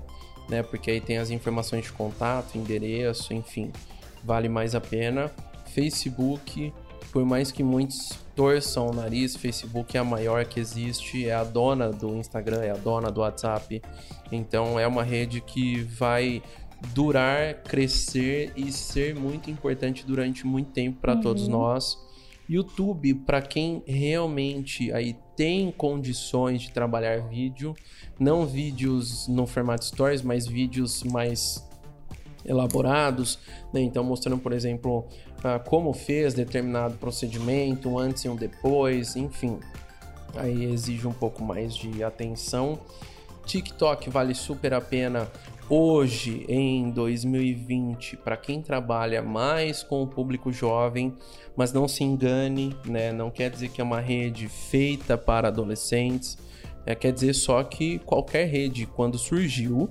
né? 0.50 0.62
Porque 0.62 0.92
aí 0.92 1.02
tem 1.02 1.18
as 1.18 1.32
informações 1.32 1.86
de 1.86 1.92
contato, 1.92 2.58
endereço, 2.58 3.34
enfim, 3.34 3.72
vale 4.24 4.50
mais 4.50 4.76
a 4.76 4.82
pena. 4.82 5.32
Facebook, 5.74 6.74
por 7.12 7.26
mais 7.26 7.52
que 7.52 7.64
muitos 7.64 8.27
torçam 8.38 8.88
o 8.88 8.94
nariz, 8.94 9.36
Facebook 9.36 9.98
é 9.98 10.00
a 10.00 10.04
maior 10.04 10.46
que 10.46 10.60
existe, 10.60 11.28
é 11.28 11.34
a 11.34 11.44
dona 11.44 11.90
do 11.90 12.16
Instagram, 12.16 12.62
é 12.62 12.70
a 12.70 12.78
dona 12.78 13.12
do 13.12 13.22
WhatsApp. 13.22 13.82
Então 14.32 14.80
é 14.80 14.86
uma 14.86 15.04
rede 15.04 15.42
que 15.42 15.82
vai 15.82 16.44
durar, 16.94 17.64
crescer 17.64 18.54
e 18.56 18.72
ser 18.72 19.16
muito 19.16 19.50
importante 19.50 20.06
durante 20.06 20.46
muito 20.46 20.70
tempo 20.70 21.00
para 21.02 21.16
uhum. 21.16 21.22
todos 21.22 21.48
nós. 21.48 21.98
YouTube, 22.48 23.16
para 23.16 23.42
quem 23.42 23.82
realmente 23.88 24.92
aí 24.94 25.18
tem 25.36 25.72
condições 25.72 26.62
de 26.62 26.72
trabalhar 26.72 27.28
vídeo, 27.28 27.74
não 28.20 28.46
vídeos 28.46 29.28
no 29.28 29.48
formato 29.48 29.84
stories, 29.84 30.22
mas 30.22 30.46
vídeos 30.46 31.04
mais 31.04 31.68
elaborados, 32.46 33.40
né? 33.74 33.82
então 33.82 34.04
mostrando, 34.04 34.38
por 34.38 34.54
exemplo, 34.54 35.06
como 35.66 35.94
fez 35.94 36.34
determinado 36.34 36.96
procedimento, 36.98 37.98
antes 37.98 38.26
e 38.26 38.30
um 38.30 38.36
depois, 38.36 39.16
enfim. 39.16 39.60
Aí 40.36 40.66
exige 40.66 41.08
um 41.08 41.14
pouco 41.14 41.44
mais 41.44 41.76
de 41.76 42.04
atenção. 42.04 42.80
TikTok 43.46 44.10
vale 44.10 44.36
super 44.36 44.74
a 44.74 44.82
pena 44.82 45.30
hoje 45.70 46.46
em 46.48 46.90
2020 46.92 48.18
para 48.18 48.38
quem 48.38 48.62
trabalha 48.62 49.22
mais 49.22 49.84
com 49.84 50.02
o 50.02 50.08
público 50.08 50.52
jovem, 50.52 51.14
mas 51.56 51.74
não 51.74 51.88
se 51.88 52.04
engane, 52.04 52.76
né? 52.86 53.12
Não 53.12 53.30
quer 53.30 53.50
dizer 53.50 53.70
que 53.70 53.82
é 53.82 53.84
uma 53.84 54.00
rede 54.00 54.48
feita 54.48 55.18
para 55.18 55.48
adolescentes. 55.48 56.38
É, 56.86 56.96
quer 56.96 57.12
dizer 57.12 57.34
só 57.34 57.64
que 57.64 58.00
qualquer 58.00 58.46
rede, 58.46 58.86
quando 58.86 59.18
surgiu, 59.18 59.90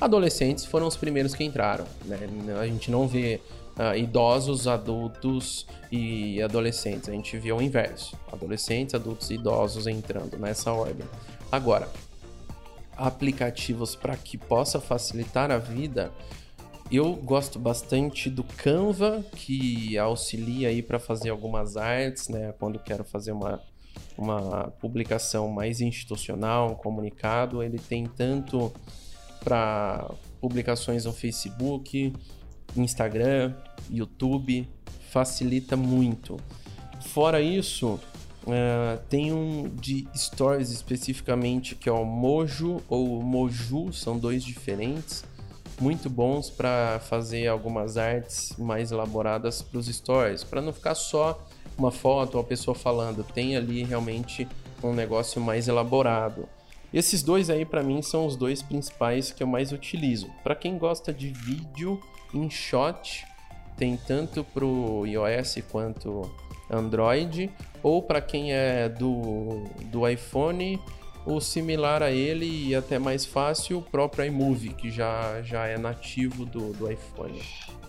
adolescentes 0.00 0.66
foram 0.66 0.86
os 0.86 0.96
primeiros 0.96 1.34
que 1.34 1.44
entraram. 1.44 1.86
Né? 2.04 2.18
A 2.60 2.66
gente 2.66 2.90
não 2.90 3.08
vê 3.08 3.40
uh, 3.78 3.96
idosos, 3.96 4.66
adultos 4.66 5.66
e 5.90 6.40
adolescentes. 6.42 7.08
A 7.08 7.12
gente 7.12 7.38
vê 7.38 7.52
o 7.52 7.60
inverso: 7.60 8.16
adolescentes, 8.32 8.94
adultos 8.94 9.30
e 9.30 9.34
idosos 9.34 9.86
entrando 9.86 10.38
nessa 10.38 10.72
ordem. 10.72 11.06
Agora, 11.50 11.88
aplicativos 12.96 13.94
para 13.94 14.16
que 14.16 14.38
possa 14.38 14.80
facilitar 14.80 15.50
a 15.50 15.58
vida. 15.58 16.10
Eu 16.90 17.14
gosto 17.14 17.58
bastante 17.58 18.30
do 18.30 18.44
Canva, 18.44 19.24
que 19.34 19.98
auxilia 19.98 20.68
aí 20.68 20.82
para 20.82 21.00
fazer 21.00 21.30
algumas 21.30 21.76
artes, 21.76 22.28
né? 22.28 22.54
Quando 22.60 22.78
quero 22.78 23.02
fazer 23.02 23.32
uma, 23.32 23.60
uma 24.16 24.72
publicação 24.80 25.48
mais 25.48 25.80
institucional, 25.80 26.70
um 26.70 26.74
comunicado, 26.76 27.60
ele 27.60 27.78
tem 27.78 28.06
tanto 28.06 28.72
para 29.42 30.08
publicações 30.40 31.04
no 31.04 31.12
Facebook, 31.12 32.12
Instagram, 32.76 33.52
YouTube, 33.90 34.68
facilita 35.10 35.76
muito. 35.76 36.36
Fora 37.00 37.40
isso, 37.40 38.00
uh, 38.44 38.98
tem 39.08 39.32
um 39.32 39.68
de 39.68 40.06
stories 40.14 40.70
especificamente 40.70 41.74
que 41.74 41.88
é 41.88 41.92
o 41.92 42.04
Mojo 42.04 42.82
ou 42.88 43.22
Moju, 43.22 43.92
são 43.92 44.18
dois 44.18 44.44
diferentes, 44.44 45.24
muito 45.80 46.08
bons 46.08 46.50
para 46.50 47.00
fazer 47.00 47.48
algumas 47.48 47.96
artes 47.96 48.54
mais 48.58 48.92
elaboradas 48.92 49.62
para 49.62 49.78
os 49.78 49.86
stories, 49.86 50.42
para 50.42 50.62
não 50.62 50.72
ficar 50.72 50.94
só 50.94 51.46
uma 51.78 51.90
foto 51.90 52.36
ou 52.36 52.40
a 52.40 52.44
pessoa 52.44 52.74
falando, 52.74 53.22
tem 53.22 53.56
ali 53.56 53.84
realmente 53.84 54.48
um 54.82 54.92
negócio 54.92 55.40
mais 55.40 55.68
elaborado. 55.68 56.48
Esses 56.92 57.22
dois 57.22 57.50
aí 57.50 57.64
para 57.64 57.82
mim 57.82 58.00
são 58.00 58.26
os 58.26 58.36
dois 58.36 58.62
principais 58.62 59.30
que 59.30 59.42
eu 59.42 59.46
mais 59.46 59.72
utilizo. 59.72 60.30
Para 60.42 60.54
quem 60.54 60.78
gosta 60.78 61.12
de 61.12 61.28
vídeo 61.28 62.00
em 62.32 62.48
shot, 62.48 63.26
tem 63.76 63.96
tanto 63.96 64.42
pro 64.42 65.04
iOS 65.06 65.58
quanto 65.70 66.30
Android, 66.70 67.50
ou 67.82 68.02
para 68.02 68.20
quem 68.20 68.52
é 68.52 68.88
do, 68.88 69.64
do 69.84 70.08
iPhone, 70.08 70.80
o 71.24 71.40
similar 71.40 72.02
a 72.02 72.10
ele 72.10 72.68
e 72.68 72.74
até 72.74 72.98
mais 72.98 73.24
fácil, 73.24 73.78
o 73.78 73.82
próprio 73.82 74.24
iMovie, 74.24 74.72
que 74.72 74.90
já, 74.90 75.42
já 75.42 75.66
é 75.66 75.76
nativo 75.76 76.44
do, 76.44 76.72
do 76.72 76.90
iPhone. 76.90 77.40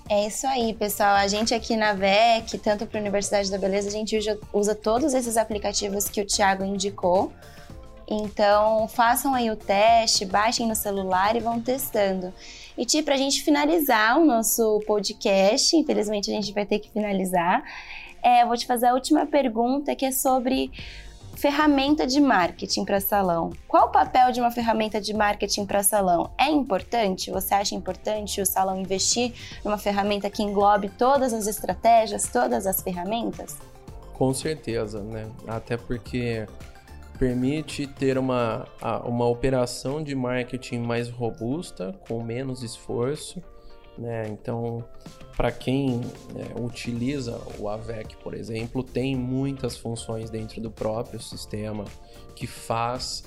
É 0.09 0.27
isso 0.27 0.47
aí, 0.47 0.73
pessoal. 0.73 1.15
A 1.15 1.27
gente 1.27 1.53
aqui 1.53 1.75
na 1.75 1.93
VEC, 1.93 2.57
tanto 2.57 2.85
para 2.85 2.99
a 2.99 3.01
Universidade 3.01 3.51
da 3.51 3.57
Beleza, 3.57 3.89
a 3.89 3.91
gente 3.91 4.17
usa, 4.17 4.39
usa 4.53 4.73
todos 4.73 5.13
esses 5.13 5.37
aplicativos 5.37 6.07
que 6.07 6.21
o 6.21 6.25
Thiago 6.25 6.63
indicou 6.63 7.31
então, 8.09 8.87
façam 8.87 9.35
aí 9.35 9.51
o 9.51 9.55
teste, 9.57 10.23
baixem 10.25 10.65
no 10.65 10.75
celular 10.75 11.35
e 11.35 11.41
vão 11.41 11.59
testando. 11.59 12.33
E, 12.77 12.85
Ti, 12.85 13.01
para 13.01 13.15
a 13.15 13.17
gente 13.17 13.41
finalizar 13.41 14.19
o 14.19 14.25
nosso 14.25 14.79
podcast, 14.85 15.75
infelizmente 15.75 16.29
a 16.29 16.33
gente 16.35 16.53
vai 16.53 16.65
ter 16.65 16.77
que 16.77 16.91
finalizar, 16.91 17.63
é, 18.21 18.45
vou 18.45 18.55
te 18.55 18.67
fazer 18.67 18.87
a 18.87 18.93
última 18.93 19.25
pergunta 19.25 19.95
que 19.95 20.05
é 20.05 20.11
sobre 20.11 20.71
ferramenta 21.37 22.05
de 22.05 22.19
marketing 22.19 22.83
para 22.83 22.99
salão. 22.99 23.51
Qual 23.67 23.87
o 23.87 23.91
papel 23.91 24.31
de 24.31 24.39
uma 24.39 24.51
ferramenta 24.51 24.99
de 24.99 25.13
marketing 25.13 25.65
para 25.65 25.83
salão? 25.83 26.31
É 26.37 26.49
importante? 26.49 27.31
Você 27.31 27.53
acha 27.53 27.75
importante 27.75 28.41
o 28.41 28.45
salão 28.45 28.79
investir 28.79 29.33
numa 29.63 29.77
ferramenta 29.77 30.29
que 30.29 30.41
englobe 30.41 30.89
todas 30.89 31.33
as 31.33 31.45
estratégias, 31.47 32.27
todas 32.27 32.65
as 32.65 32.81
ferramentas? 32.81 33.57
Com 34.13 34.33
certeza, 34.33 35.01
né? 35.03 35.29
Até 35.47 35.77
porque 35.77 36.47
permite 37.17 37.87
ter 37.87 38.17
uma, 38.17 38.67
uma 39.03 39.25
operação 39.25 40.03
de 40.03 40.15
marketing 40.15 40.79
mais 40.79 41.09
robusta, 41.09 41.93
com 42.07 42.23
menos 42.23 42.63
esforço. 42.63 43.41
Né? 43.97 44.27
Então, 44.29 44.83
para 45.35 45.51
quem 45.51 46.01
é, 46.35 46.59
utiliza 46.59 47.39
o 47.57 47.67
AVEC, 47.67 48.15
por 48.17 48.33
exemplo, 48.33 48.83
tem 48.83 49.15
muitas 49.15 49.75
funções 49.75 50.29
dentro 50.29 50.61
do 50.61 50.69
próprio 50.69 51.19
sistema 51.19 51.85
que 52.35 52.45
faz 52.45 53.23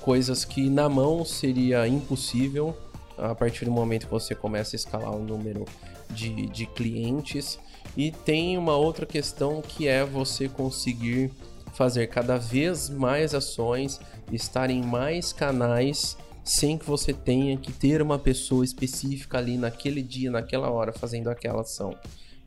coisas 0.00 0.44
que 0.44 0.70
na 0.70 0.88
mão 0.88 1.24
seria 1.24 1.86
impossível 1.86 2.74
a 3.18 3.34
partir 3.34 3.64
do 3.64 3.70
momento 3.70 4.06
que 4.06 4.12
você 4.12 4.34
começa 4.34 4.74
a 4.74 4.78
escalar 4.78 5.14
um 5.14 5.24
número 5.24 5.64
de, 6.10 6.46
de 6.46 6.66
clientes. 6.66 7.58
E 7.96 8.10
tem 8.10 8.56
uma 8.56 8.76
outra 8.76 9.06
questão 9.06 9.62
que 9.62 9.86
é 9.86 10.04
você 10.04 10.48
conseguir 10.48 11.30
fazer 11.74 12.06
cada 12.06 12.38
vez 12.38 12.88
mais 12.88 13.34
ações, 13.34 14.00
estar 14.32 14.70
em 14.70 14.82
mais 14.82 15.32
canais 15.32 16.16
sem 16.44 16.76
que 16.76 16.84
você 16.84 17.12
tenha 17.12 17.56
que 17.56 17.72
ter 17.72 18.02
uma 18.02 18.18
pessoa 18.18 18.64
específica 18.64 19.38
ali 19.38 19.56
naquele 19.56 20.02
dia, 20.02 20.30
naquela 20.30 20.70
hora, 20.70 20.92
fazendo 20.92 21.28
aquela 21.28 21.62
ação. 21.62 21.96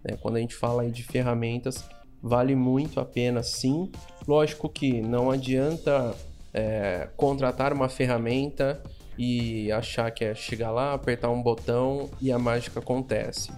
Né? 0.04 0.16
Quando 0.22 0.38
a 0.38 0.40
gente 0.40 0.56
fala 0.56 0.84
aí 0.84 0.92
de 0.92 1.04
ferramentas, 1.04 1.84
vale 2.22 2.56
muito 2.56 3.00
a 3.00 3.06
pena 3.06 3.42
sim. 3.42 3.92
Lógico 4.28 4.70
que 4.70 5.02
não 5.02 5.32
adianta 5.32 6.16
é, 6.54 7.10
contratar 7.18 7.74
uma 7.74 7.90
ferramenta 7.90 8.82
e 9.18 9.72
achar 9.72 10.12
que 10.12 10.24
é 10.24 10.36
chegar 10.36 10.70
lá, 10.70 10.94
apertar 10.94 11.32
um 11.32 11.42
botão 11.42 12.10
e 12.22 12.32
a 12.32 12.38
mágica 12.38 12.80
acontece. 12.80 13.52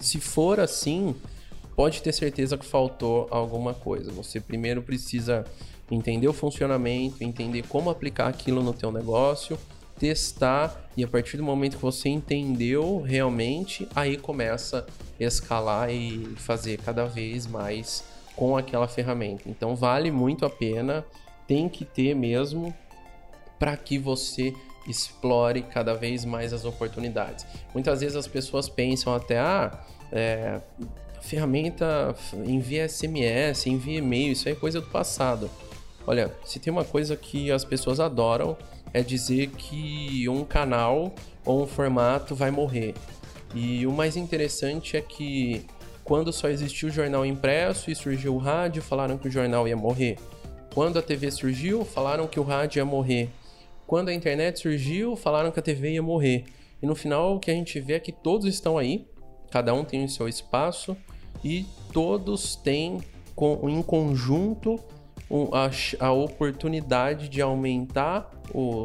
Se 0.00 0.20
for 0.20 0.58
assim, 0.58 1.14
pode 1.76 2.02
ter 2.02 2.12
certeza 2.12 2.56
que 2.56 2.64
faltou 2.64 3.26
alguma 3.30 3.74
coisa. 3.74 4.10
Você 4.12 4.40
primeiro 4.40 4.82
precisa 4.82 5.44
entender 5.90 6.28
o 6.28 6.32
funcionamento, 6.32 7.22
entender 7.22 7.66
como 7.66 7.90
aplicar 7.90 8.28
aquilo 8.28 8.62
no 8.62 8.72
teu 8.72 8.90
negócio, 8.90 9.58
testar 9.98 10.88
e 10.96 11.04
a 11.04 11.08
partir 11.08 11.36
do 11.36 11.42
momento 11.42 11.76
que 11.76 11.82
você 11.82 12.08
entendeu 12.08 13.00
realmente, 13.00 13.88
aí 13.94 14.16
começa 14.16 14.86
a 15.20 15.24
escalar 15.24 15.90
e 15.90 16.34
fazer 16.36 16.78
cada 16.78 17.04
vez 17.04 17.46
mais 17.46 18.04
com 18.34 18.56
aquela 18.56 18.88
ferramenta. 18.88 19.48
Então 19.48 19.76
vale 19.76 20.10
muito 20.10 20.44
a 20.44 20.50
pena, 20.50 21.04
tem 21.46 21.68
que 21.68 21.84
ter 21.84 22.14
mesmo 22.14 22.74
para 23.58 23.76
que 23.76 23.98
você 23.98 24.52
explore 24.86 25.62
cada 25.62 25.94
vez 25.94 26.24
mais 26.24 26.52
as 26.52 26.64
oportunidades. 26.64 27.46
Muitas 27.72 28.00
vezes 28.00 28.16
as 28.16 28.26
pessoas 28.26 28.68
pensam 28.68 29.14
até, 29.14 29.38
ah, 29.38 29.80
é, 30.12 30.60
ferramenta 31.24 32.14
envia 32.46 32.88
SMS, 32.88 33.66
envia 33.66 33.98
e-mail, 33.98 34.32
isso 34.32 34.48
é 34.48 34.54
coisa 34.54 34.80
do 34.80 34.86
passado. 34.86 35.50
Olha, 36.06 36.32
se 36.44 36.58
tem 36.58 36.72
uma 36.72 36.84
coisa 36.84 37.16
que 37.16 37.50
as 37.50 37.64
pessoas 37.64 37.98
adoram 37.98 38.56
é 38.92 39.02
dizer 39.02 39.48
que 39.48 40.28
um 40.28 40.44
canal 40.44 41.14
ou 41.44 41.62
um 41.62 41.66
formato 41.66 42.34
vai 42.34 42.50
morrer. 42.50 42.94
E 43.54 43.86
o 43.86 43.92
mais 43.92 44.16
interessante 44.16 44.96
é 44.96 45.00
que 45.00 45.64
quando 46.04 46.32
só 46.32 46.48
existiu 46.48 46.88
o 46.88 46.92
jornal 46.92 47.24
impresso 47.24 47.90
e 47.90 47.94
surgiu 47.94 48.34
o 48.34 48.38
rádio, 48.38 48.82
falaram 48.82 49.16
que 49.16 49.26
o 49.26 49.30
jornal 49.30 49.66
ia 49.66 49.76
morrer. 49.76 50.18
Quando 50.74 50.98
a 50.98 51.02
TV 51.02 51.30
surgiu, 51.30 51.84
falaram 51.84 52.26
que 52.26 52.38
o 52.38 52.42
rádio 52.42 52.80
ia 52.80 52.84
morrer. 52.84 53.30
Quando 53.86 54.10
a 54.10 54.14
internet 54.14 54.60
surgiu, 54.60 55.16
falaram 55.16 55.50
que 55.50 55.58
a 55.58 55.62
TV 55.62 55.92
ia 55.92 56.02
morrer. 56.02 56.44
E 56.82 56.86
no 56.86 56.94
final 56.94 57.36
o 57.36 57.40
que 57.40 57.50
a 57.50 57.54
gente 57.54 57.80
vê 57.80 57.94
é 57.94 58.00
que 58.00 58.12
todos 58.12 58.46
estão 58.46 58.76
aí, 58.76 59.06
cada 59.50 59.72
um 59.72 59.84
tem 59.84 60.04
o 60.04 60.08
seu 60.08 60.28
espaço 60.28 60.96
e 61.44 61.66
todos 61.92 62.56
têm 62.56 63.00
em 63.68 63.82
conjunto 63.82 64.80
a, 66.00 66.12
oportunidade 66.12 67.28
de 67.28 67.42
aumentar 67.42 68.30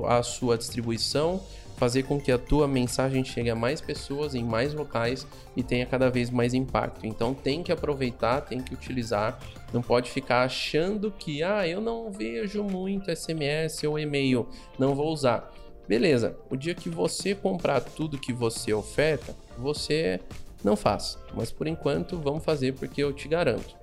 a 0.08 0.24
sua 0.24 0.58
distribuição, 0.58 1.42
fazer 1.78 2.04
com 2.04 2.20
que 2.20 2.32
a 2.32 2.38
tua 2.38 2.68
mensagem 2.68 3.24
chegue 3.24 3.50
a 3.50 3.56
mais 3.56 3.80
pessoas 3.80 4.36
em 4.36 4.44
mais 4.44 4.74
locais 4.74 5.26
e 5.56 5.64
tenha 5.64 5.86
cada 5.86 6.10
vez 6.10 6.30
mais 6.30 6.54
impacto. 6.54 7.06
Então 7.06 7.34
tem 7.34 7.64
que 7.64 7.72
aproveitar, 7.72 8.42
tem 8.42 8.62
que 8.62 8.74
utilizar, 8.74 9.40
não 9.72 9.82
pode 9.82 10.10
ficar 10.10 10.44
achando 10.44 11.12
que 11.12 11.42
ah, 11.42 11.66
eu 11.68 11.80
não 11.80 12.12
vejo 12.12 12.64
muito 12.64 13.16
SMS 13.16 13.84
ou 13.84 13.98
e-mail, 13.98 14.48
não 14.78 14.94
vou 14.94 15.14
usar. 15.14 15.54
Beleza, 15.88 16.38
o 16.50 16.56
dia 16.56 16.76
que 16.76 16.90
você 16.90 17.34
comprar 17.34 17.82
tudo 17.82 18.20
que 18.20 18.34
você 18.34 18.74
oferta, 18.74 19.36
você 19.58 20.20
não 20.64 20.76
faz. 20.76 21.18
Mas 21.34 21.52
por 21.52 21.68
enquanto 21.68 22.18
vamos 22.18 22.44
fazer 22.44 22.74
porque 22.74 23.04
eu 23.04 23.14
te 23.14 23.28
garanto. 23.28 23.78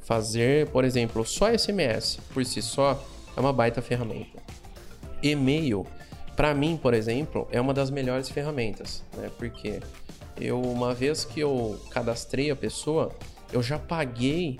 Fazer, 0.00 0.68
por 0.68 0.84
exemplo, 0.84 1.24
só 1.24 1.56
SMS 1.56 2.18
por 2.32 2.44
si 2.44 2.60
só 2.60 3.02
é 3.36 3.40
uma 3.40 3.52
baita 3.52 3.80
ferramenta. 3.80 4.42
E-mail 5.22 5.86
para 6.36 6.52
mim, 6.52 6.76
por 6.76 6.94
exemplo, 6.94 7.46
é 7.50 7.60
uma 7.60 7.72
das 7.72 7.90
melhores 7.90 8.28
ferramentas, 8.28 9.02
né? 9.16 9.30
Porque 9.38 9.80
eu 10.40 10.60
uma 10.60 10.92
vez 10.92 11.24
que 11.24 11.40
eu 11.40 11.80
cadastrei 11.90 12.50
a 12.50 12.56
pessoa, 12.56 13.12
eu 13.52 13.62
já 13.62 13.78
paguei 13.78 14.58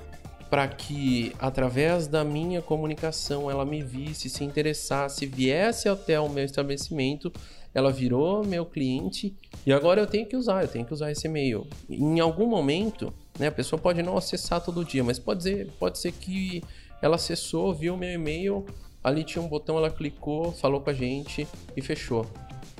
para 0.48 0.68
que 0.68 1.34
através 1.40 2.06
da 2.06 2.22
minha 2.22 2.62
comunicação 2.62 3.50
ela 3.50 3.64
me 3.64 3.82
visse, 3.82 4.30
se 4.30 4.44
interessasse, 4.44 5.26
viesse 5.26 5.88
até 5.88 6.20
o 6.20 6.28
meu 6.28 6.44
estabelecimento, 6.44 7.32
ela 7.74 7.90
virou 7.90 8.44
meu 8.44 8.64
cliente 8.64 9.34
e 9.66 9.72
agora 9.72 10.00
eu 10.00 10.06
tenho 10.06 10.26
que 10.26 10.36
usar, 10.36 10.62
eu 10.62 10.68
tenho 10.68 10.86
que 10.86 10.94
usar 10.94 11.10
esse 11.10 11.26
e-mail. 11.26 11.66
Em 11.90 12.20
algum 12.20 12.46
momento, 12.46 13.12
né, 13.38 13.48
a 13.48 13.52
pessoa 13.52 13.80
pode 13.80 14.02
não 14.02 14.16
acessar 14.16 14.60
todo 14.60 14.84
dia, 14.84 15.02
mas 15.02 15.18
pode 15.18 15.42
ser, 15.42 15.70
pode 15.78 15.98
ser 15.98 16.12
que 16.12 16.62
ela 17.02 17.16
acessou, 17.16 17.74
viu 17.74 17.96
meu 17.96 18.10
e-mail, 18.10 18.64
Ali 19.04 19.22
tinha 19.22 19.42
um 19.42 19.48
botão, 19.48 19.76
ela 19.76 19.90
clicou, 19.90 20.50
falou 20.50 20.80
com 20.80 20.88
a 20.88 20.94
gente 20.94 21.46
e 21.76 21.82
fechou. 21.82 22.26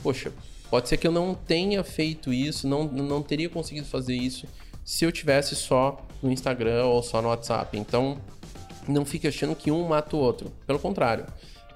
Poxa, 0.03 0.33
pode 0.71 0.89
ser 0.89 0.97
que 0.97 1.07
eu 1.07 1.13
não 1.13 1.35
tenha 1.35 1.85
feito 1.85 2.33
isso, 2.33 2.67
não, 2.67 2.85
não 2.85 3.23
teria 3.23 3.51
conseguido 3.51 3.87
fazer 3.87 4.15
isso 4.17 4.47
se 4.83 5.05
eu 5.05 5.13
tivesse 5.13 5.55
só 5.55 5.99
no 6.23 6.33
Instagram 6.33 6.87
ou 6.87 7.03
só 7.03 7.21
no 7.21 7.29
WhatsApp. 7.29 7.77
Então, 7.77 8.17
não 8.89 9.05
fique 9.05 9.29
achando 9.29 9.55
que 9.55 9.71
um 9.71 9.87
mata 9.87 10.17
o 10.17 10.19
outro. 10.19 10.51
Pelo 10.67 10.79
contrário, 10.79 11.27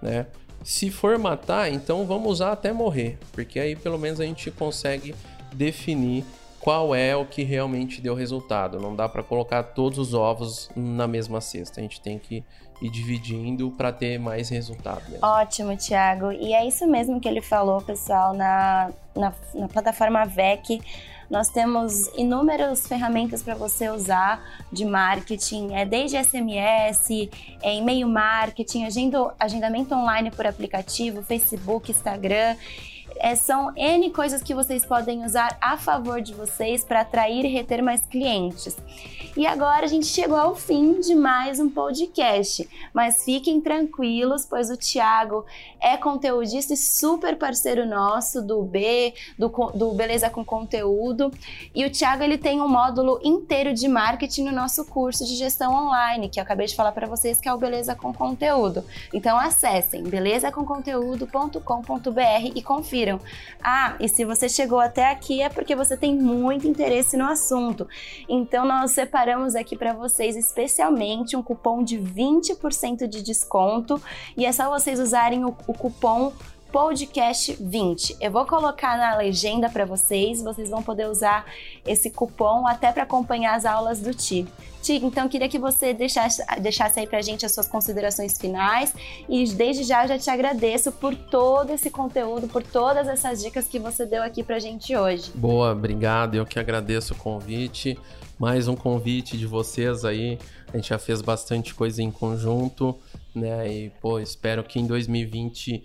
né? 0.01 0.27
Se 0.62 0.90
for 0.90 1.18
matar, 1.18 1.72
então 1.72 2.04
vamos 2.06 2.32
usar 2.32 2.52
até 2.52 2.72
morrer, 2.72 3.18
porque 3.32 3.59
aí 3.59 3.74
pelo 3.74 3.98
menos 3.98 4.20
a 4.20 4.24
gente 4.24 4.50
consegue 4.50 5.14
definir 5.52 6.24
qual 6.61 6.94
é 6.94 7.16
o 7.16 7.24
que 7.24 7.42
realmente 7.42 8.00
deu 8.00 8.14
resultado. 8.14 8.80
Não 8.80 8.94
dá 8.94 9.09
para 9.09 9.22
colocar 9.22 9.62
todos 9.62 9.98
os 9.98 10.14
ovos 10.14 10.68
na 10.76 11.06
mesma 11.06 11.40
cesta. 11.40 11.80
A 11.80 11.82
gente 11.82 12.00
tem 12.00 12.18
que 12.18 12.44
ir 12.82 12.90
dividindo 12.90 13.70
para 13.70 13.92
ter 13.92 14.18
mais 14.18 14.48
resultado. 14.48 15.02
Mesmo. 15.09 15.24
Ótimo, 15.24 15.76
Thiago. 15.76 16.32
E 16.32 16.52
é 16.52 16.66
isso 16.66 16.86
mesmo 16.86 17.20
que 17.20 17.28
ele 17.28 17.40
falou, 17.40 17.80
pessoal, 17.80 18.34
na, 18.34 18.90
na, 19.14 19.32
na 19.54 19.68
plataforma 19.68 20.24
VEC. 20.24 20.80
Nós 21.31 21.49
temos 21.49 22.09
inúmeras 22.16 22.87
ferramentas 22.87 23.43
para 23.43 23.55
você 23.55 23.91
usar 23.91 24.43
de 24.72 24.85
marketing, 24.85 25.74
é 25.74 25.85
desde 25.85 26.16
SMS, 26.22 27.29
é 27.62 27.74
e-mail 27.76 28.09
marketing, 28.09 28.85
agenda, 28.85 29.35
agendamento 29.39 29.95
online 29.95 30.31
por 30.31 30.47
aplicativo, 30.47 31.22
Facebook, 31.22 31.91
Instagram. 31.91 32.57
É, 33.21 33.35
são 33.35 33.73
N 33.77 34.11
coisas 34.11 34.43
que 34.43 34.55
vocês 34.55 34.85
podem 34.85 35.25
usar 35.25 35.57
a 35.61 35.77
favor 35.77 36.21
de 36.21 36.35
vocês 36.35 36.85
para 36.85 37.01
atrair 37.01 37.45
e 37.45 37.49
reter 37.49 37.83
mais 37.83 38.05
clientes. 38.07 38.77
E 39.37 39.47
agora 39.47 39.85
a 39.85 39.89
gente 39.89 40.07
chegou 40.07 40.37
ao 40.37 40.57
fim 40.57 41.01
de 41.01 41.14
mais 41.14 41.61
um 41.61 41.71
podcast, 41.71 42.69
mas 42.93 43.25
fiquem 43.25 43.61
tranquilos, 43.61 44.45
pois 44.45 44.69
o 44.69 44.77
Thiago 44.77 45.47
é 45.81 45.97
conteudista 45.97 46.75
e 46.75 46.77
super 46.77 47.37
parceiro 47.37 47.87
nosso 47.87 48.43
do 48.43 48.62
B, 48.62 49.14
do, 49.39 49.49
do 49.75 49.93
Beleza 49.93 50.29
com 50.29 50.45
Conteúdo. 50.45 51.31
E 51.75 51.87
o 51.87 51.91
Thiago 51.91 52.25
ele 52.25 52.37
tem 52.37 52.61
um 52.61 52.69
módulo 52.69 53.21
inteiro 53.23 53.73
de 53.73 53.87
marketing 53.87 54.45
no 54.45 54.53
nosso 54.53 54.85
curso 54.85 55.25
de 55.25 55.37
gestão 55.37 55.73
online, 55.73 56.29
que 56.29 56.41
eu 56.41 56.43
acabei 56.43 56.66
de 56.66 56.75
falar 56.75 56.91
para 56.93 57.07
vocês 57.07 57.41
que 57.41 57.49
é 57.49 57.55
o 57.55 57.59
Beleza 57.59 57.95
com 57.95 58.12
Conteúdo. 58.12 58.85
Então 59.14 59.39
acessem 59.39 60.03
belezacomconteúdo.com.br 60.03 62.53
e 62.55 62.62
confiram 62.62 63.07
Ah, 63.62 63.96
e 64.00 64.09
se 64.09 64.24
você 64.24 64.48
chegou 64.48 64.78
até 64.78 65.11
aqui 65.11 65.40
é 65.40 65.48
porque 65.48 65.74
você 65.74 65.96
tem 65.96 66.14
muito 66.14 66.66
interesse 66.66 67.16
no 67.16 67.24
assunto. 67.24 67.88
Então 68.28 68.64
nós 68.64 68.92
separamos 68.92 69.54
aqui 69.54 69.76
para 69.76 69.92
vocês 69.92 70.36
especialmente 70.36 71.36
um 71.36 71.42
cupom 71.42 71.82
de 71.82 71.98
20% 71.98 73.06
de 73.06 73.22
desconto 73.22 74.00
e 74.36 74.44
é 74.44 74.52
só 74.52 74.68
vocês 74.68 75.00
usarem 75.00 75.44
o, 75.44 75.56
o 75.66 75.72
cupom 75.72 76.32
podcast 76.73 77.57
20. 77.61 78.16
Eu 78.21 78.31
vou 78.31 78.45
colocar 78.45 78.97
na 78.99 79.16
legenda 79.16 79.69
para 79.69 79.85
vocês, 79.85 80.43
vocês 80.43 80.69
vão 80.69 80.83
poder 80.83 81.09
usar 81.09 81.47
esse 81.87 82.11
cupom 82.11 82.66
até 82.66 82.93
para 82.93 83.05
acompanhar 83.05 83.55
as 83.55 83.64
aulas 83.64 84.01
do 84.01 84.12
TI. 84.12 84.47
Tig, 84.83 85.05
então 85.05 85.29
queria 85.29 85.49
que 85.49 85.59
você 85.59 85.93
deixasse, 85.93 86.43
deixasse 86.61 87.01
aí 87.01 87.07
pra 87.07 87.21
gente 87.21 87.45
as 87.45 87.53
suas 87.53 87.69
considerações 87.69 88.39
finais 88.39 88.95
e 89.29 89.45
desde 89.47 89.83
já 89.83 90.05
eu 90.05 90.09
já 90.09 90.19
te 90.19 90.31
agradeço 90.31 90.93
por 90.93 91.14
todo 91.14 91.73
esse 91.73 91.91
conteúdo, 91.91 92.47
por 92.49 92.62
todas 92.62 93.09
essas 93.09 93.43
dicas 93.43 93.66
que 93.66 93.79
você 93.79 94.07
deu 94.07 94.23
aqui 94.23 94.43
pra 94.43 94.59
gente 94.59 94.95
hoje. 94.95 95.33
Boa, 95.35 95.73
obrigado. 95.73 96.37
Eu 96.37 96.47
que 96.47 96.59
agradeço 96.59 97.14
o 97.14 97.16
convite. 97.16 97.99
Mais 98.39 98.69
um 98.69 98.77
convite 98.77 99.37
de 99.37 99.47
vocês 99.47 100.05
aí. 100.05 100.39
A 100.73 100.77
gente 100.77 100.91
já 100.91 100.99
fez 100.99 101.21
bastante 101.21 101.75
coisa 101.75 102.01
em 102.01 102.11
conjunto, 102.11 102.97
né? 103.35 103.69
E 103.69 103.91
pô, 104.01 104.21
espero 104.21 104.62
que 104.62 104.79
em 104.79 104.87
2020 104.87 105.83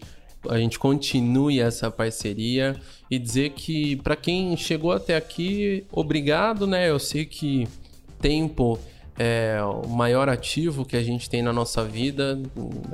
a 0.49 0.57
gente 0.57 0.77
continue 0.77 1.59
essa 1.59 1.89
parceria 1.89 2.75
e 3.09 3.17
dizer 3.17 3.51
que 3.51 3.95
para 3.97 4.15
quem 4.15 4.55
chegou 4.57 4.91
até 4.91 5.15
aqui, 5.15 5.85
obrigado, 5.91 6.67
né? 6.67 6.89
Eu 6.89 6.99
sei 6.99 7.25
que 7.25 7.67
tempo 8.19 8.79
é 9.17 9.59
o 9.61 9.87
maior 9.87 10.27
ativo 10.27 10.83
que 10.83 10.97
a 10.97 11.03
gente 11.03 11.29
tem 11.29 11.41
na 11.41 11.53
nossa 11.53 11.83
vida. 11.83 12.39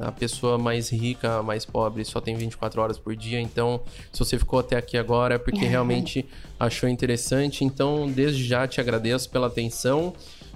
A 0.02 0.12
pessoa 0.12 0.58
mais 0.58 0.90
rica, 0.90 1.42
mais 1.42 1.66
pobre, 1.66 2.04
só 2.04 2.20
tem 2.20 2.36
24 2.36 2.82
horas 2.82 2.98
por 3.00 3.16
dia. 3.16 3.40
Então, 3.40 3.82
se 4.12 4.20
você 4.20 4.38
ficou 4.38 4.60
até 4.60 4.76
aqui 4.76 4.98
agora, 4.98 5.36
é 5.36 5.38
porque 5.38 5.64
realmente 5.66 6.26
achou 6.60 6.90
interessante. 6.90 7.64
Então, 7.64 8.10
desde 8.12 8.44
já 8.44 8.68
te 8.68 8.82
agradeço 8.82 9.30
pela 9.30 9.48
atenção. 9.48 10.14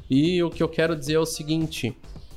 E 0.10 0.44
o 0.44 0.50
que 0.50 0.62
eu 0.62 0.68
quero 0.68 0.96
dizer 0.96 1.14
é 1.14 1.20
o 1.20 1.26
seguinte. 1.26 1.96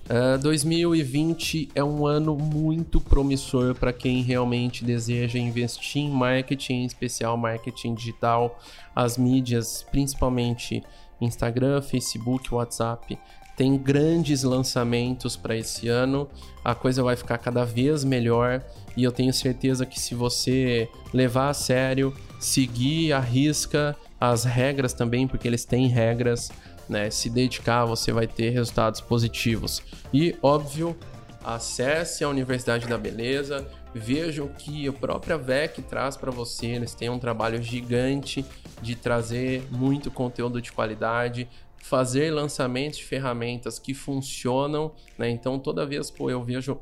Uh, 0.09 0.39
2020 0.39 1.71
é 1.75 1.83
um 1.83 2.07
ano 2.07 2.37
muito 2.37 3.01
promissor 3.01 3.75
para 3.75 3.93
quem 3.93 4.23
realmente 4.23 4.85
deseja 4.85 5.37
investir 5.37 6.03
em 6.03 6.11
marketing, 6.11 6.75
em 6.75 6.85
especial 6.85 7.37
marketing 7.37 7.95
digital, 7.95 8.57
as 8.95 9.19
mídias, 9.19 9.85
principalmente 9.91 10.85
Instagram, 11.21 11.83
Facebook, 11.83 12.55
WhatsApp. 12.55 13.19
Tem 13.57 13.77
grandes 13.77 14.45
lançamentos 14.45 15.35
para 15.35 15.57
esse 15.57 15.89
ano, 15.89 16.29
a 16.65 16.73
coisa 16.73 17.03
vai 17.03 17.17
ficar 17.17 17.39
cada 17.39 17.65
vez 17.65 18.05
melhor 18.05 18.63
e 18.97 19.03
eu 19.03 19.11
tenho 19.11 19.33
certeza 19.33 19.85
que 19.85 19.99
se 19.99 20.15
você 20.15 20.89
levar 21.13 21.49
a 21.49 21.55
sério, 21.55 22.15
seguir 22.39 23.13
a 23.13 23.19
risca, 23.19 23.97
as 24.21 24.45
regras 24.45 24.93
também, 24.93 25.27
porque 25.27 25.49
eles 25.49 25.65
têm 25.65 25.89
regras, 25.89 26.53
né? 26.89 27.11
Se 27.11 27.29
dedicar, 27.29 27.85
você 27.85 28.13
vai 28.13 28.27
ter 28.27 28.51
resultados 28.51 29.01
positivos. 29.01 29.83
E, 30.13 30.37
óbvio, 30.43 30.97
acesse 31.45 32.25
a 32.25 32.29
Universidade 32.29 32.87
da 32.87 32.99
Beleza, 32.99 33.67
veja 33.95 34.43
o 34.43 34.49
que 34.49 34.89
a 34.89 34.93
própria 34.93 35.39
VEC 35.39 35.83
traz 35.83 36.17
para 36.17 36.31
você. 36.31 36.67
Eles 36.67 36.95
têm 36.95 37.09
um 37.09 37.19
trabalho 37.19 37.63
gigante 37.63 38.45
de 38.83 38.95
trazer 38.95 39.67
muito 39.71 40.11
conteúdo 40.11 40.61
de 40.61 40.73
qualidade, 40.73 41.49
fazer 41.77 42.33
lançamentos 42.33 42.99
de 42.99 43.05
ferramentas 43.05 43.79
que 43.79 43.95
funcionam, 43.95 44.93
né? 45.17 45.31
Então, 45.31 45.59
toda 45.59 45.87
vez, 45.87 46.11
pô, 46.11 46.31
eu 46.31 46.43
vejo 46.43 46.79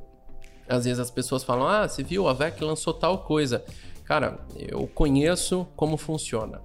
às 0.66 0.86
vezes 0.86 0.98
as 0.98 1.10
pessoas 1.10 1.44
falam: 1.44 1.68
"Ah, 1.68 1.86
você 1.86 2.02
viu, 2.02 2.26
a 2.26 2.32
VEC 2.32 2.62
lançou 2.62 2.94
tal 2.94 3.18
coisa". 3.18 3.62
Cara, 4.04 4.38
eu 4.56 4.86
conheço 4.86 5.66
como 5.76 5.96
funciona 5.96 6.60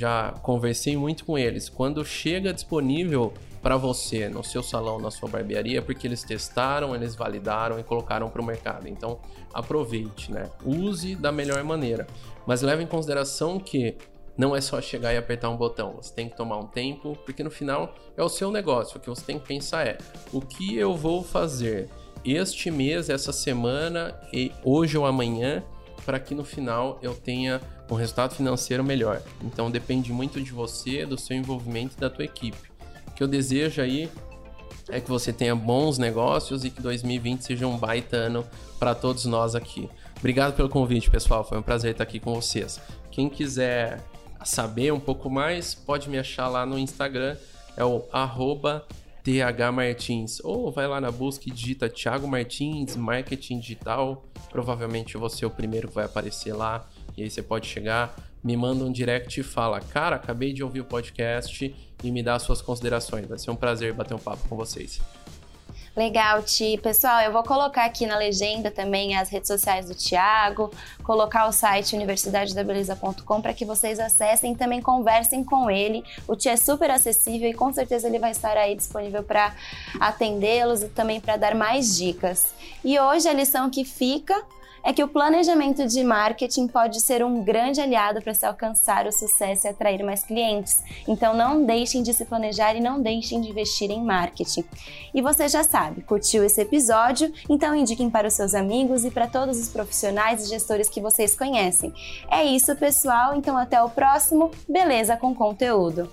já 0.00 0.32
conversei 0.42 0.96
muito 0.96 1.26
com 1.26 1.36
eles. 1.36 1.68
Quando 1.68 2.02
chega 2.06 2.54
disponível 2.54 3.34
para 3.60 3.76
você 3.76 4.30
no 4.30 4.42
seu 4.42 4.62
salão, 4.62 4.98
na 4.98 5.10
sua 5.10 5.28
barbearia, 5.28 5.82
porque 5.82 6.06
eles 6.06 6.22
testaram, 6.22 6.94
eles 6.94 7.14
validaram 7.14 7.78
e 7.78 7.82
colocaram 7.82 8.30
para 8.30 8.40
o 8.40 8.44
mercado. 8.44 8.88
Então, 8.88 9.20
aproveite, 9.52 10.32
né? 10.32 10.50
Use 10.64 11.14
da 11.14 11.30
melhor 11.30 11.62
maneira. 11.62 12.06
Mas 12.46 12.62
leve 12.62 12.82
em 12.82 12.86
consideração 12.86 13.60
que 13.60 13.94
não 14.38 14.56
é 14.56 14.60
só 14.62 14.80
chegar 14.80 15.12
e 15.12 15.18
apertar 15.18 15.50
um 15.50 15.56
botão. 15.56 15.96
Você 16.00 16.14
tem 16.14 16.30
que 16.30 16.34
tomar 16.34 16.56
um 16.56 16.66
tempo, 16.66 17.14
porque 17.26 17.44
no 17.44 17.50
final 17.50 17.94
é 18.16 18.22
o 18.22 18.28
seu 18.30 18.50
negócio. 18.50 18.96
O 18.96 19.00
que 19.00 19.10
você 19.10 19.22
tem 19.22 19.38
que 19.38 19.46
pensar 19.46 19.86
é: 19.86 19.98
o 20.32 20.40
que 20.40 20.74
eu 20.78 20.96
vou 20.96 21.22
fazer 21.22 21.90
este 22.24 22.70
mês, 22.70 23.10
essa 23.10 23.34
semana, 23.34 24.18
e 24.32 24.50
hoje 24.64 24.96
ou 24.96 25.04
amanhã, 25.04 25.62
para 26.04 26.18
que 26.18 26.34
no 26.34 26.44
final 26.44 26.98
eu 27.02 27.14
tenha 27.14 27.60
um 27.90 27.94
resultado 27.94 28.34
financeiro 28.34 28.84
melhor. 28.84 29.22
Então 29.42 29.70
depende 29.70 30.12
muito 30.12 30.40
de 30.40 30.52
você, 30.52 31.04
do 31.04 31.18
seu 31.18 31.36
envolvimento 31.36 31.94
e 31.96 32.00
da 32.00 32.08
tua 32.08 32.24
equipe. 32.24 32.70
O 33.08 33.12
que 33.12 33.22
eu 33.22 33.28
desejo 33.28 33.82
aí 33.82 34.10
é 34.88 35.00
que 35.00 35.08
você 35.08 35.32
tenha 35.32 35.54
bons 35.54 35.98
negócios 35.98 36.64
e 36.64 36.70
que 36.70 36.80
2020 36.80 37.42
seja 37.42 37.66
um 37.66 37.76
baita 37.76 38.16
ano 38.16 38.46
para 38.78 38.94
todos 38.94 39.24
nós 39.24 39.54
aqui. 39.54 39.88
Obrigado 40.18 40.54
pelo 40.54 40.68
convite, 40.68 41.10
pessoal. 41.10 41.44
Foi 41.44 41.58
um 41.58 41.62
prazer 41.62 41.92
estar 41.92 42.04
aqui 42.04 42.18
com 42.18 42.34
vocês. 42.34 42.80
Quem 43.10 43.28
quiser 43.28 44.02
saber 44.44 44.92
um 44.92 45.00
pouco 45.00 45.30
mais, 45.30 45.74
pode 45.74 46.08
me 46.08 46.18
achar 46.18 46.48
lá 46.48 46.64
no 46.64 46.78
Instagram, 46.78 47.36
é 47.76 47.84
o 47.84 48.04
arroba 48.12 48.86
thmartins. 49.38 50.40
Ou 50.42 50.70
vai 50.70 50.86
lá 50.86 51.00
na 51.00 51.10
busca 51.10 51.48
e 51.48 51.52
digita 51.52 51.88
Thiago 51.88 52.26
Martins, 52.26 52.96
Marketing 52.96 53.60
Digital. 53.60 54.24
Provavelmente 54.50 55.16
você 55.16 55.44
é 55.44 55.48
o 55.48 55.50
primeiro 55.50 55.88
que 55.88 55.94
vai 55.94 56.04
aparecer 56.04 56.52
lá. 56.52 56.88
E 57.16 57.22
aí 57.22 57.30
você 57.30 57.42
pode 57.42 57.66
chegar, 57.66 58.16
me 58.42 58.56
manda 58.56 58.84
um 58.84 58.90
direct 58.90 59.38
e 59.38 59.42
fala: 59.42 59.80
Cara, 59.80 60.16
acabei 60.16 60.52
de 60.52 60.62
ouvir 60.62 60.80
o 60.80 60.84
podcast 60.84 61.74
e 62.02 62.10
me 62.10 62.22
dá 62.22 62.38
suas 62.38 62.62
considerações. 62.62 63.26
Vai 63.26 63.38
ser 63.38 63.50
um 63.50 63.56
prazer 63.56 63.92
bater 63.92 64.14
um 64.14 64.18
papo 64.18 64.48
com 64.48 64.56
vocês. 64.56 65.00
Legal, 66.00 66.42
Ti. 66.42 66.80
Pessoal, 66.82 67.20
eu 67.20 67.30
vou 67.30 67.42
colocar 67.42 67.84
aqui 67.84 68.06
na 68.06 68.16
legenda 68.16 68.70
também 68.70 69.18
as 69.18 69.28
redes 69.28 69.48
sociais 69.48 69.84
do 69.84 69.94
Tiago, 69.94 70.70
colocar 71.04 71.46
o 71.46 71.52
site 71.52 71.94
universidadedabeleza.com 71.94 73.42
para 73.42 73.52
que 73.52 73.66
vocês 73.66 74.00
acessem 74.00 74.54
e 74.54 74.56
também 74.56 74.80
conversem 74.80 75.44
com 75.44 75.70
ele. 75.70 76.02
O 76.26 76.34
Ti 76.34 76.48
é 76.48 76.56
super 76.56 76.90
acessível 76.90 77.50
e 77.50 77.52
com 77.52 77.70
certeza 77.70 78.08
ele 78.08 78.18
vai 78.18 78.30
estar 78.30 78.56
aí 78.56 78.74
disponível 78.74 79.22
para 79.22 79.54
atendê-los 80.00 80.82
e 80.82 80.88
também 80.88 81.20
para 81.20 81.36
dar 81.36 81.54
mais 81.54 81.98
dicas. 81.98 82.54
E 82.82 82.98
hoje 82.98 83.28
a 83.28 83.34
lição 83.34 83.68
que 83.68 83.84
fica 83.84 84.42
é 84.84 84.92
que 84.92 85.02
o 85.02 85.08
planejamento 85.08 85.86
de 85.86 86.02
marketing 86.02 86.66
pode 86.66 87.00
ser 87.00 87.24
um 87.24 87.42
grande 87.42 87.80
aliado 87.80 88.20
para 88.22 88.34
se 88.34 88.44
alcançar 88.46 89.06
o 89.06 89.12
sucesso 89.12 89.66
e 89.66 89.70
atrair 89.70 90.02
mais 90.02 90.22
clientes. 90.22 90.82
Então 91.06 91.34
não 91.34 91.64
deixem 91.64 92.02
de 92.02 92.12
se 92.12 92.24
planejar 92.24 92.74
e 92.74 92.80
não 92.80 93.00
deixem 93.00 93.40
de 93.40 93.50
investir 93.50 93.90
em 93.90 94.02
marketing. 94.02 94.64
E 95.14 95.20
você 95.20 95.48
já 95.48 95.62
sabe, 95.62 96.02
curtiu 96.02 96.44
esse 96.44 96.60
episódio? 96.60 97.32
Então 97.48 97.74
indiquem 97.74 98.10
para 98.10 98.28
os 98.28 98.34
seus 98.34 98.54
amigos 98.54 99.04
e 99.04 99.10
para 99.10 99.26
todos 99.26 99.58
os 99.58 99.68
profissionais 99.68 100.44
e 100.44 100.48
gestores 100.48 100.88
que 100.88 101.00
vocês 101.00 101.36
conhecem. 101.36 101.92
É 102.30 102.44
isso, 102.44 102.74
pessoal. 102.76 103.34
Então 103.34 103.56
até 103.56 103.82
o 103.82 103.90
próximo. 103.90 104.50
Beleza 104.68 105.16
com 105.16 105.34
conteúdo. 105.34 106.10